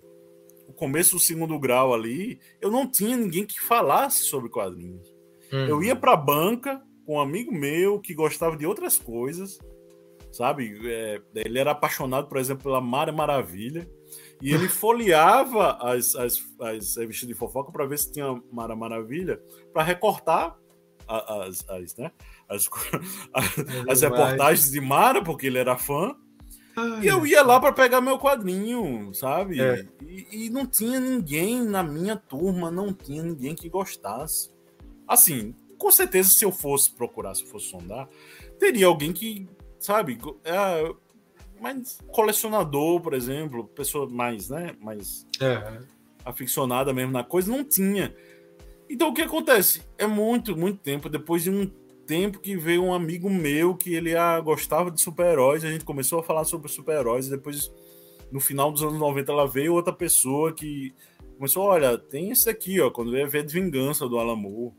o, 0.68 0.72
começo 0.72 1.14
do 1.14 1.20
segundo 1.20 1.56
grau 1.58 1.94
ali, 1.94 2.40
eu 2.60 2.68
não 2.70 2.90
tinha 2.90 3.16
ninguém 3.16 3.46
que 3.46 3.60
falasse 3.60 4.24
sobre 4.24 4.50
quadrinhos. 4.50 5.06
Uhum. 5.52 5.66
Eu 5.68 5.82
ia 5.84 5.94
para 5.94 6.14
a 6.14 6.16
banca, 6.16 6.82
com 7.06 7.14
um 7.14 7.20
amigo 7.20 7.52
meu 7.52 8.00
que 8.00 8.12
gostava 8.12 8.56
de 8.56 8.66
outras 8.66 8.98
coisas, 8.98 9.58
sabe? 10.32 10.80
É, 10.84 11.20
ele 11.36 11.60
era 11.60 11.70
apaixonado, 11.70 12.28
por 12.28 12.38
exemplo, 12.38 12.64
pela 12.64 12.80
Mara 12.80 13.12
Maravilha. 13.12 13.88
E 14.42 14.52
ele 14.52 14.68
folheava 14.68 15.78
as, 15.80 16.16
as, 16.16 16.42
as 16.60 16.96
revistas 16.96 17.28
de 17.28 17.34
fofoca 17.34 17.70
para 17.70 17.86
ver 17.86 17.96
se 17.96 18.10
tinha 18.10 18.42
Mara 18.50 18.74
Maravilha, 18.74 19.40
para 19.72 19.84
recortar 19.84 20.58
as, 21.06 21.64
as, 21.68 21.96
né? 21.96 22.10
as, 22.48 22.68
as, 23.32 23.88
as 23.88 24.02
reportagens 24.02 24.72
de 24.72 24.80
Mara, 24.80 25.22
porque 25.22 25.46
ele 25.46 25.58
era 25.58 25.78
fã. 25.78 26.16
Ai, 26.74 27.04
e 27.04 27.06
eu 27.06 27.24
ia 27.24 27.40
lá 27.44 27.60
para 27.60 27.72
pegar 27.72 28.00
meu 28.00 28.18
quadrinho, 28.18 29.14
sabe? 29.14 29.60
É. 29.60 29.86
E, 30.02 30.46
e, 30.46 30.50
não 30.50 30.66
tinha 30.66 30.98
ninguém 30.98 31.62
na 31.62 31.84
minha 31.84 32.16
turma, 32.16 32.68
não 32.68 32.92
tinha 32.92 33.22
ninguém 33.22 33.54
que 33.54 33.68
gostasse. 33.68 34.50
Assim, 35.06 35.54
com 35.78 35.90
certeza, 35.92 36.30
se 36.30 36.44
eu 36.44 36.50
fosse 36.50 36.90
procurar, 36.92 37.36
se 37.36 37.44
eu 37.44 37.48
fosse 37.48 37.70
sondar, 37.70 38.08
teria 38.58 38.86
alguém 38.86 39.12
que, 39.12 39.48
sabe, 39.78 40.18
é, 40.42 40.92
mais 41.62 41.98
colecionador, 42.08 43.00
por 43.00 43.14
exemplo, 43.14 43.64
pessoa 43.68 44.08
mais, 44.08 44.50
né, 44.50 44.74
mais 44.80 45.26
é. 45.40 45.80
aficionada 46.24 46.92
mesmo 46.92 47.12
na 47.12 47.22
coisa, 47.22 47.50
não 47.50 47.64
tinha. 47.64 48.14
Então 48.90 49.08
o 49.08 49.14
que 49.14 49.22
acontece? 49.22 49.82
É 49.96 50.06
muito, 50.06 50.56
muito 50.56 50.78
tempo, 50.80 51.08
depois 51.08 51.44
de 51.44 51.50
um 51.50 51.70
tempo 52.06 52.40
que 52.40 52.56
veio 52.56 52.82
um 52.82 52.92
amigo 52.92 53.30
meu 53.30 53.76
que 53.76 53.94
ele 53.94 54.14
ah, 54.16 54.40
gostava 54.40 54.90
de 54.90 55.00
super-heróis, 55.00 55.64
a 55.64 55.70
gente 55.70 55.84
começou 55.84 56.18
a 56.18 56.22
falar 56.22 56.44
sobre 56.44 56.68
super-heróis, 56.68 57.28
e 57.28 57.30
depois, 57.30 57.72
no 58.30 58.40
final 58.40 58.72
dos 58.72 58.82
anos 58.82 58.98
90, 58.98 59.30
ela 59.30 59.46
veio 59.46 59.72
outra 59.72 59.92
pessoa 59.92 60.52
que 60.52 60.92
começou, 61.36 61.64
olha, 61.64 61.96
tem 61.96 62.30
esse 62.30 62.50
aqui, 62.50 62.80
ó, 62.80 62.90
quando 62.90 63.16
eu 63.16 63.28
ver 63.28 63.44
de 63.44 63.52
Vingança 63.52 64.08
do 64.08 64.18
Alamo, 64.18 64.74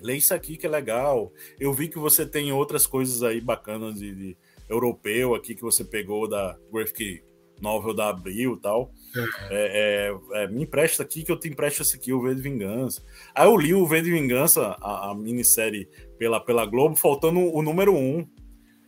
lê 0.00 0.16
isso 0.16 0.34
aqui 0.34 0.56
que 0.56 0.66
é 0.66 0.68
legal. 0.68 1.32
Eu 1.58 1.72
vi 1.72 1.88
que 1.88 1.98
você 1.98 2.26
tem 2.26 2.52
outras 2.52 2.86
coisas 2.86 3.22
aí 3.22 3.40
bacanas 3.40 3.98
de, 3.98 4.14
de 4.14 4.36
europeu 4.70 5.34
aqui 5.34 5.54
que 5.54 5.62
você 5.62 5.84
pegou 5.84 6.28
da 6.28 6.56
graphic 6.72 7.22
novel 7.60 7.92
da 7.92 8.08
Abril 8.08 8.54
e 8.54 8.60
tal. 8.60 8.92
Uhum. 9.14 9.26
É, 9.50 10.10
é, 10.34 10.42
é, 10.42 10.48
me 10.48 10.62
empresta 10.62 11.02
aqui 11.02 11.22
que 11.22 11.30
eu 11.30 11.38
te 11.38 11.48
empresto 11.48 11.82
esse 11.82 11.96
aqui, 11.96 12.12
o 12.12 12.22
V 12.22 12.34
de 12.34 12.40
Vingança. 12.40 13.02
Aí 13.34 13.46
eu 13.46 13.56
li 13.56 13.74
o 13.74 13.86
V 13.86 14.00
de 14.00 14.10
Vingança, 14.10 14.76
a, 14.80 15.10
a 15.10 15.14
minissérie 15.14 15.88
pela, 16.18 16.40
pela 16.40 16.64
Globo, 16.64 16.96
faltando 16.96 17.40
o 17.40 17.60
número 17.60 17.94
um, 17.94 18.26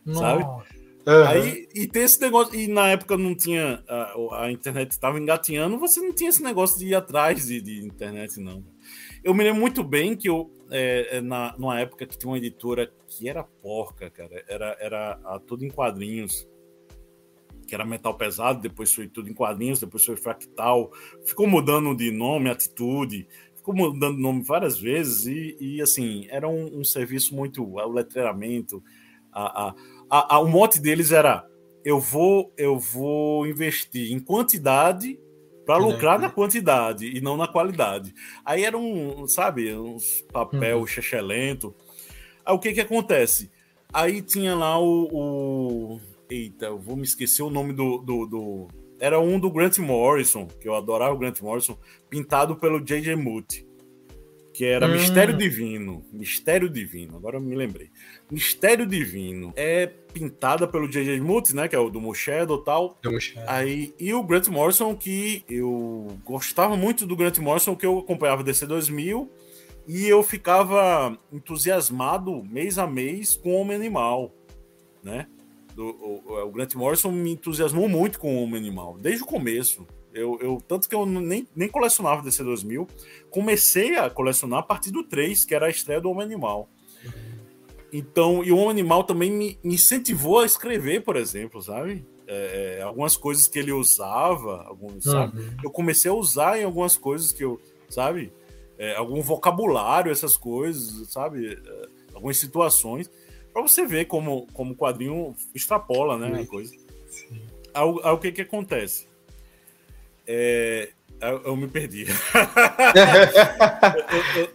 Nossa. 0.05 0.19
sabe? 0.19 0.43
Uhum. 1.05 1.27
Aí, 1.27 1.67
e 1.75 1.85
tem 1.85 2.03
esse 2.03 2.19
negócio, 2.21 2.55
e 2.55 2.67
na 2.67 2.87
época 2.87 3.17
não 3.17 3.35
tinha, 3.35 3.83
a, 3.87 4.45
a 4.45 4.51
internet 4.51 4.91
estava 4.91 5.19
engatinhando, 5.19 5.77
você 5.77 5.99
não 5.99 6.13
tinha 6.13 6.29
esse 6.29 6.41
negócio 6.41 6.79
de 6.79 6.87
ir 6.87 6.95
atrás 6.95 7.45
de, 7.45 7.61
de 7.61 7.85
internet, 7.85 8.39
não. 8.39 8.63
Eu 9.23 9.33
me 9.33 9.41
lembro 9.41 9.61
muito 9.61 9.83
bem 9.83 10.17
que 10.17 10.27
eu, 10.27 10.51
é, 10.69 11.17
é, 11.17 11.21
na, 11.21 11.55
numa 11.57 11.79
época 11.79 12.05
que 12.05 12.17
tinha 12.17 12.29
uma 12.29 12.37
editora 12.37 12.91
que 13.07 13.29
era 13.29 13.41
porca, 13.41 14.09
cara, 14.09 14.43
era, 14.49 14.77
era 14.81 15.19
a, 15.23 15.39
tudo 15.39 15.63
em 15.63 15.69
quadrinhos, 15.69 16.45
que 17.65 17.73
era 17.73 17.85
metal 17.85 18.13
pesado, 18.15 18.59
depois 18.59 18.93
foi 18.93 19.07
tudo 19.07 19.29
em 19.29 19.33
quadrinhos, 19.33 19.79
depois 19.79 20.03
foi 20.03 20.17
fractal, 20.17 20.91
ficou 21.25 21.47
mudando 21.47 21.95
de 21.95 22.11
nome, 22.11 22.49
atitude, 22.49 23.25
ficou 23.55 23.73
mudando 23.73 24.17
nome 24.17 24.43
várias 24.43 24.77
vezes 24.77 25.25
e, 25.25 25.55
e 25.57 25.81
assim, 25.81 26.27
era 26.29 26.49
um, 26.49 26.79
um, 26.79 26.83
serviço 26.83 27.33
muito, 27.33 27.63
o 27.63 27.91
letreiramento, 27.93 28.83
a, 29.31 29.67
a, 29.67 29.75
a, 30.09 30.35
a, 30.35 30.39
o 30.39 30.49
mote 30.49 30.81
deles 30.81 31.13
era 31.13 31.47
eu 31.85 31.99
vou, 31.99 32.53
eu 32.57 32.77
vou 32.77 33.47
investir 33.47 34.11
em 34.11 34.19
quantidade 34.19 35.17
para 35.65 35.77
lucrar 35.77 36.19
na 36.19 36.29
quantidade 36.29 37.05
e 37.05 37.21
não 37.21 37.37
na 37.37 37.47
qualidade. 37.47 38.13
Aí 38.45 38.63
era 38.63 38.77
um, 38.77 39.27
sabe, 39.27 39.73
uns 39.75 40.21
papel 40.31 40.79
uhum. 40.79 40.87
chechelento. 40.87 41.73
Aí 42.45 42.53
o 42.53 42.59
que 42.59 42.73
que 42.73 42.81
acontece? 42.81 43.51
Aí 43.91 44.21
tinha 44.21 44.55
lá 44.55 44.79
o, 44.79 45.09
o... 45.11 46.01
Eita, 46.29 46.65
eu 46.65 46.79
vou 46.79 46.95
me 46.95 47.03
esquecer 47.03 47.43
o 47.43 47.49
nome 47.49 47.73
do, 47.73 47.99
do, 47.99 48.25
do, 48.25 48.67
Era 48.99 49.19
um 49.19 49.39
do 49.39 49.51
Grant 49.51 49.77
Morrison, 49.77 50.47
que 50.59 50.67
eu 50.67 50.75
adorava 50.75 51.13
o 51.13 51.17
Grant 51.17 51.39
Morrison, 51.41 51.77
pintado 52.09 52.55
pelo 52.55 52.79
J.J. 52.79 53.15
Moody 53.15 53.72
que 54.53 54.65
era 54.65 54.87
hum. 54.87 54.91
Mistério 54.91 55.35
Divino. 55.35 56.05
Mistério 56.13 56.69
Divino, 56.69 57.17
agora 57.17 57.37
eu 57.37 57.41
me 57.41 57.55
lembrei. 57.55 57.89
Mistério 58.31 58.85
Divino 58.85 59.51
é 59.55 59.87
pintada 59.87 60.67
pelo 60.67 60.87
J.J. 60.87 61.19
Mutz, 61.19 61.53
né, 61.53 61.67
que 61.67 61.75
é 61.75 61.79
o 61.79 61.89
do 61.89 61.99
Mushadow 61.99 62.59
e 62.59 62.63
tal. 62.63 62.99
Aí, 63.47 63.93
e 63.99 64.13
o 64.13 64.23
Grant 64.23 64.47
Morrison, 64.47 64.95
que 64.95 65.43
eu 65.49 66.15
gostava 66.23 66.77
muito 66.77 67.05
do 67.07 67.15
Grant 67.15 67.39
Morrison, 67.39 67.75
que 67.75 67.85
eu 67.85 67.97
acompanhava 67.97 68.43
DC 68.43 68.67
2000, 68.67 69.29
e 69.87 70.07
eu 70.07 70.21
ficava 70.21 71.17
entusiasmado 71.31 72.43
mês 72.43 72.77
a 72.77 72.85
mês 72.85 73.35
com 73.35 73.55
o 73.55 73.59
Homem 73.59 73.75
Animal, 73.75 74.31
né? 75.03 75.27
Do, 75.75 75.83
o, 75.83 76.43
o 76.45 76.51
Grant 76.51 76.75
Morrison 76.75 77.11
me 77.11 77.31
entusiasmou 77.31 77.89
muito 77.89 78.19
com 78.19 78.35
o 78.35 78.43
Homem 78.43 78.57
Animal, 78.57 78.97
desde 78.99 79.23
o 79.23 79.25
começo. 79.25 79.87
Eu, 80.13 80.37
eu, 80.39 80.61
tanto 80.67 80.87
que 80.87 80.93
eu 80.93 81.05
nem, 81.05 81.47
nem 81.55 81.67
colecionava 81.67 82.21
DC 82.21 82.43
2000. 82.43 82.87
Comecei 83.29 83.97
a 83.97 84.09
colecionar 84.09 84.59
a 84.59 84.63
partir 84.63 84.91
do 84.91 85.03
3, 85.03 85.43
que 85.43 85.55
era 85.55 85.65
a 85.65 85.69
estreia 85.69 85.99
do 85.99 86.09
Homem 86.09 86.25
Animal. 86.25 86.69
Então, 87.91 88.43
e 88.43 88.51
o 88.51 88.57
Homem 88.57 88.71
Animal 88.71 89.03
também 89.03 89.31
me, 89.31 89.59
incentivou 89.63 90.39
a 90.39 90.45
escrever, 90.45 91.03
por 91.03 91.15
exemplo, 91.15 91.61
sabe? 91.61 92.05
É, 92.27 92.77
é 92.79 92.81
algumas 92.81 93.17
coisas 93.17 93.47
que 93.47 93.59
ele 93.59 93.71
usava, 93.71 94.63
alguns, 94.63 95.05
uhum. 95.05 95.31
eu 95.63 95.69
comecei 95.69 96.09
a 96.09 96.13
usar 96.13 96.59
em 96.59 96.63
algumas 96.63 96.97
coisas 96.97 97.31
que 97.31 97.43
eu, 97.43 97.61
sabe? 97.89 98.31
É, 98.77 98.95
algum 98.95 99.21
vocabulário, 99.21 100.11
essas 100.11 100.35
coisas, 100.35 101.11
sabe? 101.11 101.53
É, 101.53 101.87
algumas 102.15 102.37
situações, 102.37 103.11
para 103.53 103.61
você 103.61 103.85
ver 103.85 104.05
como, 104.05 104.47
como 104.53 104.73
o 104.73 104.75
quadrinho 104.75 105.35
extrapola, 105.53 106.17
né? 106.17 106.41
A 106.41 106.47
coisa. 106.47 106.73
Aí, 107.73 107.99
aí, 108.03 108.11
o 108.11 108.17
que 108.17 108.31
que 108.31 108.41
acontece? 108.41 109.07
É, 110.27 110.89
eu, 111.21 111.41
eu, 111.45 111.55
me 111.55 111.67
perdi. 111.67 112.05
eu, 114.35 114.41
eu, 114.41 114.49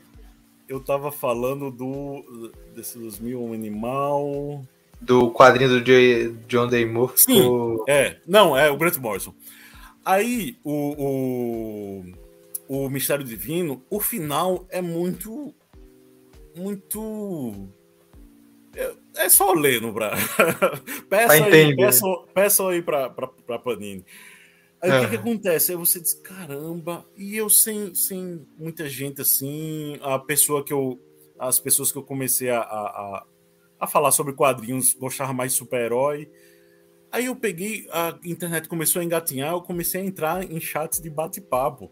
eu, 0.68 0.80
tava 0.80 1.12
falando 1.12 1.70
do 1.70 2.52
desse 2.74 2.98
2000 2.98 3.42
um 3.42 3.52
animal 3.52 4.64
do 5.00 5.30
quadrinho 5.30 5.70
do 5.70 5.80
J, 5.80 6.34
John 6.46 6.68
Day. 6.68 6.86
Sim, 7.16 7.78
é, 7.88 8.16
não, 8.26 8.56
é 8.56 8.70
o 8.70 8.76
Grant 8.76 8.96
Morrison. 8.96 9.34
Aí 10.04 10.56
o, 10.64 12.02
o, 12.68 12.84
o 12.84 12.88
Mistério 12.88 13.24
Divino, 13.24 13.82
o 13.90 14.00
final 14.00 14.66
é 14.70 14.80
muito 14.80 15.54
muito 16.56 17.68
é, 18.74 18.94
é 19.16 19.28
só 19.28 19.52
ler 19.52 19.80
no 19.80 19.92
braço. 19.92 20.24
peça, 21.10 21.44
aí, 21.44 21.76
peça, 21.76 22.06
peça 22.32 22.68
aí 22.68 22.80
pra, 22.80 23.10
pra, 23.10 23.26
pra 23.26 23.58
Panini. 23.58 24.04
Aí 24.80 24.90
o 24.90 25.00
que, 25.00 25.10
que, 25.10 25.16
acontece? 25.16 25.72
Aí 25.72 25.78
você 25.78 26.00
diz, 26.00 26.14
caramba, 26.14 27.04
e 27.16 27.36
eu 27.36 27.50
sem, 27.50 27.94
sem 27.94 28.46
muita 28.56 28.88
gente 28.88 29.20
assim, 29.20 29.98
a 30.02 30.18
pessoa 30.18 30.64
que 30.64 30.72
eu. 30.72 31.00
As 31.38 31.60
pessoas 31.60 31.92
que 31.92 31.98
eu 31.98 32.02
comecei 32.02 32.50
a, 32.50 32.60
a, 32.60 33.24
a 33.78 33.86
falar 33.86 34.10
sobre 34.10 34.32
quadrinhos 34.32 34.92
gostavam 34.94 35.34
mais 35.34 35.52
de 35.52 35.58
super-herói. 35.58 36.28
Aí 37.12 37.26
eu 37.26 37.36
peguei, 37.36 37.86
a 37.92 38.18
internet 38.24 38.68
começou 38.68 39.00
a 39.00 39.04
engatinhar, 39.04 39.52
eu 39.52 39.62
comecei 39.62 40.00
a 40.00 40.04
entrar 40.04 40.42
em 40.42 40.60
chats 40.60 41.00
de 41.00 41.08
bate-papo. 41.08 41.90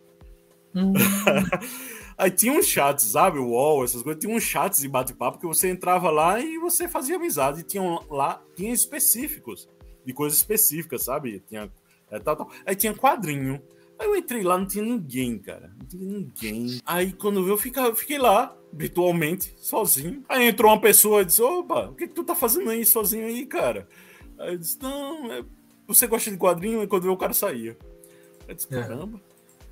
Hum. 0.74 0.92
Aí 2.18 2.30
tinha 2.30 2.52
uns 2.52 2.66
chats, 2.66 3.04
sabe? 3.04 3.38
O 3.38 3.48
UOL, 3.50 3.84
essas 3.84 4.02
coisas, 4.02 4.20
tinha 4.20 4.34
uns 4.34 4.42
chats 4.42 4.80
de 4.80 4.88
bate-papo 4.88 5.38
que 5.38 5.46
você 5.46 5.68
entrava 5.68 6.10
lá 6.10 6.40
e 6.40 6.58
você 6.58 6.88
fazia 6.88 7.16
amizade. 7.16 7.60
E 7.60 7.62
tinham 7.64 8.02
lá, 8.10 8.42
tinha 8.54 8.72
específicos, 8.72 9.68
de 10.04 10.12
coisas 10.12 10.38
específicas, 10.38 11.04
sabe? 11.04 11.42
Tinha 11.46 11.70
é, 12.10 12.18
tal, 12.18 12.36
tal. 12.36 12.50
Aí 12.64 12.74
tinha 12.74 12.94
quadrinho. 12.94 13.60
Aí 13.98 14.06
eu 14.06 14.16
entrei 14.16 14.42
lá, 14.42 14.58
não 14.58 14.66
tinha 14.66 14.84
ninguém, 14.84 15.38
cara. 15.38 15.72
Não 15.78 15.86
tinha 15.86 16.04
ninguém. 16.04 16.80
Aí 16.84 17.12
quando 17.12 17.40
eu, 17.40 17.48
eu 17.48 17.94
fiquei 17.96 18.18
lá, 18.18 18.56
virtualmente, 18.72 19.54
sozinho. 19.58 20.22
Aí 20.28 20.46
entrou 20.48 20.70
uma 20.70 20.80
pessoa 20.80 21.22
e 21.22 21.24
disse: 21.24 21.42
Opa, 21.42 21.88
o 21.88 21.94
que, 21.94 22.06
que 22.06 22.14
tu 22.14 22.24
tá 22.24 22.34
fazendo 22.34 22.70
aí 22.70 22.84
sozinho 22.84 23.26
aí, 23.26 23.46
cara? 23.46 23.88
Aí 24.38 24.52
eu 24.52 24.58
disse: 24.58 24.78
Não, 24.80 25.32
é... 25.32 25.44
você 25.86 26.06
gosta 26.06 26.30
de 26.30 26.36
quadrinho? 26.36 26.82
E 26.82 26.86
quando 26.86 27.06
eu 27.06 27.12
o 27.12 27.16
cara 27.16 27.32
saía. 27.32 27.76
Aí 28.42 28.48
eu 28.48 28.54
disse: 28.54 28.68
é. 28.70 28.80
Caramba. 28.80 29.18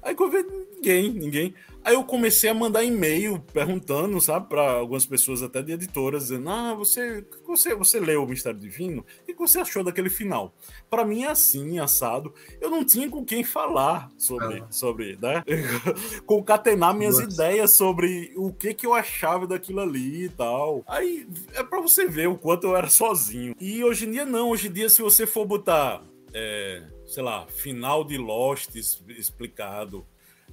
É. 0.03 0.09
Aí 0.09 0.15
quando 0.15 0.35
eu 0.35 0.43
vi 0.43 0.67
ninguém, 0.77 1.13
ninguém. 1.13 1.55
Aí 1.85 1.95
eu 1.95 2.03
comecei 2.03 2.49
a 2.49 2.55
mandar 2.55 2.83
e-mail 2.83 3.39
perguntando, 3.53 4.19
sabe, 4.19 4.49
para 4.49 4.73
algumas 4.73 5.05
pessoas 5.05 5.43
até 5.43 5.61
de 5.61 5.73
editoras, 5.73 6.25
dizendo: 6.25 6.49
Ah, 6.49 6.73
você, 6.73 7.23
você, 7.47 7.75
você 7.75 8.01
leu 8.01 8.25
o 8.25 8.27
Mistério 8.27 8.59
Divino? 8.59 9.05
O 9.23 9.27
que 9.27 9.35
você 9.35 9.59
achou 9.59 9.85
daquele 9.85 10.09
final? 10.09 10.55
Para 10.89 11.05
mim 11.05 11.25
é 11.25 11.31
assim, 11.31 11.79
assado. 11.79 12.33
Eu 12.59 12.71
não 12.71 12.85
tinha 12.85 13.11
com 13.11 13.23
quem 13.23 13.45
falar 13.45 14.11
sobre, 14.17 14.61
ah. 14.61 14.67
sobre 14.71 15.19
né? 15.21 15.45
Concatenar 16.25 16.95
minhas 16.95 17.19
Nossa. 17.19 17.31
ideias 17.31 17.73
sobre 17.73 18.33
o 18.35 18.51
que, 18.51 18.73
que 18.73 18.87
eu 18.87 18.95
achava 18.95 19.47
daquilo 19.47 19.81
ali 19.81 20.25
e 20.25 20.29
tal. 20.31 20.83
Aí 20.87 21.29
é 21.53 21.63
para 21.63 21.83
você 21.83 22.07
ver 22.07 22.29
o 22.29 22.39
quanto 22.39 22.67
eu 22.67 22.75
era 22.75 22.89
sozinho. 22.89 23.55
E 23.61 23.85
hoje 23.85 24.07
em 24.07 24.13
dia, 24.13 24.25
não. 24.25 24.49
Hoje 24.49 24.69
em 24.69 24.73
dia, 24.73 24.89
se 24.89 25.03
você 25.03 25.27
for 25.27 25.45
botar. 25.45 26.03
É, 26.37 26.83
sei 27.07 27.23
lá, 27.23 27.47
final 27.47 28.03
de 28.03 28.19
Lost 28.19 28.75
explicado, 28.75 30.05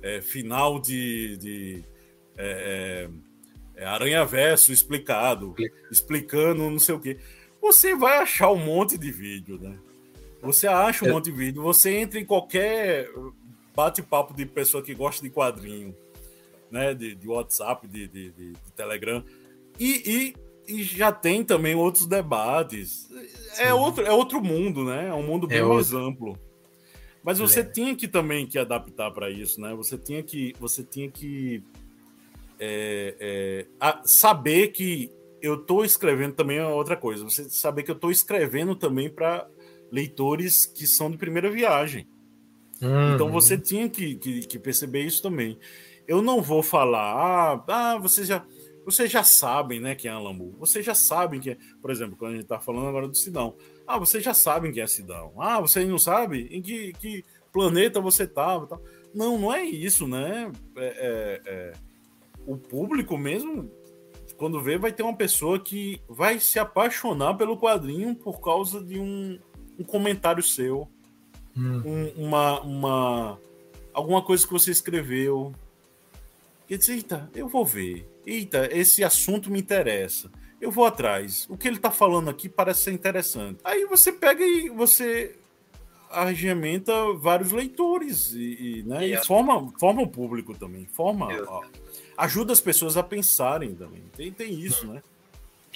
é, 0.01 0.21
final 0.21 0.79
de, 0.79 1.37
de 1.37 1.83
é, 2.37 3.09
é, 3.75 3.81
é 3.83 3.85
Aranha 3.85 4.25
Verso 4.25 4.71
explicado, 4.71 5.55
explicando 5.91 6.69
não 6.69 6.79
sei 6.79 6.95
o 6.95 6.99
quê. 6.99 7.17
Você 7.61 7.95
vai 7.95 8.17
achar 8.17 8.51
um 8.51 8.57
monte 8.57 8.97
de 8.97 9.11
vídeo, 9.11 9.59
né? 9.59 9.77
Você 10.41 10.67
acha 10.67 11.05
um 11.05 11.13
monte 11.13 11.25
de 11.25 11.31
vídeo, 11.31 11.61
você 11.61 11.95
entra 11.97 12.19
em 12.19 12.25
qualquer 12.25 13.07
bate-papo 13.75 14.33
de 14.33 14.45
pessoa 14.45 14.81
que 14.81 14.95
gosta 14.95 15.21
de 15.21 15.29
quadrinho, 15.29 15.95
né? 16.71 16.93
De, 16.95 17.13
de 17.13 17.27
WhatsApp, 17.27 17.87
de, 17.87 18.07
de, 18.07 18.31
de, 18.31 18.53
Telegram. 18.75 19.23
E, 19.79 20.33
e, 20.67 20.73
e, 20.73 20.83
já 20.83 21.11
tem 21.11 21.43
também 21.43 21.75
outros 21.75 22.07
debates. 22.07 23.07
É 23.59 23.71
outro, 23.71 24.03
é 24.03 24.11
outro 24.11 24.41
mundo, 24.41 24.83
né? 24.83 25.09
É 25.09 25.13
um 25.13 25.23
mundo 25.23 25.47
bem 25.47 25.59
é 25.59 25.63
mais 25.63 25.93
amplo. 25.93 26.37
Mas 27.23 27.37
você 27.37 27.63
tinha 27.63 27.95
que 27.95 28.07
também 28.07 28.47
que 28.47 28.57
adaptar 28.57 29.11
para 29.11 29.29
isso, 29.29 29.61
né? 29.61 29.73
Você 29.75 29.97
tinha 29.97 30.23
que, 30.23 30.53
você 30.59 30.83
tinha 30.83 31.09
que 31.09 31.63
é, 32.59 33.67
é, 33.79 33.97
saber 34.03 34.69
que 34.69 35.11
eu 35.41 35.55
estou 35.55 35.83
escrevendo 35.83 36.33
também 36.33 36.57
é 36.57 36.65
outra 36.65 36.95
coisa. 36.95 37.23
Você 37.23 37.49
saber 37.49 37.83
que 37.83 37.91
eu 37.91 37.95
estou 37.95 38.11
escrevendo 38.11 38.75
também 38.75 39.09
para 39.09 39.47
leitores 39.91 40.65
que 40.65 40.87
são 40.87 41.11
de 41.11 41.17
primeira 41.17 41.49
viagem. 41.49 42.07
Uhum. 42.81 43.13
Então 43.13 43.31
você 43.31 43.57
tinha 43.57 43.89
que, 43.89 44.15
que, 44.15 44.39
que, 44.41 44.59
perceber 44.59 45.03
isso 45.03 45.21
também. 45.21 45.57
Eu 46.07 46.21
não 46.21 46.41
vou 46.41 46.63
falar, 46.63 47.13
ah, 47.13 47.63
ah 47.67 47.97
vocês 47.97 48.27
já, 48.27 48.43
vocês 48.85 49.11
já 49.11 49.23
sabem, 49.23 49.79
né, 49.79 49.93
quem 49.93 50.09
é 50.09 50.13
Moore. 50.13 50.55
Vocês 50.57 50.83
já 50.83 50.95
sabem 50.95 51.39
que, 51.39 51.51
é, 51.51 51.57
por 51.81 51.91
exemplo, 51.91 52.15
quando 52.17 52.31
a 52.31 52.35
gente 52.35 52.43
está 52.43 52.59
falando 52.59 52.87
agora 52.87 53.07
do 53.07 53.15
Sidão. 53.15 53.55
Ah, 53.91 53.99
vocês 53.99 54.23
já 54.23 54.33
sabem 54.33 54.71
quem 54.71 54.81
é 54.81 54.87
Sidão. 54.87 55.33
Ah, 55.37 55.59
vocês 55.59 55.85
não 55.85 55.99
sabem 55.99 56.47
em 56.49 56.61
que, 56.61 56.93
que 56.93 57.25
planeta 57.51 57.99
você 57.99 58.23
estava. 58.23 58.65
Tá? 58.65 58.79
Não, 59.13 59.37
não 59.37 59.53
é 59.53 59.65
isso, 59.65 60.07
né? 60.07 60.49
É, 60.77 60.85
é, 60.85 61.41
é, 61.45 61.73
o 62.47 62.55
público 62.55 63.17
mesmo, 63.17 63.69
quando 64.37 64.61
vê, 64.61 64.77
vai 64.77 64.93
ter 64.93 65.03
uma 65.03 65.15
pessoa 65.15 65.59
que 65.59 66.01
vai 66.07 66.39
se 66.39 66.57
apaixonar 66.57 67.33
pelo 67.33 67.57
quadrinho 67.57 68.15
por 68.15 68.39
causa 68.39 68.81
de 68.81 68.97
um, 68.97 69.37
um 69.77 69.83
comentário 69.83 70.41
seu, 70.41 70.87
hum. 71.53 71.81
um, 71.85 72.27
uma, 72.27 72.61
uma 72.61 73.39
alguma 73.93 74.21
coisa 74.21 74.47
que 74.47 74.53
você 74.53 74.71
escreveu. 74.71 75.53
E 76.69 76.77
diz, 76.77 76.87
eita, 76.87 77.29
eu 77.35 77.49
vou 77.49 77.65
ver. 77.65 78.09
Eita, 78.25 78.69
esse 78.71 79.03
assunto 79.03 79.51
me 79.51 79.59
interessa. 79.59 80.31
Eu 80.61 80.69
vou 80.71 80.85
atrás. 80.85 81.47
O 81.49 81.57
que 81.57 81.67
ele 81.67 81.77
está 81.77 81.89
falando 81.89 82.29
aqui 82.29 82.47
parece 82.47 82.83
ser 82.83 82.91
interessante. 82.91 83.59
Aí 83.63 83.85
você 83.85 84.11
pega 84.11 84.45
e 84.45 84.69
você 84.69 85.35
arregimenta 86.11 86.93
vários 87.13 87.51
leitores 87.51 88.33
e, 88.33 88.79
e 88.79 88.83
né, 88.83 89.07
e 89.07 89.17
forma, 89.25 89.71
forma 89.79 90.01
o 90.01 90.07
público 90.07 90.53
também. 90.53 90.85
Forma, 90.85 91.27
ó, 91.47 91.63
ajuda 92.17 92.53
as 92.53 92.61
pessoas 92.61 92.95
a 92.97 93.03
pensarem 93.03 93.73
também. 93.73 94.03
Tem, 94.15 94.31
tem 94.31 94.53
isso, 94.53 94.85
né? 94.85 95.01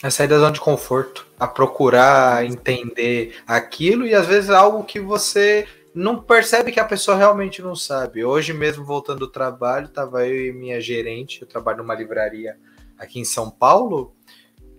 A 0.03 0.11
sair 0.11 0.27
da 0.27 0.37
zona 0.37 0.51
de 0.51 0.59
conforto, 0.59 1.25
a 1.39 1.47
procurar 1.47 2.45
entender 2.45 3.37
aquilo 3.47 4.05
e 4.05 4.13
às 4.13 4.27
vezes 4.27 4.49
algo 4.49 4.83
que 4.83 4.99
você 4.99 5.65
não 5.93 6.21
percebe 6.21 6.73
que 6.73 6.79
a 6.79 6.85
pessoa 6.85 7.15
realmente 7.15 7.61
não 7.61 7.75
sabe. 7.75 8.25
Hoje 8.25 8.53
mesmo, 8.53 8.83
voltando 8.83 9.19
do 9.19 9.27
trabalho, 9.29 9.87
tava 9.87 10.27
eu 10.27 10.47
e 10.47 10.51
minha 10.51 10.81
gerente, 10.81 11.41
eu 11.41 11.47
trabalho 11.47 11.77
numa 11.77 11.95
livraria 11.95 12.57
aqui 12.99 13.19
em 13.19 13.25
São 13.25 13.49
Paulo, 13.49 14.13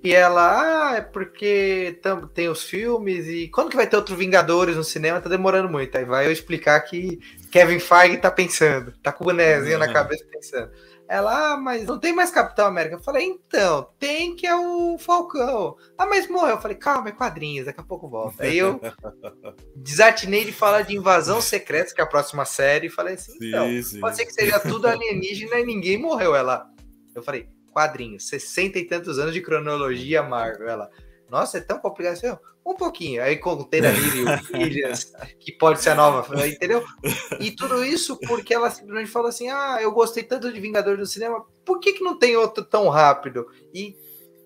e 0.06 0.14
ela, 0.14 0.92
ah, 0.92 0.96
é 0.98 1.00
porque 1.00 2.00
tem 2.32 2.48
os 2.48 2.62
filmes 2.62 3.26
e 3.26 3.48
quando 3.48 3.70
que 3.70 3.76
vai 3.76 3.88
ter 3.88 3.96
outro 3.96 4.14
Vingadores 4.14 4.76
no 4.76 4.84
cinema? 4.84 5.20
Tá 5.20 5.28
demorando 5.28 5.68
muito. 5.68 5.98
Aí 5.98 6.04
vai 6.04 6.28
eu 6.28 6.30
explicar 6.30 6.78
que 6.82 7.18
Kevin 7.50 7.80
Feige 7.80 8.18
tá 8.18 8.30
pensando, 8.30 8.94
tá 9.02 9.10
com 9.10 9.24
o 9.24 9.26
bonézinho 9.26 9.80
uhum. 9.80 9.84
na 9.84 9.92
cabeça 9.92 10.24
pensando. 10.30 10.70
Ela, 11.08 11.54
ah, 11.54 11.56
mas 11.56 11.86
não 11.86 11.98
tem 11.98 12.12
mais 12.12 12.30
Capitão 12.30 12.66
América. 12.66 12.94
Eu 12.94 13.00
falei, 13.00 13.26
então, 13.26 13.88
tem 13.98 14.36
que 14.36 14.46
é 14.46 14.54
o 14.54 14.96
Falcão. 14.96 15.76
Ah, 15.98 16.06
mas 16.06 16.28
morreu. 16.28 16.54
Eu 16.54 16.60
falei, 16.60 16.76
calma, 16.76 17.08
é 17.08 17.12
quadrinhos, 17.12 17.66
daqui 17.66 17.80
a 17.80 17.84
pouco 17.84 18.08
volta. 18.08 18.44
Aí 18.44 18.58
eu 18.58 18.80
desatinei 19.74 20.44
de 20.44 20.52
falar 20.52 20.82
de 20.82 20.96
Invasão 20.96 21.40
Secreta, 21.40 21.92
que 21.92 22.00
é 22.00 22.04
a 22.04 22.08
próxima 22.08 22.44
série, 22.44 22.86
e 22.86 22.90
falei 22.90 23.14
assim, 23.14 23.36
então, 23.42 23.66
sim, 23.66 23.82
sim. 23.82 24.00
pode 24.00 24.14
ser 24.14 24.24
que 24.24 24.32
seja 24.32 24.60
tudo 24.60 24.86
alienígena 24.86 25.58
e 25.58 25.66
ninguém 25.66 25.98
morreu. 25.98 26.32
Ela, 26.32 26.70
eu 27.12 27.24
falei, 27.24 27.48
quadrinhos, 27.76 28.26
sessenta 28.26 28.78
e 28.78 28.86
tantos 28.86 29.18
anos 29.18 29.34
de 29.34 29.42
cronologia 29.42 30.22
Marvel. 30.22 30.66
Ela, 30.66 30.90
nossa, 31.28 31.58
é 31.58 31.60
tão 31.60 31.78
complicado 31.78 32.14
assim, 32.14 32.34
um 32.64 32.74
pouquinho. 32.74 33.22
Aí 33.22 33.36
contei 33.36 33.82
na 33.82 33.90
Williams, 34.56 35.12
que 35.38 35.52
pode 35.52 35.82
ser 35.82 35.90
a 35.90 35.94
nova, 35.94 36.48
entendeu? 36.48 36.82
E 37.38 37.50
tudo 37.50 37.84
isso 37.84 38.18
porque 38.20 38.54
ela 38.54 38.70
simplesmente 38.70 39.10
falou 39.10 39.28
assim: 39.28 39.50
ah, 39.50 39.76
eu 39.78 39.92
gostei 39.92 40.22
tanto 40.22 40.50
de 40.50 40.58
Vingador 40.58 40.96
do 40.96 41.04
cinema, 41.04 41.44
por 41.66 41.78
que, 41.78 41.92
que 41.92 42.02
não 42.02 42.18
tem 42.18 42.34
outro 42.34 42.64
tão 42.64 42.88
rápido? 42.88 43.46
E, 43.74 43.94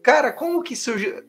cara, 0.02 0.32
como 0.32 0.60
que 0.60 0.74
surgiu. 0.74 1.22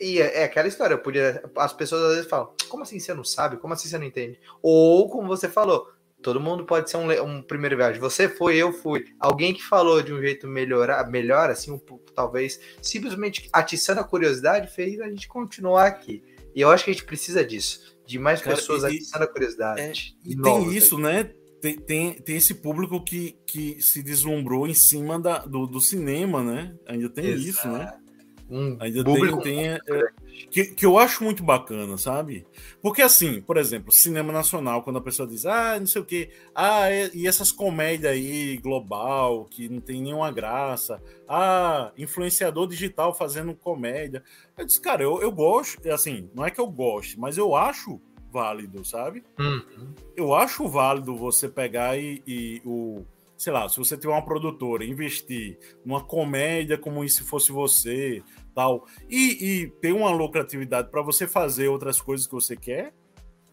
E 0.00 0.18
é, 0.18 0.40
é 0.40 0.44
aquela 0.44 0.68
história, 0.68 0.94
eu 0.94 1.02
podia. 1.02 1.44
As 1.54 1.74
pessoas 1.74 2.02
às 2.02 2.14
vezes 2.14 2.30
falam, 2.30 2.50
como 2.70 2.82
assim 2.82 2.98
você 2.98 3.12
não 3.12 3.24
sabe? 3.24 3.58
Como 3.58 3.74
assim 3.74 3.90
você 3.90 3.98
não 3.98 4.06
entende? 4.06 4.40
Ou, 4.62 5.06
como 5.10 5.28
você 5.28 5.50
falou, 5.50 5.86
todo 6.26 6.40
mundo 6.40 6.64
pode 6.64 6.90
ser 6.90 6.96
um, 6.96 7.08
um 7.22 7.40
primeiro 7.40 7.76
viagem. 7.76 8.00
Você 8.00 8.28
foi, 8.28 8.56
eu 8.56 8.72
fui. 8.72 9.04
Alguém 9.20 9.54
que 9.54 9.62
falou 9.62 10.02
de 10.02 10.12
um 10.12 10.20
jeito 10.20 10.48
melhor, 10.48 11.08
melhor 11.08 11.50
assim, 11.50 11.70
um, 11.70 11.78
talvez 12.16 12.58
simplesmente 12.82 13.48
atiçando 13.52 14.00
a 14.00 14.04
curiosidade, 14.04 14.74
fez 14.74 15.00
a 15.00 15.08
gente 15.08 15.28
continuar 15.28 15.86
aqui. 15.86 16.24
E 16.52 16.60
eu 16.60 16.68
acho 16.68 16.84
que 16.84 16.90
a 16.90 16.92
gente 16.92 17.04
precisa 17.04 17.44
disso, 17.44 17.96
de 18.04 18.18
mais 18.18 18.42
Cara, 18.42 18.56
pessoas 18.56 18.82
e, 18.82 18.86
atiçando 18.86 19.22
a 19.22 19.28
curiosidade. 19.28 19.80
É, 19.80 19.92
e 20.28 20.34
tem 20.34 20.74
isso, 20.74 20.98
né? 20.98 21.30
Tem, 21.60 21.78
tem, 21.78 22.14
tem, 22.14 22.36
esse 22.36 22.54
público 22.54 23.00
que, 23.04 23.38
que 23.46 23.80
se 23.80 24.02
deslumbrou 24.02 24.66
em 24.66 24.74
cima 24.74 25.20
da, 25.20 25.38
do, 25.38 25.64
do 25.64 25.80
cinema, 25.80 26.42
né? 26.42 26.74
Ainda 26.88 27.08
tem 27.08 27.26
Exato. 27.26 27.48
isso, 27.48 27.68
né? 27.68 27.92
Um 28.50 28.76
Ainda 28.80 29.04
tem, 29.04 29.40
tem 29.42 29.68
é, 29.68 29.78
que, 30.50 30.64
que 30.66 30.86
eu 30.86 30.98
acho 30.98 31.24
muito 31.24 31.42
bacana, 31.42 31.96
sabe? 31.96 32.46
Porque 32.80 33.02
assim, 33.02 33.40
por 33.40 33.56
exemplo, 33.56 33.90
cinema 33.92 34.32
nacional, 34.32 34.82
quando 34.82 34.98
a 34.98 35.02
pessoa 35.02 35.28
diz, 35.28 35.46
ah, 35.46 35.78
não 35.78 35.86
sei 35.86 36.02
o 36.02 36.04
quê, 36.04 36.30
ah, 36.54 36.90
e 37.14 37.26
essas 37.26 37.50
comédias 37.50 38.12
aí 38.12 38.56
global, 38.58 39.46
que 39.46 39.68
não 39.68 39.80
tem 39.80 40.02
nenhuma 40.02 40.30
graça, 40.30 41.02
ah, 41.28 41.92
influenciador 41.96 42.66
digital 42.66 43.14
fazendo 43.14 43.54
comédia. 43.54 44.22
Eu 44.56 44.64
disse, 44.64 44.80
cara, 44.80 45.02
eu, 45.02 45.20
eu 45.20 45.32
gosto, 45.32 45.88
assim, 45.90 46.30
não 46.34 46.44
é 46.44 46.50
que 46.50 46.60
eu 46.60 46.66
goste, 46.66 47.18
mas 47.18 47.36
eu 47.38 47.54
acho 47.54 48.00
válido, 48.30 48.84
sabe? 48.84 49.24
Uhum. 49.38 49.94
Eu 50.14 50.34
acho 50.34 50.68
válido 50.68 51.16
você 51.16 51.48
pegar 51.48 51.98
e, 51.98 52.22
e 52.26 52.60
o 52.64 53.04
sei 53.36 53.52
lá, 53.52 53.68
se 53.68 53.76
você 53.76 53.96
tiver 53.96 54.12
uma 54.12 54.24
produtora, 54.24 54.84
investir 54.84 55.58
numa 55.84 56.02
comédia 56.02 56.78
como 56.78 57.06
se 57.08 57.22
fosse 57.22 57.52
você, 57.52 58.22
tal, 58.56 58.86
e, 59.06 59.44
e 59.44 59.70
ter 59.82 59.92
uma 59.92 60.10
lucratividade 60.10 60.90
para 60.90 61.02
você 61.02 61.28
fazer 61.28 61.68
outras 61.68 62.00
coisas 62.00 62.26
que 62.26 62.32
você 62.32 62.56
quer, 62.56 62.94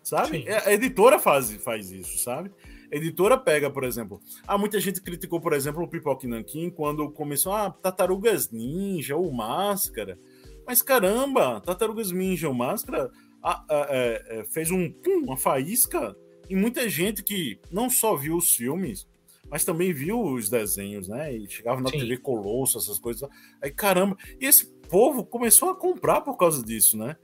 sabe? 0.01 0.43
Sim. 0.43 0.49
A 0.49 0.72
editora 0.72 1.20
faz, 1.20 1.51
faz 1.58 1.91
isso, 1.91 2.18
sabe? 2.20 2.49
A 2.89 2.95
editora 2.95 3.38
pega, 3.38 3.70
por 3.70 3.84
exemplo, 3.84 4.22
ah, 4.47 4.58
muita 4.58 4.80
gente 4.80 5.01
criticou, 5.01 5.41
por 5.41 5.51
exemplo, 5.51 5.84
o 5.84 5.88
Pipoque 5.89 6.26
Nankin 6.26 6.70
quando 6.70 7.12
começou, 7.12 7.51
ah, 7.51 7.70
Tartarugas 7.70 8.49
Ninja 8.49 9.18
ou 9.18 9.30
Máscara. 9.30 10.18
Mas 10.66 10.82
caramba, 10.82 11.60
Tartarugas 11.60 12.10
Ninja 12.10 12.47
ou 12.47 12.54
Máscara 12.54 13.12
ah, 13.43 13.62
ah, 13.70 13.88
é, 13.89 14.45
fez 14.54 14.72
um, 14.72 14.89
pum, 14.89 15.24
uma 15.26 15.36
faísca 15.36 16.16
e 16.49 16.56
muita 16.56 16.88
gente 16.88 17.22
que 17.24 17.60
não 17.70 17.89
só 17.89 18.16
viu 18.16 18.38
os 18.38 18.56
filmes, 18.56 19.06
mas 19.49 19.64
também 19.64 19.93
viu 19.93 20.20
os 20.20 20.49
desenhos, 20.49 21.08
né? 21.08 21.32
E 21.32 21.47
chegava 21.47 21.80
na 21.80 21.89
Sim. 21.89 21.99
TV 21.99 22.18
Colosso, 22.18 22.78
essas 22.78 22.97
coisas. 22.97 23.30
Aí, 23.62 23.70
caramba, 23.70 24.18
e 24.39 24.45
esse 24.45 24.72
povo 24.89 25.25
começou 25.25 25.69
a 25.69 25.75
comprar 25.75 26.21
por 26.21 26.38
causa 26.38 26.63
disso, 26.63 26.97
né? 26.97 27.15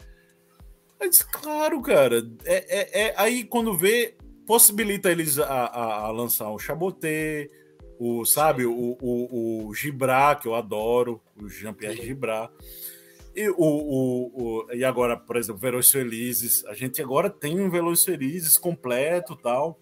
Disse, 1.09 1.25
claro, 1.25 1.81
cara. 1.81 2.21
É, 2.43 2.79
é, 2.79 3.07
é, 3.07 3.13
aí 3.17 3.43
quando 3.43 3.77
vê, 3.77 4.17
possibilita 4.45 5.09
eles 5.09 5.39
a, 5.39 5.45
a, 5.45 6.05
a 6.05 6.11
lançar 6.11 6.49
o 6.49 6.59
Chaboté, 6.59 7.49
o, 7.97 8.25
sabe, 8.25 8.65
o, 8.65 8.97
o, 9.01 9.67
o 9.67 9.73
Gibra, 9.73 10.35
que 10.35 10.47
eu 10.47 10.55
adoro, 10.55 11.21
o 11.41 11.47
Jean-Pierre 11.47 12.05
Gibra. 12.05 12.51
E, 13.35 13.49
o, 13.49 13.55
o, 13.57 14.31
o, 14.33 14.73
e 14.73 14.83
agora, 14.83 15.15
por 15.15 15.37
exemplo, 15.37 15.61
Velozes 15.61 15.91
Felizes. 15.91 16.65
A 16.65 16.73
gente 16.73 17.01
agora 17.01 17.29
tem 17.29 17.59
um 17.59 17.69
Velozes 17.69 18.03
Felizes 18.03 18.57
completo 18.57 19.35
tal. 19.35 19.79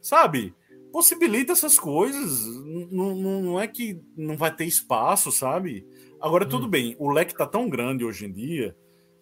Sabe? 0.00 0.54
possibilita 0.92 1.52
essas 1.52 1.78
coisas. 1.78 2.44
Não, 2.90 3.14
não, 3.14 3.60
é 3.60 3.66
que 3.66 4.00
não 4.16 4.36
vai 4.36 4.54
ter 4.54 4.64
espaço, 4.64 5.30
sabe? 5.30 5.86
Agora, 6.20 6.44
hum. 6.44 6.48
tudo 6.48 6.68
bem, 6.68 6.96
o 6.98 7.10
leque 7.10 7.36
tá 7.36 7.46
tão 7.46 7.68
grande 7.68 8.04
hoje 8.04 8.26
em 8.26 8.32
dia 8.32 8.76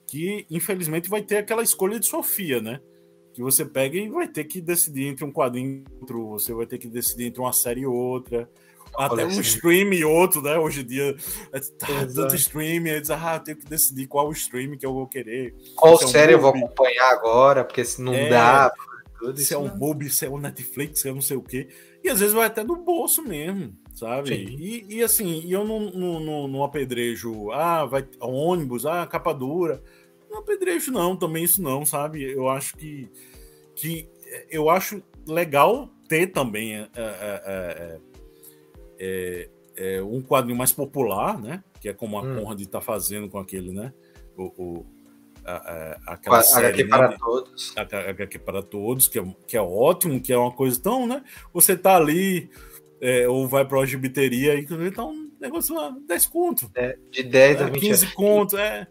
que, 0.06 0.46
infelizmente, 0.50 1.10
vai 1.10 1.22
ter 1.22 1.38
aquela 1.38 1.62
escolha 1.62 1.98
de 1.98 2.06
Sofia, 2.06 2.60
né? 2.60 2.80
Que 3.34 3.42
você 3.42 3.64
pega 3.64 3.98
e 3.98 4.08
vai 4.08 4.28
ter 4.28 4.44
que 4.44 4.60
decidir 4.60 5.06
entre 5.06 5.24
um 5.24 5.32
quadrinho 5.32 5.84
e 5.84 6.00
outro, 6.00 6.28
você 6.28 6.54
vai 6.54 6.66
ter 6.66 6.78
que 6.78 6.88
decidir 6.88 7.26
entre 7.26 7.40
uma 7.40 7.52
série 7.52 7.82
e 7.82 7.86
outra. 7.86 8.48
Até 8.96 9.26
um 9.26 9.40
stream 9.40 9.92
e 9.92 10.04
outro, 10.04 10.40
né? 10.40 10.56
Hoje 10.56 10.80
em 10.80 10.86
dia, 10.86 11.14
é, 11.52 11.60
tá 11.60 12.06
tanto 12.14 12.34
stream, 12.36 12.84
aí 12.84 13.00
diz, 13.00 13.10
ah, 13.10 13.38
tenho 13.38 13.58
que 13.58 13.66
decidir 13.66 14.06
qual 14.06 14.30
stream 14.32 14.78
que 14.78 14.86
eu 14.86 14.94
vou 14.94 15.06
querer. 15.06 15.54
Qual 15.74 15.94
é 15.94 16.06
série 16.06 16.32
um 16.32 16.38
eu 16.38 16.40
vou 16.40 16.50
acompanhar 16.50 17.10
agora, 17.10 17.64
porque 17.64 17.84
se 17.84 18.00
não 18.00 18.14
é, 18.14 18.30
dá, 18.30 18.72
tudo 19.18 19.38
se 19.38 19.52
é 19.52 19.58
um 19.58 19.74
MOB, 19.76 20.08
se 20.08 20.24
é 20.24 20.30
um 20.30 20.38
Netflix, 20.38 21.00
se 21.00 21.08
é 21.08 21.12
não 21.12 21.20
sei 21.20 21.36
o 21.36 21.42
quê. 21.42 21.68
E 22.02 22.08
às 22.08 22.20
vezes 22.20 22.34
vai 22.34 22.46
até 22.46 22.62
no 22.62 22.76
bolso 22.76 23.22
mesmo, 23.22 23.76
sabe? 23.96 24.34
E, 24.34 24.96
e, 24.96 25.02
assim, 25.02 25.42
eu 25.50 25.64
não, 25.64 25.80
não, 25.90 26.20
não, 26.20 26.48
não, 26.48 26.62
apedrejo, 26.62 27.50
ah, 27.50 27.86
vai 27.86 28.06
ônibus, 28.20 28.84
ah, 28.84 29.06
capa 29.06 29.32
dura. 29.32 29.82
Não 30.30 30.38
apedrejo, 30.38 30.92
não, 30.92 31.16
também 31.16 31.44
isso 31.44 31.62
não, 31.62 31.86
sabe? 31.86 32.22
Eu 32.22 32.48
acho 32.48 32.76
que, 32.76 33.10
que 33.74 34.08
eu 34.50 34.68
acho 34.68 35.02
legal 35.26 35.88
ter 36.08 36.26
também 36.28 36.76
é, 36.76 36.88
é, 36.94 38.00
é, 38.98 39.48
é, 39.76 40.02
um 40.02 40.20
quadrinho 40.22 40.58
mais 40.58 40.72
popular, 40.72 41.40
né? 41.40 41.64
Que 41.80 41.88
é 41.88 41.94
como 41.94 42.18
a 42.18 42.22
hum. 42.22 42.36
Conrad 42.36 42.60
está 42.60 42.80
fazendo 42.80 43.28
com 43.30 43.38
aquele, 43.38 43.72
né? 43.72 43.94
O, 44.36 44.44
o 44.58 44.86
a, 45.44 45.52
a, 45.52 46.14
aquela 46.14 46.38
a, 46.38 46.42
série, 46.42 46.82
HQ 46.82 46.84
né? 46.84 46.88
para 46.90 47.18
todos. 47.18 47.74
A, 47.76 47.80
HQ 48.10 48.38
para 48.40 48.62
todos, 48.62 49.08
que 49.08 49.18
é, 49.18 49.34
que 49.46 49.56
é 49.56 49.62
ótimo, 49.62 50.20
que 50.20 50.32
é 50.32 50.36
uma 50.36 50.52
coisa 50.52 50.80
tão, 50.80 51.06
né? 51.06 51.22
Você 51.52 51.76
tá 51.76 51.96
ali, 51.96 52.50
é, 53.00 53.28
ou 53.28 53.46
vai 53.46 53.64
para 53.64 53.80
a 53.80 53.86
gibiteria 53.86 54.54
e 54.54 54.66
tá 54.90 55.04
um 55.04 55.30
negócio 55.40 55.74
lá, 55.74 55.94
10 56.06 56.26
conto. 56.26 56.70
É, 56.74 56.96
de 57.10 57.22
10 57.22 57.62
a 57.62 57.64
20 57.66 57.80
15 57.80 58.06
conto, 58.14 58.56
é. 58.56 58.86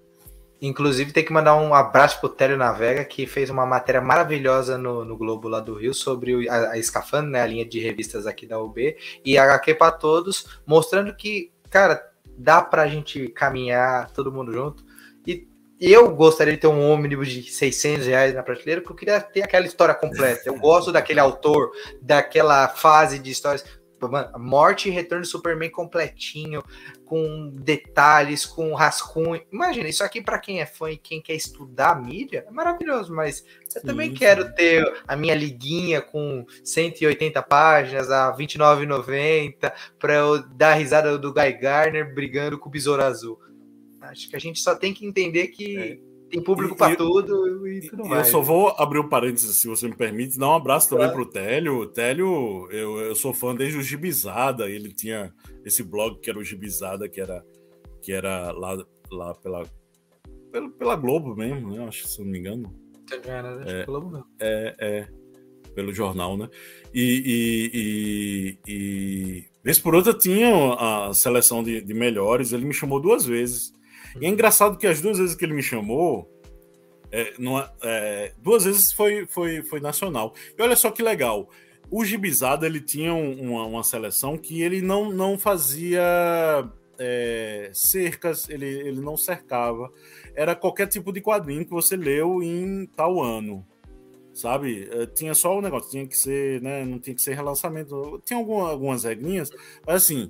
Inclusive, 0.61 1.11
tem 1.11 1.23
que 1.23 1.33
mandar 1.33 1.55
um 1.57 1.73
abraço 1.73 2.19
pro 2.19 2.29
Télio 2.29 2.57
Navega, 2.57 3.03
que 3.03 3.27
fez 3.27 3.49
uma 3.49 3.65
matéria 3.65 4.01
maravilhosa 4.01 4.77
no, 4.77 5.03
no 5.03 5.17
Globo 5.17 5.47
lá 5.47 5.59
do 5.59 5.75
Rio 5.75 5.93
sobre 5.93 6.47
a, 6.49 6.71
a 6.71 6.77
Escafando, 6.77 7.29
né, 7.29 7.41
a 7.41 7.45
linha 7.45 7.65
de 7.65 7.79
revistas 7.79 8.25
aqui 8.25 8.47
da 8.47 8.59
UB, 8.59 8.95
e 9.23 9.37
HQ 9.37 9.75
para 9.75 9.91
todos, 9.91 10.59
mostrando 10.65 11.13
que, 11.15 11.51
cara, 11.69 12.01
dá 12.37 12.61
pra 12.61 12.87
gente 12.87 13.27
caminhar 13.27 14.11
todo 14.11 14.31
mundo 14.31 14.51
junto. 14.51 14.83
E 15.79 15.91
eu 15.91 16.09
gostaria 16.15 16.53
de 16.53 16.59
ter 16.59 16.67
um 16.67 16.89
ônibus 16.89 17.29
de 17.29 17.43
600 17.51 18.07
reais 18.07 18.33
na 18.33 18.41
prateleira, 18.41 18.81
porque 18.81 18.93
eu 18.93 18.97
queria 18.97 19.21
ter 19.21 19.41
aquela 19.41 19.65
história 19.65 19.93
completa. 19.93 20.43
Eu 20.45 20.57
gosto 20.57 20.91
daquele 20.91 21.19
autor, 21.19 21.71
daquela 22.01 22.69
fase 22.69 23.19
de 23.19 23.29
histórias. 23.29 23.65
Morte 24.37 24.89
e 24.89 24.91
Retorno 24.91 25.23
do 25.23 25.27
Superman 25.27 25.69
completinho, 25.69 26.63
com 27.05 27.49
detalhes, 27.49 28.45
com 28.45 28.73
rascunho. 28.73 29.41
Imagina, 29.51 29.87
isso 29.87 30.03
aqui 30.03 30.21
para 30.21 30.39
quem 30.39 30.61
é 30.61 30.65
fã 30.65 30.91
e 30.91 30.97
quem 30.97 31.21
quer 31.21 31.35
estudar 31.35 32.01
mídia 32.01 32.45
é 32.47 32.51
maravilhoso, 32.51 33.13
mas 33.13 33.45
eu 33.75 33.81
sim, 33.81 33.87
também 33.87 34.09
sim. 34.09 34.15
quero 34.15 34.53
ter 34.53 35.01
a 35.07 35.15
minha 35.15 35.35
liguinha 35.35 36.01
com 36.01 36.45
180 36.63 37.41
páginas 37.43 38.09
a 38.09 38.31
R$ 38.31 38.37
29,90 38.37 39.71
para 39.99 40.13
eu 40.15 40.47
dar 40.49 40.71
a 40.71 40.75
risada 40.75 41.17
do 41.17 41.33
Guy 41.33 41.53
Garner 41.53 42.13
brigando 42.13 42.57
com 42.57 42.69
o 42.69 42.71
Besouro 42.71 43.03
Azul. 43.03 43.39
Acho 44.01 44.29
que 44.29 44.35
a 44.35 44.39
gente 44.39 44.59
só 44.59 44.75
tem 44.75 44.93
que 44.93 45.05
entender 45.05 45.47
que 45.47 45.77
é 45.77 46.14
tem 46.35 46.43
público 46.43 46.75
para 46.75 46.95
tudo 46.95 47.67
e 47.67 47.81
tudo 47.81 48.05
mais. 48.05 48.27
Eu 48.27 48.31
só 48.33 48.41
vou 48.41 48.69
abrir 48.77 48.99
um 48.99 49.07
parênteses, 49.07 49.57
se 49.57 49.67
você 49.67 49.87
me 49.87 49.95
permite, 49.95 50.37
dar 50.37 50.49
um 50.49 50.55
abraço 50.55 50.89
também 50.89 51.07
claro. 51.07 51.23
pro 51.23 51.31
Télio. 51.31 51.79
O 51.79 51.87
Télio, 51.87 52.67
eu, 52.71 52.99
eu 52.99 53.15
sou 53.15 53.33
fã 53.33 53.55
desde 53.55 53.77
o 53.77 53.81
Gibizada, 53.81 54.69
ele 54.69 54.93
tinha 54.93 55.33
esse 55.63 55.81
blog 55.83 56.19
que 56.19 56.29
era 56.29 56.37
o 56.37 56.43
Gibizada, 56.43 57.07
que 57.07 57.21
era, 57.21 57.43
que 58.01 58.11
era 58.11 58.51
lá, 58.51 58.85
lá 59.11 59.33
pela, 59.35 59.63
pela, 60.51 60.69
pela 60.69 60.95
Globo 60.95 61.35
mesmo, 61.35 61.71
né? 61.71 61.85
Acho, 61.87 62.07
se 62.07 62.19
não 62.19 62.29
me 62.29 62.39
engano. 62.39 62.75
É, 63.11 63.81
é, 63.81 63.85
Globo 63.85 64.09
não. 64.09 64.25
É, 64.39 64.75
é, 64.79 65.07
pelo 65.73 65.93
jornal, 65.93 66.37
né? 66.37 66.49
E, 66.93 68.59
e, 68.65 68.67
e, 68.67 68.71
e 68.71 69.43
vez 69.63 69.79
por 69.79 69.95
outra 69.95 70.13
tinha 70.13 70.73
a 70.73 71.13
seleção 71.13 71.63
de, 71.63 71.81
de 71.81 71.93
melhores, 71.93 72.51
ele 72.51 72.65
me 72.65 72.73
chamou 72.73 72.99
duas 72.99 73.25
vezes. 73.25 73.73
E 74.19 74.25
é 74.25 74.29
engraçado 74.29 74.77
que 74.77 74.87
as 74.87 75.01
duas 75.01 75.17
vezes 75.17 75.35
que 75.35 75.43
ele 75.43 75.53
me 75.53 75.63
chamou, 75.63 76.29
é, 77.11 77.33
numa, 77.37 77.71
é, 77.81 78.33
duas 78.37 78.63
vezes 78.63 78.91
foi, 78.91 79.25
foi, 79.25 79.61
foi 79.61 79.79
nacional. 79.79 80.33
E 80.57 80.61
olha 80.61 80.75
só 80.75 80.91
que 80.91 81.01
legal. 81.01 81.49
O 81.89 82.03
Gibizada 82.03 82.65
ele 82.65 82.81
tinha 82.81 83.13
uma, 83.13 83.65
uma 83.65 83.83
seleção 83.83 84.37
que 84.37 84.61
ele 84.61 84.81
não, 84.81 85.11
não 85.11 85.37
fazia 85.37 86.01
é, 86.97 87.69
cercas, 87.73 88.49
ele, 88.49 88.65
ele 88.65 89.01
não 89.01 89.15
cercava. 89.17 89.91
Era 90.33 90.55
qualquer 90.55 90.87
tipo 90.87 91.11
de 91.11 91.21
quadrinho 91.21 91.65
que 91.65 91.71
você 91.71 91.95
leu 91.95 92.41
em 92.41 92.85
tal 92.95 93.21
ano. 93.21 93.65
Sabe? 94.33 94.89
É, 94.91 95.05
tinha 95.05 95.33
só 95.33 95.57
o 95.57 95.61
negócio, 95.61 95.91
tinha 95.91 96.05
que 96.05 96.17
ser, 96.17 96.61
né? 96.61 96.83
Não 96.83 96.99
tinha 96.99 97.15
que 97.15 97.21
ser 97.21 97.35
relançamento. 97.35 98.21
Tinha 98.25 98.37
alguma, 98.37 98.69
algumas 98.69 99.03
regrinhas, 99.03 99.49
mas 99.85 100.03
assim, 100.03 100.29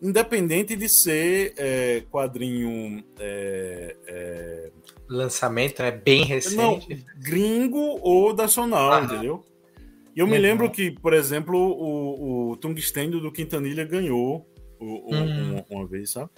independente 0.00 0.76
de 0.76 0.88
ser 0.88 1.54
é, 1.56 2.02
quadrinho. 2.10 3.04
É, 3.18 3.96
é... 4.06 4.70
Lançamento 5.08 5.82
é 5.82 5.90
bem 5.90 6.24
recente. 6.24 6.56
Não, 6.56 6.80
gringo 7.18 7.98
ou 8.02 8.34
nacional, 8.34 8.92
ah, 8.92 9.02
entendeu? 9.02 9.44
E 10.14 10.20
eu 10.20 10.26
me 10.26 10.36
lembro 10.36 10.70
que, 10.70 10.90
por 10.90 11.14
exemplo, 11.14 11.56
o, 11.56 12.50
o 12.50 12.56
Tungstênio 12.56 13.20
do 13.20 13.32
Quintanilha 13.32 13.84
ganhou 13.84 14.46
o, 14.78 14.84
o, 14.84 15.14
hum. 15.14 15.52
uma, 15.52 15.64
uma, 15.70 15.86
vez, 15.86 16.10
sabe? 16.10 16.30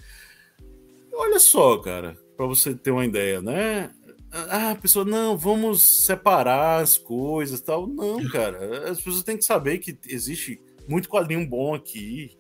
Olha 1.13 1.41
só, 1.41 1.79
cara, 1.79 2.17
para 2.37 2.47
você 2.47 2.75
ter 2.75 2.91
uma 2.91 3.05
ideia, 3.05 3.41
né? 3.41 3.91
Ah, 4.31 4.71
a 4.71 4.77
pessoa, 4.77 5.05
não, 5.05 5.37
vamos 5.37 6.05
separar 6.05 6.81
as 6.81 6.97
coisas 6.97 7.61
tal. 7.61 7.87
Não, 7.87 8.23
cara, 8.29 8.91
as 8.91 9.01
pessoas 9.01 9.25
têm 9.25 9.37
que 9.37 9.45
saber 9.45 9.79
que 9.79 9.99
existe 10.07 10.61
muito 10.87 11.09
quadrinho 11.09 11.49
bom 11.49 11.75
aqui, 11.75 12.39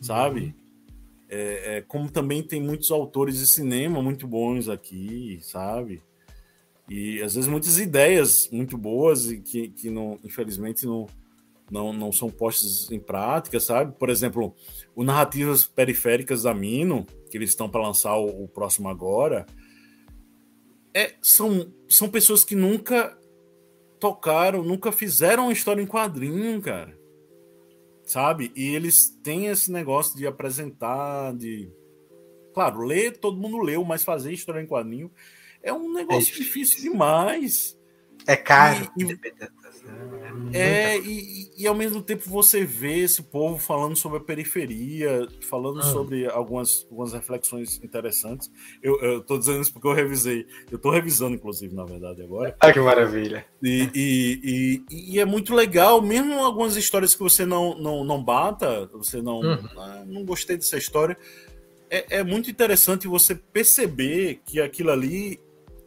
sabe? 0.00 0.54
É, 1.32 1.76
é, 1.76 1.80
como 1.82 2.10
também 2.10 2.42
tem 2.42 2.60
muitos 2.60 2.90
autores 2.90 3.38
de 3.38 3.46
cinema 3.46 4.02
muito 4.02 4.26
bons 4.26 4.68
aqui, 4.68 5.38
sabe? 5.42 6.02
E 6.88 7.22
às 7.22 7.36
vezes 7.36 7.48
muitas 7.48 7.78
ideias 7.78 8.48
muito 8.50 8.76
boas 8.76 9.30
e 9.30 9.40
que, 9.40 9.68
que 9.68 9.88
não, 9.88 10.18
infelizmente 10.24 10.84
não, 10.84 11.06
não, 11.70 11.92
não 11.92 12.10
são 12.10 12.28
postas 12.28 12.90
em 12.90 12.98
prática, 12.98 13.60
sabe? 13.60 13.96
Por 13.96 14.10
exemplo, 14.10 14.56
o 14.92 15.04
Narrativas 15.04 15.64
Periféricas 15.64 16.42
da 16.42 16.52
Mino, 16.52 17.06
que 17.30 17.38
eles 17.38 17.50
estão 17.50 17.70
para 17.70 17.80
lançar 17.80 18.16
o, 18.16 18.42
o, 18.42 18.48
próximo 18.48 18.88
agora, 18.88 19.46
é, 20.92 21.14
são, 21.22 21.72
são 21.88 22.08
pessoas 22.08 22.44
que 22.44 22.56
nunca 22.56 23.16
tocaram, 24.00 24.64
nunca 24.64 24.90
fizeram 24.90 25.44
uma 25.44 25.52
história 25.52 25.80
em 25.80 25.86
quadrinho, 25.86 26.60
cara 26.60 26.99
sabe? 28.10 28.50
E 28.56 28.74
eles 28.74 29.08
têm 29.22 29.46
esse 29.46 29.70
negócio 29.70 30.16
de 30.16 30.26
apresentar, 30.26 31.32
de. 31.34 31.70
Claro, 32.52 32.82
ler, 32.82 33.18
todo 33.18 33.36
mundo 33.36 33.58
leu, 33.58 33.84
mas 33.84 34.02
fazer 34.02 34.32
história 34.32 34.60
em 34.60 34.66
quadrinho 34.66 35.10
é 35.62 35.72
um 35.72 35.92
negócio 35.92 36.34
é 36.34 36.36
difícil 36.38 36.82
demais. 36.82 37.78
É 38.26 38.36
caro. 38.36 38.90
E, 38.96 39.04
e, 39.04 39.18
é, 40.52 40.98
e, 40.98 41.50
e, 41.56 41.66
ao 41.66 41.74
mesmo 41.74 42.02
tempo 42.02 42.28
você 42.28 42.64
vê 42.64 43.00
esse 43.00 43.22
povo 43.22 43.58
falando 43.58 43.96
sobre 43.96 44.18
a 44.18 44.20
periferia, 44.20 45.26
falando 45.48 45.80
ah. 45.80 45.84
sobre 45.84 46.26
algumas, 46.26 46.86
algumas 46.90 47.12
reflexões 47.12 47.80
interessantes. 47.82 48.50
Eu, 48.82 49.00
eu 49.00 49.20
tô 49.20 49.38
dizendo 49.38 49.60
isso 49.60 49.72
porque 49.72 49.86
eu 49.86 49.92
revisei. 49.92 50.46
Eu 50.70 50.78
tô 50.78 50.90
revisando, 50.90 51.36
inclusive, 51.36 51.74
na 51.74 51.84
verdade, 51.84 52.22
agora. 52.22 52.56
Ah, 52.60 52.72
que 52.72 52.80
maravilha. 52.80 53.44
E, 53.62 53.90
e, 53.94 54.84
e, 54.90 55.14
e 55.14 55.20
é 55.20 55.24
muito 55.24 55.54
legal, 55.54 56.02
mesmo 56.02 56.34
algumas 56.40 56.76
histórias 56.76 57.14
que 57.14 57.22
você 57.22 57.46
não, 57.46 57.78
não, 57.78 58.04
não 58.04 58.22
bata, 58.22 58.86
você 58.92 59.22
não, 59.22 59.40
uhum. 59.40 59.68
ah, 59.76 60.04
não 60.06 60.24
gostei 60.24 60.56
dessa 60.56 60.76
história. 60.76 61.16
É, 61.88 62.18
é 62.18 62.24
muito 62.24 62.50
interessante 62.50 63.08
você 63.08 63.34
perceber 63.34 64.40
que 64.44 64.60
aquilo 64.60 64.90
ali 64.90 65.40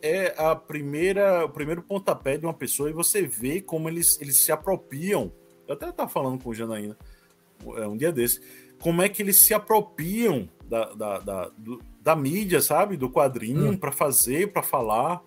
é 0.03 0.35
a 0.37 0.53
primeira, 0.53 1.45
o 1.45 1.49
primeiro 1.49 1.81
pontapé 1.81 2.37
de 2.37 2.45
uma 2.45 2.53
pessoa 2.53 2.89
e 2.89 2.93
você 2.93 3.21
vê 3.21 3.61
como 3.61 3.87
eles, 3.87 4.19
eles 4.19 4.35
se 4.43 4.51
apropriam. 4.51 5.31
Eu 5.65 5.75
até 5.75 5.87
estava 5.87 6.09
falando 6.09 6.43
com 6.43 6.49
o 6.49 6.53
Janaína 6.53 6.97
é, 7.77 7.87
um 7.87 7.95
dia 7.95 8.11
desse. 8.11 8.41
Como 8.81 9.01
é 9.01 9.07
que 9.07 9.21
eles 9.21 9.39
se 9.39 9.53
apropriam 9.53 10.49
da, 10.65 10.93
da, 10.93 11.19
da, 11.19 11.49
do, 11.57 11.81
da 12.01 12.17
mídia, 12.17 12.61
sabe? 12.61 12.97
Do 12.97 13.09
quadrinho 13.09 13.71
hum. 13.71 13.77
para 13.77 13.93
fazer, 13.93 14.51
para 14.51 14.61
falar. 14.61 15.23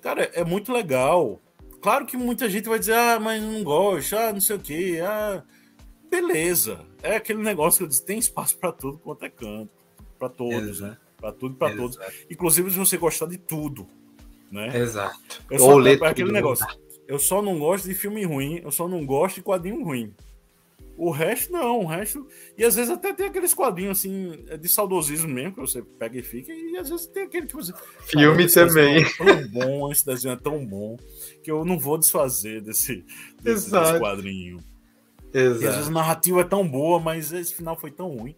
Cara, 0.00 0.30
é 0.32 0.44
muito 0.44 0.72
legal. 0.72 1.40
Claro 1.80 2.06
que 2.06 2.16
muita 2.16 2.48
gente 2.48 2.68
vai 2.68 2.78
dizer, 2.78 2.94
ah, 2.94 3.18
mas 3.18 3.42
não 3.42 3.64
gosto, 3.64 4.16
ah, 4.16 4.32
não 4.32 4.40
sei 4.40 4.56
o 4.56 4.60
quê, 4.60 5.00
ah. 5.04 5.42
Beleza. 6.08 6.86
É 7.02 7.16
aquele 7.16 7.42
negócio 7.42 7.78
que 7.78 7.84
eu 7.84 7.88
disse, 7.88 8.04
tem 8.04 8.18
espaço 8.18 8.56
para 8.58 8.70
tudo 8.70 8.98
quanto 8.98 9.24
é 9.24 9.30
canto. 9.30 9.70
Para 10.16 10.28
todos, 10.28 10.80
né? 10.80 10.96
Para 11.22 11.32
tudo 11.32 11.54
e 11.54 11.56
para 11.56 11.76
todos. 11.76 11.96
Inclusive 12.28 12.68
se 12.72 12.76
você 12.76 12.96
gostar 12.96 13.26
de 13.26 13.38
tudo, 13.38 13.86
né? 14.50 14.76
Exato. 14.76 15.16
Eu 15.48 15.62
Ou 15.62 15.78
ler 15.78 16.02
é 16.02 16.06
aquele 16.08 16.32
negócio. 16.32 16.66
Eu 17.06 17.18
só 17.18 17.40
não 17.40 17.58
gosto 17.58 17.88
de 17.88 17.94
filme 17.94 18.24
ruim, 18.24 18.60
eu 18.64 18.72
só 18.72 18.88
não 18.88 19.06
gosto 19.06 19.36
de 19.36 19.42
quadrinho 19.42 19.84
ruim. 19.84 20.12
O 20.96 21.10
resto 21.10 21.52
não, 21.52 21.80
o 21.80 21.86
resto. 21.86 22.26
E 22.56 22.64
às 22.64 22.74
vezes 22.74 22.90
até 22.90 23.12
tem 23.12 23.26
aqueles 23.26 23.54
quadrinhos 23.54 23.98
assim, 23.98 24.44
de 24.60 24.68
saudosismo 24.68 25.28
mesmo, 25.28 25.54
que 25.54 25.60
você 25.60 25.80
pega 25.82 26.18
e 26.18 26.22
fica, 26.22 26.52
e 26.52 26.76
às 26.76 26.90
vezes 26.90 27.06
tem 27.06 27.22
aquele 27.22 27.46
tipo 27.46 27.60
assim. 27.60 27.72
Filme 28.06 28.46
também. 28.48 29.02
É 29.02 29.08
tão 29.16 29.48
bom, 29.48 29.92
esse 29.92 30.04
desenho 30.04 30.34
é 30.34 30.36
tão 30.36 30.66
bom, 30.66 30.96
que 31.42 31.50
eu 31.50 31.64
não 31.64 31.78
vou 31.78 31.96
desfazer 31.96 32.60
desse, 32.60 33.04
desse, 33.42 33.70
desse 33.70 33.98
quadrinho. 33.98 34.58
Exato. 35.32 35.64
E 35.64 35.66
às 35.66 35.74
vezes 35.76 35.88
a 35.88 35.92
narrativa 35.92 36.42
é 36.42 36.44
tão 36.44 36.66
boa, 36.68 37.00
mas 37.00 37.32
esse 37.32 37.54
final 37.54 37.78
foi 37.78 37.90
tão 37.90 38.08
ruim. 38.08 38.36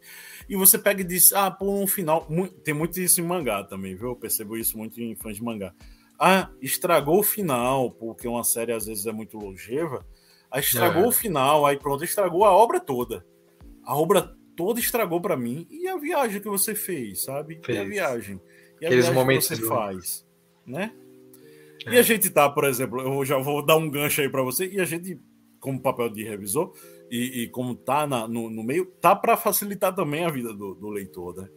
E 0.49 0.57
você 0.57 0.79
pega 0.79 1.01
e 1.01 1.05
diz, 1.05 1.33
ah, 1.33 1.51
pô, 1.51 1.71
um 1.71 1.87
final. 1.87 2.27
Tem 2.63 2.75
muito 2.75 3.01
isso 3.01 3.21
em 3.21 3.25
mangá 3.25 3.65
também, 3.65 3.95
viu? 3.95 4.11
Eu 4.11 4.17
percebo 4.17 4.57
isso 4.57 4.77
muito 4.77 5.01
em 5.01 5.15
fãs 5.15 5.37
de 5.37 5.43
mangá. 5.43 5.75
Ah, 6.19 6.51
estragou 6.61 7.19
o 7.19 7.23
final, 7.23 7.91
porque 7.91 8.29
uma 8.29 8.45
série 8.45 8.73
às 8.73 8.87
vezes 8.87 9.07
é 9.07 9.13
muito 9.13 9.39
longeva. 9.39 10.07
Aí 10.51 10.61
estragou 10.61 11.05
é. 11.05 11.09
o 11.09 11.13
final, 11.13 11.67
aí 11.67 11.77
pronto, 11.77 12.05
estragou 12.05 12.45
a 12.45 12.53
obra 12.53 12.79
toda. 12.79 13.27
a 13.85 13.97
obra 13.97 14.35
toda 14.57 14.81
estragou 14.81 15.21
para 15.21 15.37
mim. 15.37 15.67
E 15.71 15.89
a 15.89 15.97
viagem 15.97 16.41
que 16.41 16.49
você 16.49 16.75
fez, 16.75 17.23
sabe? 17.23 17.61
Fez. 17.65 17.79
E 17.79 17.81
a 17.81 17.85
viagem. 17.85 18.41
E 18.81 18.85
a 18.85 18.89
Aqueles 18.89 19.07
viagem 19.07 19.15
momentos 19.15 19.49
que 19.49 19.57
você 19.57 19.67
faz, 19.67 20.27
né? 20.67 20.93
É. 21.87 21.95
E 21.95 21.99
a 21.99 22.03
gente 22.03 22.31
tá, 22.31 22.49
por 22.49 22.65
exemplo, 22.65 23.01
eu 23.01 23.25
já 23.25 23.39
vou 23.39 23.65
dar 23.65 23.77
um 23.77 23.91
gancho 23.91 24.21
aí 24.21 24.29
para 24.29 24.43
você, 24.43 24.67
e 24.67 24.81
a 24.81 24.85
gente, 24.85 25.21
como 25.61 25.81
papel 25.81 26.09
de 26.09 26.25
revisor, 26.25 26.73
e, 27.15 27.43
e 27.43 27.49
como 27.49 27.77
tá 27.77 28.09
na, 28.09 28.27
no, 28.27 28.51
no, 28.51 28.65
meio, 28.65 28.87
tá 29.01 29.15
para 29.15 29.37
facilitar 29.37 29.95
também 29.95 30.25
a 30.25 30.31
vida 30.31 30.53
do, 30.53 30.75
do 30.75 30.89
leitor, 30.89 31.37
né? 31.37 31.49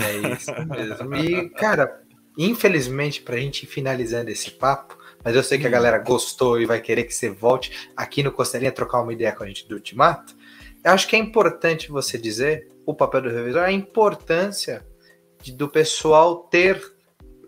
É 0.00 0.32
isso 0.32 0.52
mesmo. 0.66 1.14
E, 1.14 1.48
cara, 1.50 2.02
infelizmente, 2.36 3.22
para 3.22 3.36
a 3.36 3.38
gente 3.38 3.62
ir 3.62 3.66
finalizando 3.66 4.30
esse 4.30 4.50
papo, 4.50 4.98
mas 5.22 5.36
eu 5.36 5.44
sei 5.44 5.58
que 5.58 5.66
a 5.66 5.68
hum. 5.68 5.72
galera 5.72 5.98
gostou 5.98 6.60
e 6.60 6.66
vai 6.66 6.80
querer 6.80 7.04
que 7.04 7.14
você 7.14 7.30
volte 7.30 7.88
aqui 7.96 8.20
no 8.20 8.32
Costelinha 8.32 8.72
trocar 8.72 9.00
uma 9.02 9.12
ideia 9.12 9.30
com 9.30 9.44
a 9.44 9.46
gente 9.46 9.68
do 9.68 9.76
Ultimato. 9.76 10.34
Eu 10.82 10.90
acho 10.90 11.06
que 11.06 11.14
é 11.14 11.20
importante 11.20 11.92
você 11.92 12.18
dizer 12.18 12.68
o 12.84 12.92
papel 12.92 13.22
do 13.22 13.28
revisor, 13.28 13.62
a 13.62 13.70
importância 13.70 14.84
de, 15.40 15.52
do 15.52 15.68
pessoal 15.68 16.48
ter 16.48 16.93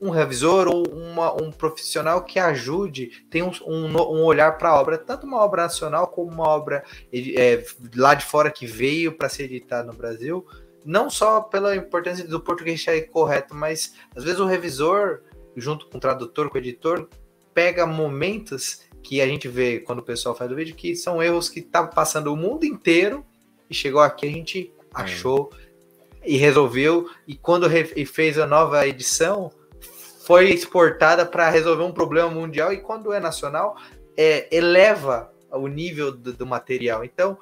um 0.01 0.11
revisor 0.11 0.69
ou 0.69 0.87
uma, 0.89 1.33
um 1.35 1.51
profissional 1.51 2.23
que 2.25 2.39
ajude, 2.39 3.25
tem 3.31 3.43
um, 3.43 3.51
um, 3.67 3.87
um 3.87 4.25
olhar 4.25 4.59
para 4.59 4.71
a 4.71 4.81
obra, 4.81 4.99
tanto 4.99 5.27
uma 5.27 5.39
obra 5.39 5.63
nacional 5.63 6.09
como 6.09 6.31
uma 6.31 6.49
obra 6.49 6.85
é, 7.13 7.65
lá 7.95 8.15
de 8.15 8.25
fora 8.25 8.51
que 8.51 8.67
veio 8.67 9.13
para 9.17 9.29
ser 9.29 9.45
editada 9.45 9.91
no 9.91 9.97
Brasil, 9.97 10.47
não 10.85 11.11
só 11.11 11.41
pela 11.41 11.75
importância 11.75 12.27
do 12.27 12.41
português 12.41 12.83
ser 12.83 13.03
correto, 13.11 13.55
mas 13.55 13.95
às 14.15 14.25
vezes 14.25 14.39
o 14.39 14.47
revisor, 14.47 15.21
junto 15.57 15.89
com 15.89 15.99
o 15.99 16.01
tradutor, 16.01 16.49
com 16.49 16.57
o 16.57 16.61
editor, 16.61 17.09
pega 17.53 17.87
momentos 17.87 18.83
que 19.03 19.21
a 19.21 19.27
gente 19.27 19.49
vê 19.49 19.81
quando 19.81 20.01
o 20.01 20.05
pessoal 20.05 20.35
faz 20.35 20.51
o 20.51 20.55
vídeo, 20.55 20.75
que 20.75 20.95
são 20.95 21.23
erros 21.23 21.49
que 21.49 21.61
estavam 21.61 21.91
tá 21.91 21.95
passando 21.95 22.33
o 22.33 22.37
mundo 22.37 22.65
inteiro 22.65 23.25
e 23.69 23.75
chegou 23.75 24.01
aqui 24.01 24.27
a 24.27 24.31
gente 24.31 24.73
é. 24.79 25.03
achou 25.03 25.51
e 26.25 26.37
resolveu. 26.37 27.09
E 27.27 27.37
quando 27.37 27.67
e 27.97 28.05
fez 28.05 28.39
a 28.39 28.47
nova 28.47 28.87
edição, 28.87 29.51
foi 30.27 30.51
exportada 30.51 31.25
para 31.25 31.49
resolver 31.49 31.85
um 31.85 31.93
problema 31.93 32.29
mundial 32.29 32.73
e 32.73 32.79
quando 32.79 33.13
é 33.13 33.21
nacional, 33.21 33.77
é, 34.17 34.49
eleva 34.51 35.33
o 35.53 35.69
nível 35.69 36.11
do, 36.11 36.33
do 36.33 36.45
material. 36.45 37.05
Então, 37.05 37.39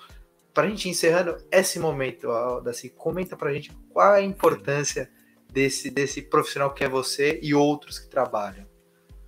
para 0.53 0.64
a 0.66 0.68
gente 0.68 0.91
encerrando 0.91 1.35
esse 1.51 1.78
momento, 1.78 2.28
Daci, 2.61 2.91
comenta 2.91 3.39
para 3.39 3.49
a 3.49 3.55
gente 3.55 3.72
qual 3.89 4.12
a 4.12 4.20
importância 4.20 5.11
desse, 5.51 5.91
desse 5.91 6.20
profissional 6.20 6.74
que 6.74 6.85
é 6.85 6.89
você 6.89 7.41
e 7.43 7.55
outros 7.55 7.99
que 7.99 8.07
trabalham. 8.07 8.66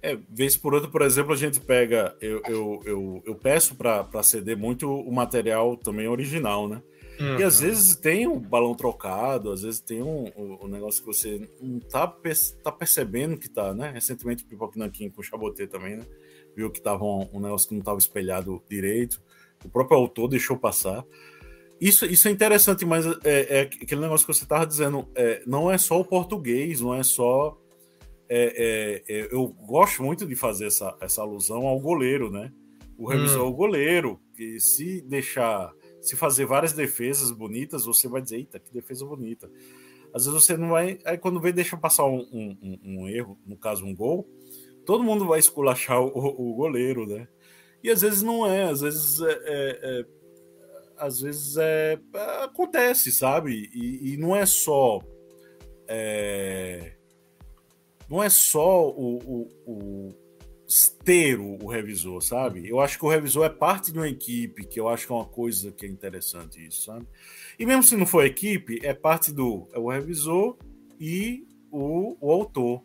É, 0.02 0.18
vez 0.28 0.54
por 0.54 0.74
outra, 0.74 0.90
por 0.90 1.00
exemplo, 1.00 1.32
a 1.32 1.36
gente 1.36 1.58
pega, 1.58 2.14
eu, 2.20 2.42
eu, 2.46 2.82
eu, 2.84 3.22
eu 3.24 3.34
peço 3.34 3.74
para 3.74 4.22
ceder 4.22 4.56
muito 4.58 4.86
o 4.86 5.10
material 5.10 5.78
também 5.78 6.06
original, 6.06 6.68
né? 6.68 6.82
Uhum. 7.18 7.38
E 7.38 7.42
às 7.42 7.60
uhum. 7.60 7.66
vezes 7.66 7.96
tem 7.96 8.26
um 8.26 8.38
balão 8.38 8.74
trocado, 8.74 9.50
às 9.50 9.62
vezes 9.62 9.80
tem 9.80 10.02
um, 10.02 10.24
um, 10.36 10.64
um 10.64 10.68
negócio 10.68 11.00
que 11.00 11.06
você 11.06 11.48
não 11.60 11.80
tá, 11.80 12.06
tá 12.62 12.72
percebendo 12.72 13.38
que 13.38 13.48
tá, 13.48 13.74
né? 13.74 13.90
Recentemente 13.90 14.44
o 14.44 14.46
Pipoque 14.46 14.78
Nanquim 14.78 15.10
com 15.10 15.20
o 15.20 15.24
Chabotê 15.24 15.66
também, 15.66 15.96
né? 15.96 16.04
Viu 16.54 16.70
que 16.70 16.80
tava 16.80 17.04
um, 17.04 17.28
um 17.32 17.40
negócio 17.40 17.68
que 17.68 17.74
não 17.74 17.80
estava 17.80 17.98
espelhado 17.98 18.62
direito. 18.68 19.22
O 19.64 19.68
próprio 19.68 19.98
autor 19.98 20.28
deixou 20.28 20.58
passar. 20.58 21.04
Isso, 21.80 22.06
isso 22.06 22.28
é 22.28 22.30
interessante, 22.30 22.84
mas 22.84 23.06
é, 23.24 23.58
é 23.58 23.60
aquele 23.62 24.00
negócio 24.00 24.26
que 24.26 24.32
você 24.32 24.44
estava 24.44 24.66
dizendo. 24.66 25.06
É, 25.14 25.42
não 25.46 25.70
é 25.70 25.76
só 25.76 26.00
o 26.00 26.04
português, 26.04 26.80
não 26.80 26.94
é 26.94 27.02
só. 27.02 27.58
É, 28.28 29.02
é, 29.08 29.14
é, 29.14 29.28
eu 29.30 29.46
gosto 29.48 30.02
muito 30.02 30.26
de 30.26 30.34
fazer 30.34 30.66
essa, 30.66 30.96
essa 31.00 31.22
alusão 31.22 31.66
ao 31.66 31.78
goleiro, 31.78 32.30
né? 32.30 32.52
O 32.98 33.08
revisor 33.08 33.42
hum. 33.42 33.46
é 33.46 33.48
o 33.48 33.52
goleiro, 33.52 34.20
que 34.34 34.58
se 34.58 35.02
deixar 35.02 35.72
se 36.08 36.16
fazer 36.16 36.46
várias 36.46 36.72
defesas 36.72 37.30
bonitas, 37.30 37.84
você 37.84 38.08
vai 38.08 38.22
dizer, 38.22 38.36
eita, 38.36 38.58
que 38.58 38.72
defesa 38.72 39.04
bonita. 39.04 39.50
Às 40.14 40.26
vezes 40.26 40.44
você 40.44 40.56
não 40.56 40.70
vai. 40.70 40.98
Aí 41.04 41.18
quando 41.18 41.40
vem, 41.40 41.52
deixa 41.52 41.76
passar 41.76 42.06
um, 42.06 42.20
um, 42.32 42.78
um 42.84 43.08
erro, 43.08 43.38
no 43.44 43.56
caso, 43.56 43.84
um 43.84 43.94
gol, 43.94 44.28
todo 44.84 45.04
mundo 45.04 45.26
vai 45.26 45.38
esculachar 45.38 46.00
o, 46.00 46.08
o, 46.08 46.54
goleiro, 46.54 47.06
né? 47.06 47.28
E 47.82 47.90
às 47.90 48.00
vezes 48.00 48.22
não 48.22 48.46
é, 48.46 48.64
às 48.64 48.80
vezes 48.80 49.20
é, 49.20 49.32
é, 49.32 49.80
é 49.82 50.06
às 50.98 51.20
vezes 51.20 51.56
é, 51.58 51.98
acontece, 52.42 53.12
sabe? 53.12 53.70
E, 53.74 54.14
e 54.14 54.16
não 54.16 54.34
é 54.34 54.46
só 54.46 55.00
é, 55.86 56.96
não 58.08 58.22
é 58.22 58.30
só 58.30 58.88
o, 58.88 59.18
o, 59.18 59.48
o 59.66 60.25
ter 61.04 61.38
o, 61.38 61.58
o, 61.62 61.68
revisor, 61.68 62.20
sabe? 62.20 62.68
Eu 62.68 62.80
acho 62.80 62.98
que 62.98 63.04
o 63.04 63.08
revisor 63.08 63.44
é 63.44 63.48
parte 63.48 63.92
de 63.92 63.98
uma 63.98 64.08
equipe, 64.08 64.66
que 64.66 64.80
eu 64.80 64.88
acho 64.88 65.06
que 65.06 65.12
é 65.12 65.16
uma 65.16 65.26
coisa 65.26 65.70
que 65.70 65.86
é 65.86 65.88
interessante 65.88 66.64
isso, 66.66 66.84
sabe? 66.84 67.06
E 67.58 67.64
mesmo 67.64 67.82
se 67.82 67.96
não 67.96 68.06
for 68.06 68.24
equipe, 68.24 68.80
é 68.82 68.92
parte 68.92 69.32
do 69.32 69.68
é 69.72 69.78
o 69.78 69.88
revisor 69.88 70.56
e 70.98 71.46
o, 71.70 72.16
o 72.20 72.32
autor. 72.32 72.82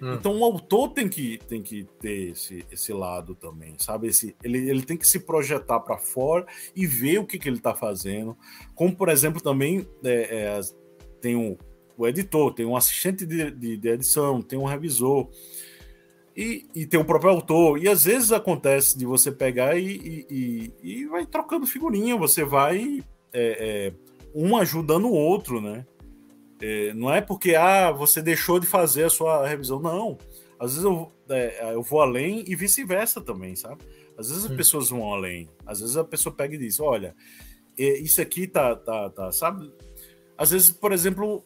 Hum. 0.00 0.14
Então 0.14 0.38
o 0.38 0.44
autor 0.44 0.90
tem 0.90 1.08
que, 1.08 1.38
tem 1.38 1.62
que 1.62 1.84
ter 2.00 2.30
esse, 2.30 2.64
esse 2.70 2.92
lado 2.92 3.34
também, 3.34 3.74
sabe? 3.78 4.08
Esse, 4.08 4.36
ele, 4.42 4.70
ele 4.70 4.82
tem 4.82 4.96
que 4.96 5.06
se 5.06 5.20
projetar 5.20 5.80
para 5.80 5.98
fora 5.98 6.46
e 6.74 6.86
ver 6.86 7.18
o 7.18 7.26
que, 7.26 7.38
que 7.38 7.48
ele 7.48 7.56
está 7.56 7.74
fazendo. 7.74 8.36
Como, 8.74 8.94
por 8.94 9.08
exemplo, 9.08 9.40
também 9.40 9.86
é, 10.04 10.10
é, 10.10 10.60
tem 11.20 11.34
um, 11.34 11.56
o 11.96 12.06
editor, 12.06 12.52
tem 12.52 12.66
um 12.66 12.76
assistente 12.76 13.24
de, 13.24 13.50
de, 13.50 13.76
de 13.76 13.88
edição, 13.88 14.42
tem 14.42 14.58
um 14.58 14.64
revisor. 14.64 15.28
E, 16.36 16.66
e 16.74 16.86
tem 16.86 17.00
o 17.00 17.04
próprio 17.04 17.30
autor. 17.30 17.78
E 17.82 17.88
às 17.88 18.04
vezes 18.04 18.30
acontece 18.30 18.98
de 18.98 19.06
você 19.06 19.32
pegar 19.32 19.78
e, 19.78 20.26
e, 20.28 20.72
e 20.82 21.06
vai 21.06 21.24
trocando 21.24 21.66
figurinha, 21.66 22.16
você 22.16 22.44
vai 22.44 23.02
é, 23.32 23.92
é, 23.92 23.92
um 24.34 24.56
ajudando 24.56 25.06
o 25.06 25.14
outro, 25.14 25.60
né? 25.60 25.86
É, 26.60 26.92
não 26.92 27.12
é 27.12 27.20
porque 27.20 27.54
ah, 27.54 27.90
você 27.90 28.20
deixou 28.20 28.60
de 28.60 28.66
fazer 28.66 29.04
a 29.04 29.10
sua 29.10 29.46
revisão, 29.46 29.80
não. 29.80 30.18
Às 30.58 30.72
vezes 30.72 30.84
eu, 30.84 31.10
é, 31.30 31.72
eu 31.72 31.82
vou 31.82 32.00
além 32.02 32.44
e 32.46 32.54
vice-versa 32.54 33.20
também, 33.20 33.56
sabe? 33.56 33.82
Às 34.18 34.28
vezes 34.28 34.44
as 34.44 34.50
hum. 34.50 34.56
pessoas 34.56 34.90
vão 34.90 35.12
além. 35.12 35.48
Às 35.66 35.80
vezes 35.80 35.96
a 35.96 36.04
pessoa 36.04 36.34
pega 36.34 36.54
e 36.54 36.58
diz: 36.58 36.80
olha, 36.80 37.14
isso 37.78 38.20
aqui 38.20 38.46
tá, 38.46 38.76
tá, 38.76 39.08
tá, 39.10 39.32
sabe? 39.32 39.72
Às 40.36 40.50
vezes, 40.50 40.70
por 40.70 40.92
exemplo, 40.92 41.42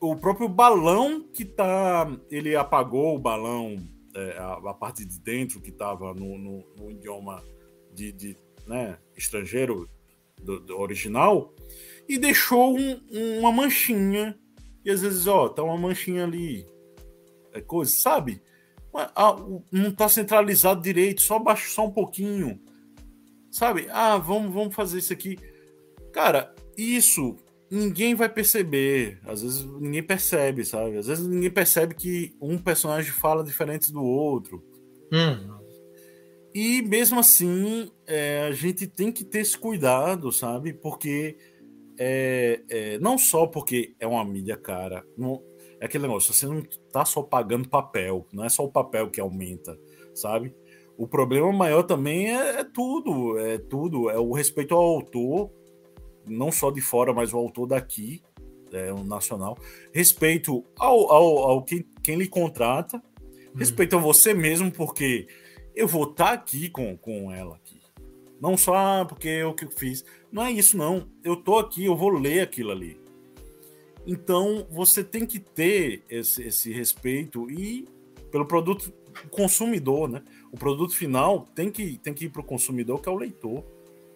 o 0.00 0.16
próprio 0.16 0.48
balão 0.48 1.24
que 1.32 1.44
tá. 1.44 2.10
Ele 2.30 2.56
apagou 2.56 3.14
o 3.14 3.18
balão 3.18 3.76
é, 4.14 4.38
a, 4.38 4.52
a, 4.52 4.74
parte 4.74 5.04
de 5.04 5.18
dentro 5.20 5.60
que 5.60 5.70
estava 5.70 6.14
no, 6.14 6.38
no, 6.38 6.64
no, 6.76 6.90
idioma 6.90 7.42
de, 7.92 8.12
de 8.12 8.36
né, 8.66 8.98
estrangeiro 9.16 9.88
do, 10.40 10.60
do, 10.60 10.78
original 10.78 11.52
e 12.08 12.18
deixou 12.18 12.78
um, 12.78 13.00
uma 13.38 13.52
manchinha. 13.52 14.38
E 14.84 14.90
às 14.90 15.02
vezes 15.02 15.26
ó 15.26 15.48
tá 15.48 15.62
uma 15.62 15.78
manchinha 15.78 16.24
ali. 16.24 16.66
É 17.52 17.60
coisa 17.60 17.92
sabe? 17.92 18.42
Não 19.72 19.88
está 19.88 20.08
centralizado 20.08 20.80
direito 20.80 21.22
só 21.22 21.38
baixo 21.38 21.70
só 21.70 21.86
um 21.86 21.90
pouquinho. 21.90 22.60
Sabe? 23.50 23.88
Ah 23.90 24.16
vamos 24.18 24.52
vamos 24.52 24.74
fazer 24.74 24.98
isso 24.98 25.12
aqui. 25.12 25.38
Cara 26.12 26.54
isso 26.76 27.36
ninguém 27.74 28.14
vai 28.14 28.28
perceber. 28.28 29.18
Às 29.24 29.42
vezes 29.42 29.64
ninguém 29.64 30.02
percebe, 30.02 30.64
sabe? 30.64 30.96
Às 30.96 31.06
vezes 31.06 31.26
ninguém 31.26 31.50
percebe 31.50 31.94
que 31.94 32.34
um 32.40 32.56
personagem 32.56 33.10
fala 33.10 33.44
diferente 33.44 33.92
do 33.92 34.02
outro. 34.02 34.64
Hum. 35.12 35.58
E 36.54 36.82
mesmo 36.82 37.18
assim, 37.18 37.90
é, 38.06 38.46
a 38.46 38.52
gente 38.52 38.86
tem 38.86 39.10
que 39.10 39.24
ter 39.24 39.40
esse 39.40 39.58
cuidado, 39.58 40.30
sabe? 40.30 40.72
Porque 40.72 41.36
é, 41.98 42.62
é, 42.68 42.98
não 42.98 43.18
só 43.18 43.46
porque 43.46 43.94
é 43.98 44.06
uma 44.06 44.24
mídia 44.24 44.56
cara, 44.56 45.04
não, 45.18 45.42
é 45.80 45.86
aquele 45.86 46.06
negócio, 46.06 46.32
você 46.32 46.46
não 46.46 46.62
tá 46.92 47.04
só 47.04 47.22
pagando 47.22 47.68
papel, 47.68 48.26
não 48.32 48.44
é 48.44 48.48
só 48.48 48.64
o 48.64 48.70
papel 48.70 49.10
que 49.10 49.20
aumenta, 49.20 49.76
sabe? 50.14 50.54
O 50.96 51.08
problema 51.08 51.52
maior 51.52 51.82
também 51.82 52.32
é, 52.32 52.60
é 52.60 52.64
tudo, 52.64 53.36
é 53.38 53.58
tudo, 53.58 54.08
é 54.08 54.18
o 54.18 54.32
respeito 54.32 54.74
ao 54.76 54.80
autor, 54.80 55.50
não 56.26 56.50
só 56.52 56.70
de 56.70 56.80
fora, 56.80 57.12
mas 57.12 57.32
o 57.32 57.36
autor 57.36 57.66
daqui, 57.66 58.22
é, 58.72 58.92
um 58.92 59.04
nacional. 59.04 59.56
Respeito 59.92 60.64
ao, 60.76 61.10
ao, 61.12 61.38
ao 61.38 61.62
quem, 61.62 61.84
quem 62.02 62.16
lhe 62.16 62.28
contrata, 62.28 62.98
hum. 62.98 63.58
respeito 63.58 63.96
a 63.96 63.98
você 63.98 64.34
mesmo, 64.34 64.70
porque 64.70 65.26
eu 65.74 65.88
vou 65.88 66.04
estar 66.04 66.26
tá 66.26 66.32
aqui 66.32 66.68
com, 66.68 66.96
com 66.96 67.32
ela 67.32 67.56
aqui. 67.56 67.80
Não 68.40 68.56
só 68.56 68.74
ah, 68.74 69.06
porque 69.08 69.28
eu 69.28 69.54
que 69.54 69.66
fiz. 69.68 70.04
Não 70.30 70.44
é 70.44 70.52
isso, 70.52 70.76
não. 70.76 71.08
Eu 71.22 71.36
tô 71.36 71.58
aqui, 71.58 71.84
eu 71.84 71.96
vou 71.96 72.10
ler 72.10 72.40
aquilo 72.40 72.72
ali. 72.72 73.00
Então, 74.06 74.66
você 74.70 75.02
tem 75.02 75.24
que 75.24 75.38
ter 75.38 76.02
esse, 76.10 76.42
esse 76.42 76.70
respeito 76.70 77.50
e 77.50 77.88
pelo 78.30 78.44
produto 78.44 78.92
consumidor, 79.30 80.08
né? 80.08 80.22
O 80.52 80.58
produto 80.58 80.94
final 80.94 81.46
tem 81.54 81.70
que, 81.70 81.98
tem 81.98 82.12
que 82.12 82.26
ir 82.26 82.30
para 82.30 82.42
o 82.42 82.44
consumidor, 82.44 83.00
que 83.00 83.08
é 83.08 83.12
o 83.12 83.16
leitor. 83.16 83.64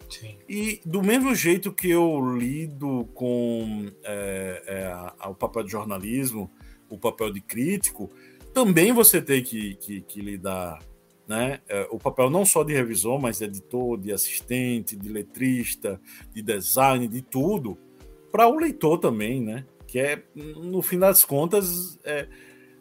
Sim. 0.09 0.37
E 0.49 0.81
do 0.85 1.03
mesmo 1.03 1.35
jeito 1.35 1.73
que 1.73 1.91
eu 1.91 2.37
lido 2.37 3.09
com 3.15 3.87
é, 4.03 4.63
é, 4.67 5.29
o 5.29 5.35
papel 5.35 5.65
de 5.65 5.73
jornalismo, 5.73 6.51
o 6.89 6.99
papel 6.99 7.33
de 7.33 7.41
crítico, 7.41 8.11
também 8.55 8.93
você 8.93 9.21
tem 9.21 9.43
que, 9.43 9.75
que, 9.77 10.01
que 10.01 10.21
lidar 10.21 10.81
né, 11.29 11.61
é, 11.69 11.87
o 11.91 11.99
papel 11.99 12.31
não 12.31 12.47
só 12.47 12.65
de 12.65 12.73
revisor, 12.73 13.21
mas 13.21 13.39
de 13.39 13.45
editor, 13.45 13.99
de 13.99 14.11
assistente, 14.13 14.97
de 14.97 15.11
letrista, 15.11 16.01
de 16.33 16.41
design, 16.41 17.07
de 17.07 17.21
tudo, 17.21 17.77
para 18.33 18.49
o 18.49 18.59
leitor 18.59 18.99
também, 18.99 19.43
né? 19.43 19.67
Que 19.87 19.99
é, 19.99 20.23
no 20.35 20.81
fim 20.81 20.99
das 20.99 21.27
contas, 21.27 21.99
é, 22.03 22.27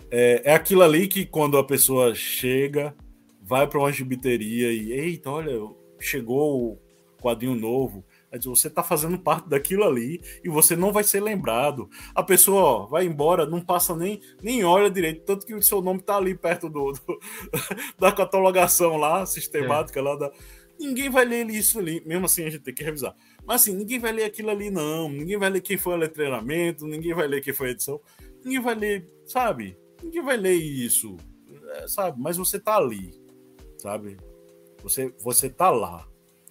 é, 0.10 0.42
é 0.46 0.54
aquilo 0.54 0.82
ali 0.82 1.08
que 1.08 1.26
quando 1.26 1.58
a 1.58 1.64
pessoa 1.64 2.16
chega, 2.16 2.96
vai 3.42 3.68
para 3.68 3.80
uma 3.80 3.92
gibiteria 3.92 4.72
e, 4.72 4.94
eita, 4.94 5.30
olha, 5.30 5.52
chegou 6.00 6.82
quadrinho 7.28 7.56
novo, 7.56 8.06
você 8.44 8.68
está 8.68 8.82
fazendo 8.82 9.18
parte 9.20 9.50
daquilo 9.50 9.84
ali 9.84 10.22
e 10.44 10.50
você 10.50 10.76
não 10.76 10.92
vai 10.92 11.04
ser 11.04 11.20
lembrado. 11.22 11.90
A 12.16 12.24
pessoa 12.24 12.62
ó, 12.62 12.86
vai 12.86 13.06
embora, 13.06 13.46
não 13.46 13.62
passa 13.62 13.96
nem, 13.96 14.22
nem 14.42 14.64
olha 14.64 14.90
direito, 14.90 15.26
tanto 15.26 15.46
que 15.46 15.54
o 15.54 15.62
seu 15.62 15.82
nome 15.82 16.00
está 16.00 16.18
ali 16.18 16.36
perto 16.36 16.70
do, 16.70 16.92
do 16.92 17.20
da 18.00 18.12
catalogação 18.12 18.98
lá, 18.98 19.26
sistemática 19.26 20.00
é. 20.00 20.04
lá 20.04 20.16
da. 20.16 20.32
Ninguém 20.80 21.10
vai 21.10 21.26
ler 21.26 21.50
isso 21.50 21.80
ali, 21.80 22.04
mesmo 22.06 22.26
assim 22.26 22.46
a 22.46 22.50
gente 22.50 22.64
tem 22.64 22.74
que 22.74 22.84
revisar. 22.84 23.16
Mas 23.46 23.62
assim, 23.62 23.74
ninguém 23.74 24.00
vai 24.00 24.12
ler 24.12 24.26
aquilo 24.26 24.52
ali, 24.52 24.70
não. 24.70 25.10
Ninguém 25.10 25.38
vai 25.38 25.50
ler 25.50 25.62
quem 25.62 25.78
foi 25.78 25.94
o 25.94 25.98
letreiramento, 25.98 26.86
ninguém 26.86 27.14
vai 27.14 27.28
ler 27.28 27.42
quem 27.42 27.54
foi 27.54 27.70
a 27.70 27.72
edição, 27.72 28.00
ninguém 28.44 28.62
vai 28.62 28.76
ler, 28.76 29.08
sabe? 29.26 29.78
Ninguém 30.04 30.22
vai 30.22 30.38
ler 30.38 30.54
isso, 30.54 31.18
é, 31.76 31.88
sabe? 31.88 32.22
Mas 32.22 32.38
você 32.38 32.60
tá 32.60 32.78
ali, 32.78 33.12
sabe? 33.80 34.18
Você, 34.84 35.12
você 35.20 35.50
tá 35.50 35.72
lá. 35.72 36.08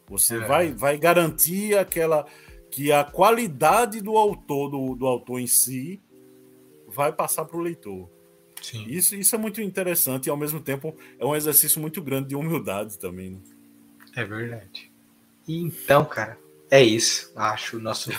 Você 0.09 0.37
é. 0.37 0.41
vai, 0.41 0.73
vai 0.73 0.99
garantir 0.99 1.77
aquela 1.77 2.27
que 2.71 2.93
a 2.93 3.05
qualidade 3.05 4.01
do 4.01 4.17
autor, 4.17 4.71
do, 4.71 4.95
do 4.95 5.07
autor 5.07 5.41
em 5.41 5.47
si, 5.47 6.01
vai 6.87 7.13
passar 7.13 7.45
para 7.45 7.57
o 7.57 7.61
leitor. 7.61 8.09
Sim. 8.61 8.85
Isso, 8.89 9.15
isso 9.15 9.35
é 9.35 9.39
muito 9.39 9.61
interessante 9.61 10.27
e 10.27 10.31
ao 10.31 10.37
mesmo 10.37 10.61
tempo 10.61 10.97
é 11.19 11.25
um 11.25 11.37
exercício 11.37 11.81
muito 11.81 12.03
grande 12.03 12.29
de 12.29 12.37
humildade 12.37 12.99
também. 12.99 13.31
Né? 13.31 13.39
É 14.17 14.25
verdade. 14.25 14.91
E 15.47 15.61
então, 15.61 16.05
cara, 16.05 16.39
é 16.71 16.83
isso. 16.83 17.33
Acho 17.37 17.77
o 17.77 17.81
nosso 17.81 18.11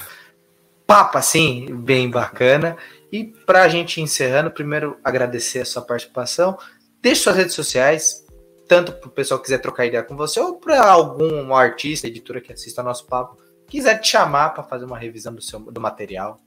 papo 0.85 1.17
assim 1.17 1.65
bem 1.75 2.09
bacana. 2.09 2.77
E 3.11 3.23
para 3.25 3.63
a 3.63 3.67
gente 3.67 4.01
encerrando, 4.01 4.51
primeiro 4.51 4.97
agradecer 5.03 5.59
a 5.59 5.65
sua 5.65 5.81
participação. 5.81 6.57
Deixe 7.01 7.21
suas 7.23 7.35
redes 7.35 7.55
sociais, 7.55 8.25
tanto 8.67 8.91
para 8.91 9.07
o 9.07 9.11
pessoal 9.11 9.39
que 9.39 9.45
quiser 9.45 9.59
trocar 9.59 9.85
ideia 9.85 10.03
com 10.03 10.15
você, 10.15 10.39
ou 10.39 10.59
para 10.59 10.83
algum 10.89 11.53
artista, 11.55 12.07
editora 12.07 12.41
que 12.41 12.51
assista 12.51 12.83
nosso 12.83 13.05
papo, 13.07 13.37
quiser 13.67 13.99
te 13.99 14.09
chamar 14.09 14.49
para 14.49 14.63
fazer 14.63 14.85
uma 14.85 14.97
revisão 14.97 15.33
do 15.33 15.41
seu 15.41 15.59
do 15.59 15.79
material. 15.81 16.39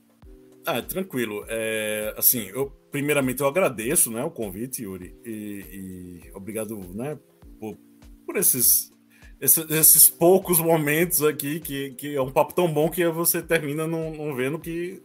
Ah, 0.65 0.81
tranquilo. 0.81 1.43
É, 1.47 2.13
assim, 2.17 2.47
eu 2.49 2.71
primeiramente 2.91 3.41
eu 3.41 3.47
agradeço, 3.47 4.11
né, 4.11 4.23
o 4.23 4.29
convite, 4.29 4.83
Yuri, 4.83 5.15
e, 5.25 5.31
e 5.31 6.31
obrigado, 6.35 6.77
né, 6.93 7.17
por, 7.59 7.77
por 8.25 8.37
esses, 8.37 8.91
esses, 9.39 9.69
esses 9.71 10.09
poucos 10.09 10.59
momentos 10.59 11.23
aqui 11.23 11.59
que, 11.59 11.91
que 11.91 12.15
é 12.15 12.21
um 12.21 12.31
papo 12.31 12.53
tão 12.53 12.71
bom 12.71 12.89
que 12.89 13.07
você 13.07 13.41
termina 13.41 13.87
não, 13.87 14.11
não 14.11 14.35
vendo 14.35 14.59
que 14.59 15.01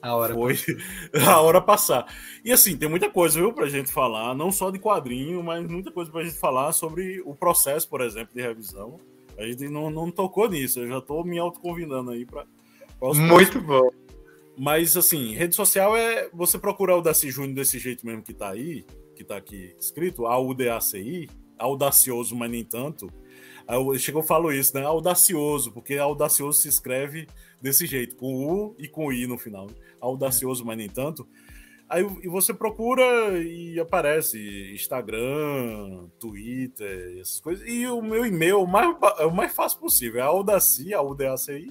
a 0.00 0.14
hora 0.14 0.34
foi 0.34 0.56
a 1.26 1.40
hora 1.40 1.60
passar. 1.60 2.06
E 2.44 2.52
assim, 2.52 2.76
tem 2.76 2.88
muita 2.88 3.10
coisa, 3.10 3.38
viu, 3.38 3.52
pra 3.52 3.68
gente 3.68 3.92
falar, 3.92 4.34
não 4.34 4.50
só 4.50 4.70
de 4.70 4.78
quadrinho, 4.78 5.42
mas 5.42 5.66
muita 5.68 5.90
coisa 5.90 6.10
pra 6.10 6.22
gente 6.22 6.38
falar 6.38 6.72
sobre 6.72 7.20
o 7.24 7.34
processo, 7.34 7.88
por 7.88 8.00
exemplo, 8.00 8.34
de 8.34 8.42
revisão. 8.42 8.98
A 9.36 9.44
gente 9.44 9.68
não, 9.68 9.90
não 9.90 10.10
tocou 10.10 10.48
nisso, 10.48 10.80
eu 10.80 10.88
já 10.88 11.00
tô 11.00 11.22
me 11.22 11.38
autoconvidando 11.38 12.10
aí 12.10 12.26
pra. 12.26 12.44
Muito 13.14 13.60
bom. 13.60 13.90
Mas 14.56 14.96
assim, 14.96 15.34
rede 15.34 15.54
social 15.54 15.96
é 15.96 16.28
você 16.32 16.58
procurar 16.58 16.96
o 16.96 17.00
Daci 17.00 17.30
Júnior 17.30 17.54
desse 17.54 17.78
jeito 17.78 18.04
mesmo 18.04 18.22
que 18.22 18.34
tá 18.34 18.50
aí, 18.50 18.84
que 19.14 19.22
tá 19.22 19.36
aqui 19.36 19.72
escrito, 19.78 20.26
A-U-D-A-C-I, 20.26 21.28
audacioso, 21.56 22.34
mas 22.34 22.50
nem 22.50 22.64
tanto. 22.64 23.08
Eu 23.68 23.98
chego 23.98 24.20
eu 24.20 24.22
falo 24.22 24.52
isso, 24.52 24.74
né? 24.74 24.84
Audacioso, 24.84 25.72
porque 25.72 25.96
audacioso 25.96 26.60
se 26.60 26.68
escreve 26.68 27.26
desse 27.60 27.86
jeito, 27.86 28.16
com 28.16 28.34
U 28.34 28.74
e 28.78 28.88
com 28.88 29.12
I 29.12 29.26
no 29.26 29.36
final 29.36 29.68
audacioso, 30.00 30.64
mas 30.64 30.76
nem 30.76 30.88
tanto. 30.88 31.26
Aí 31.88 32.06
e 32.22 32.28
você 32.28 32.52
procura 32.52 33.38
e 33.38 33.80
aparece 33.80 34.38
Instagram, 34.74 36.06
Twitter, 36.20 37.18
essas 37.20 37.40
coisas. 37.40 37.66
E 37.66 37.86
o 37.86 38.02
meu 38.02 38.26
e-mail 38.26 38.62
o 38.62 38.66
mais, 38.66 38.94
é 39.18 39.24
o 39.24 39.34
mais 39.34 39.54
fácil 39.54 39.80
possível, 39.80 40.20
é 40.20 40.24
audaci, 40.24 40.92
audaci, 40.92 41.68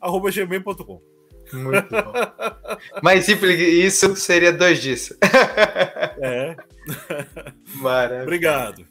arroba 0.00 0.30
gmail.com. 0.30 1.00
Muito 1.52 1.88
bom. 1.88 2.12
Mas 3.02 3.24
simples 3.24 3.58
isso 3.60 4.14
seria 4.16 4.52
dois 4.52 4.80
disso. 4.80 5.16
É. 6.20 6.56
Maravilha. 7.80 8.22
Obrigado. 8.22 8.89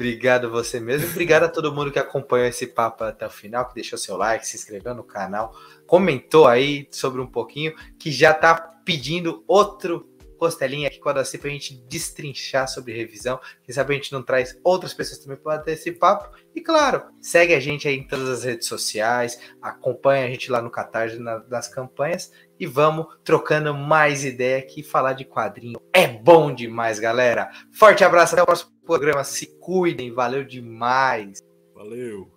Obrigado 0.00 0.50
você 0.50 0.80
mesmo. 0.80 1.10
Obrigado 1.10 1.42
a 1.42 1.48
todo 1.50 1.74
mundo 1.74 1.92
que 1.92 1.98
acompanhou 1.98 2.46
esse 2.46 2.66
papo 2.66 3.04
até 3.04 3.26
o 3.26 3.30
final, 3.30 3.68
que 3.68 3.74
deixou 3.74 3.98
seu 3.98 4.16
like, 4.16 4.46
se 4.46 4.56
inscreveu 4.56 4.94
no 4.94 5.04
canal, 5.04 5.54
comentou 5.86 6.46
aí 6.46 6.88
sobre 6.90 7.20
um 7.20 7.26
pouquinho, 7.26 7.74
que 7.98 8.10
já 8.10 8.32
tá 8.32 8.54
pedindo 8.82 9.44
outro 9.46 10.08
costelinha 10.38 10.88
aqui 10.88 10.98
com 10.98 11.10
a 11.10 11.12
Daci 11.12 11.36
pra 11.36 11.50
gente 11.50 11.74
destrinchar 11.86 12.66
sobre 12.66 12.96
revisão. 12.96 13.38
Quem 13.62 13.74
sabe 13.74 13.92
a 13.92 13.96
gente 13.98 14.10
não 14.10 14.22
traz 14.22 14.58
outras 14.64 14.94
pessoas 14.94 15.18
também 15.18 15.36
para 15.36 15.58
ter 15.58 15.72
esse 15.72 15.92
papo. 15.92 16.34
E 16.54 16.62
claro, 16.62 17.02
segue 17.20 17.52
a 17.52 17.60
gente 17.60 17.86
aí 17.86 17.96
em 17.96 18.08
todas 18.08 18.26
as 18.26 18.42
redes 18.42 18.66
sociais, 18.66 19.38
acompanha 19.60 20.24
a 20.24 20.30
gente 20.30 20.50
lá 20.50 20.62
no 20.62 20.70
Catarse 20.70 21.18
na, 21.18 21.36
das 21.40 21.68
campanhas 21.68 22.32
e 22.60 22.66
vamos 22.66 23.06
trocando 23.24 23.74
mais 23.74 24.22
ideia 24.24 24.58
aqui. 24.58 24.82
Falar 24.82 25.14
de 25.14 25.24
quadrinho 25.24 25.80
é 25.92 26.06
bom 26.06 26.54
demais, 26.54 27.00
galera. 27.00 27.50
Forte 27.72 28.04
abraço, 28.04 28.34
até 28.34 28.42
o 28.42 28.46
próximo 28.46 28.70
programa. 28.84 29.24
Se 29.24 29.46
cuidem, 29.58 30.12
valeu 30.12 30.44
demais. 30.44 31.40
Valeu. 31.74 32.30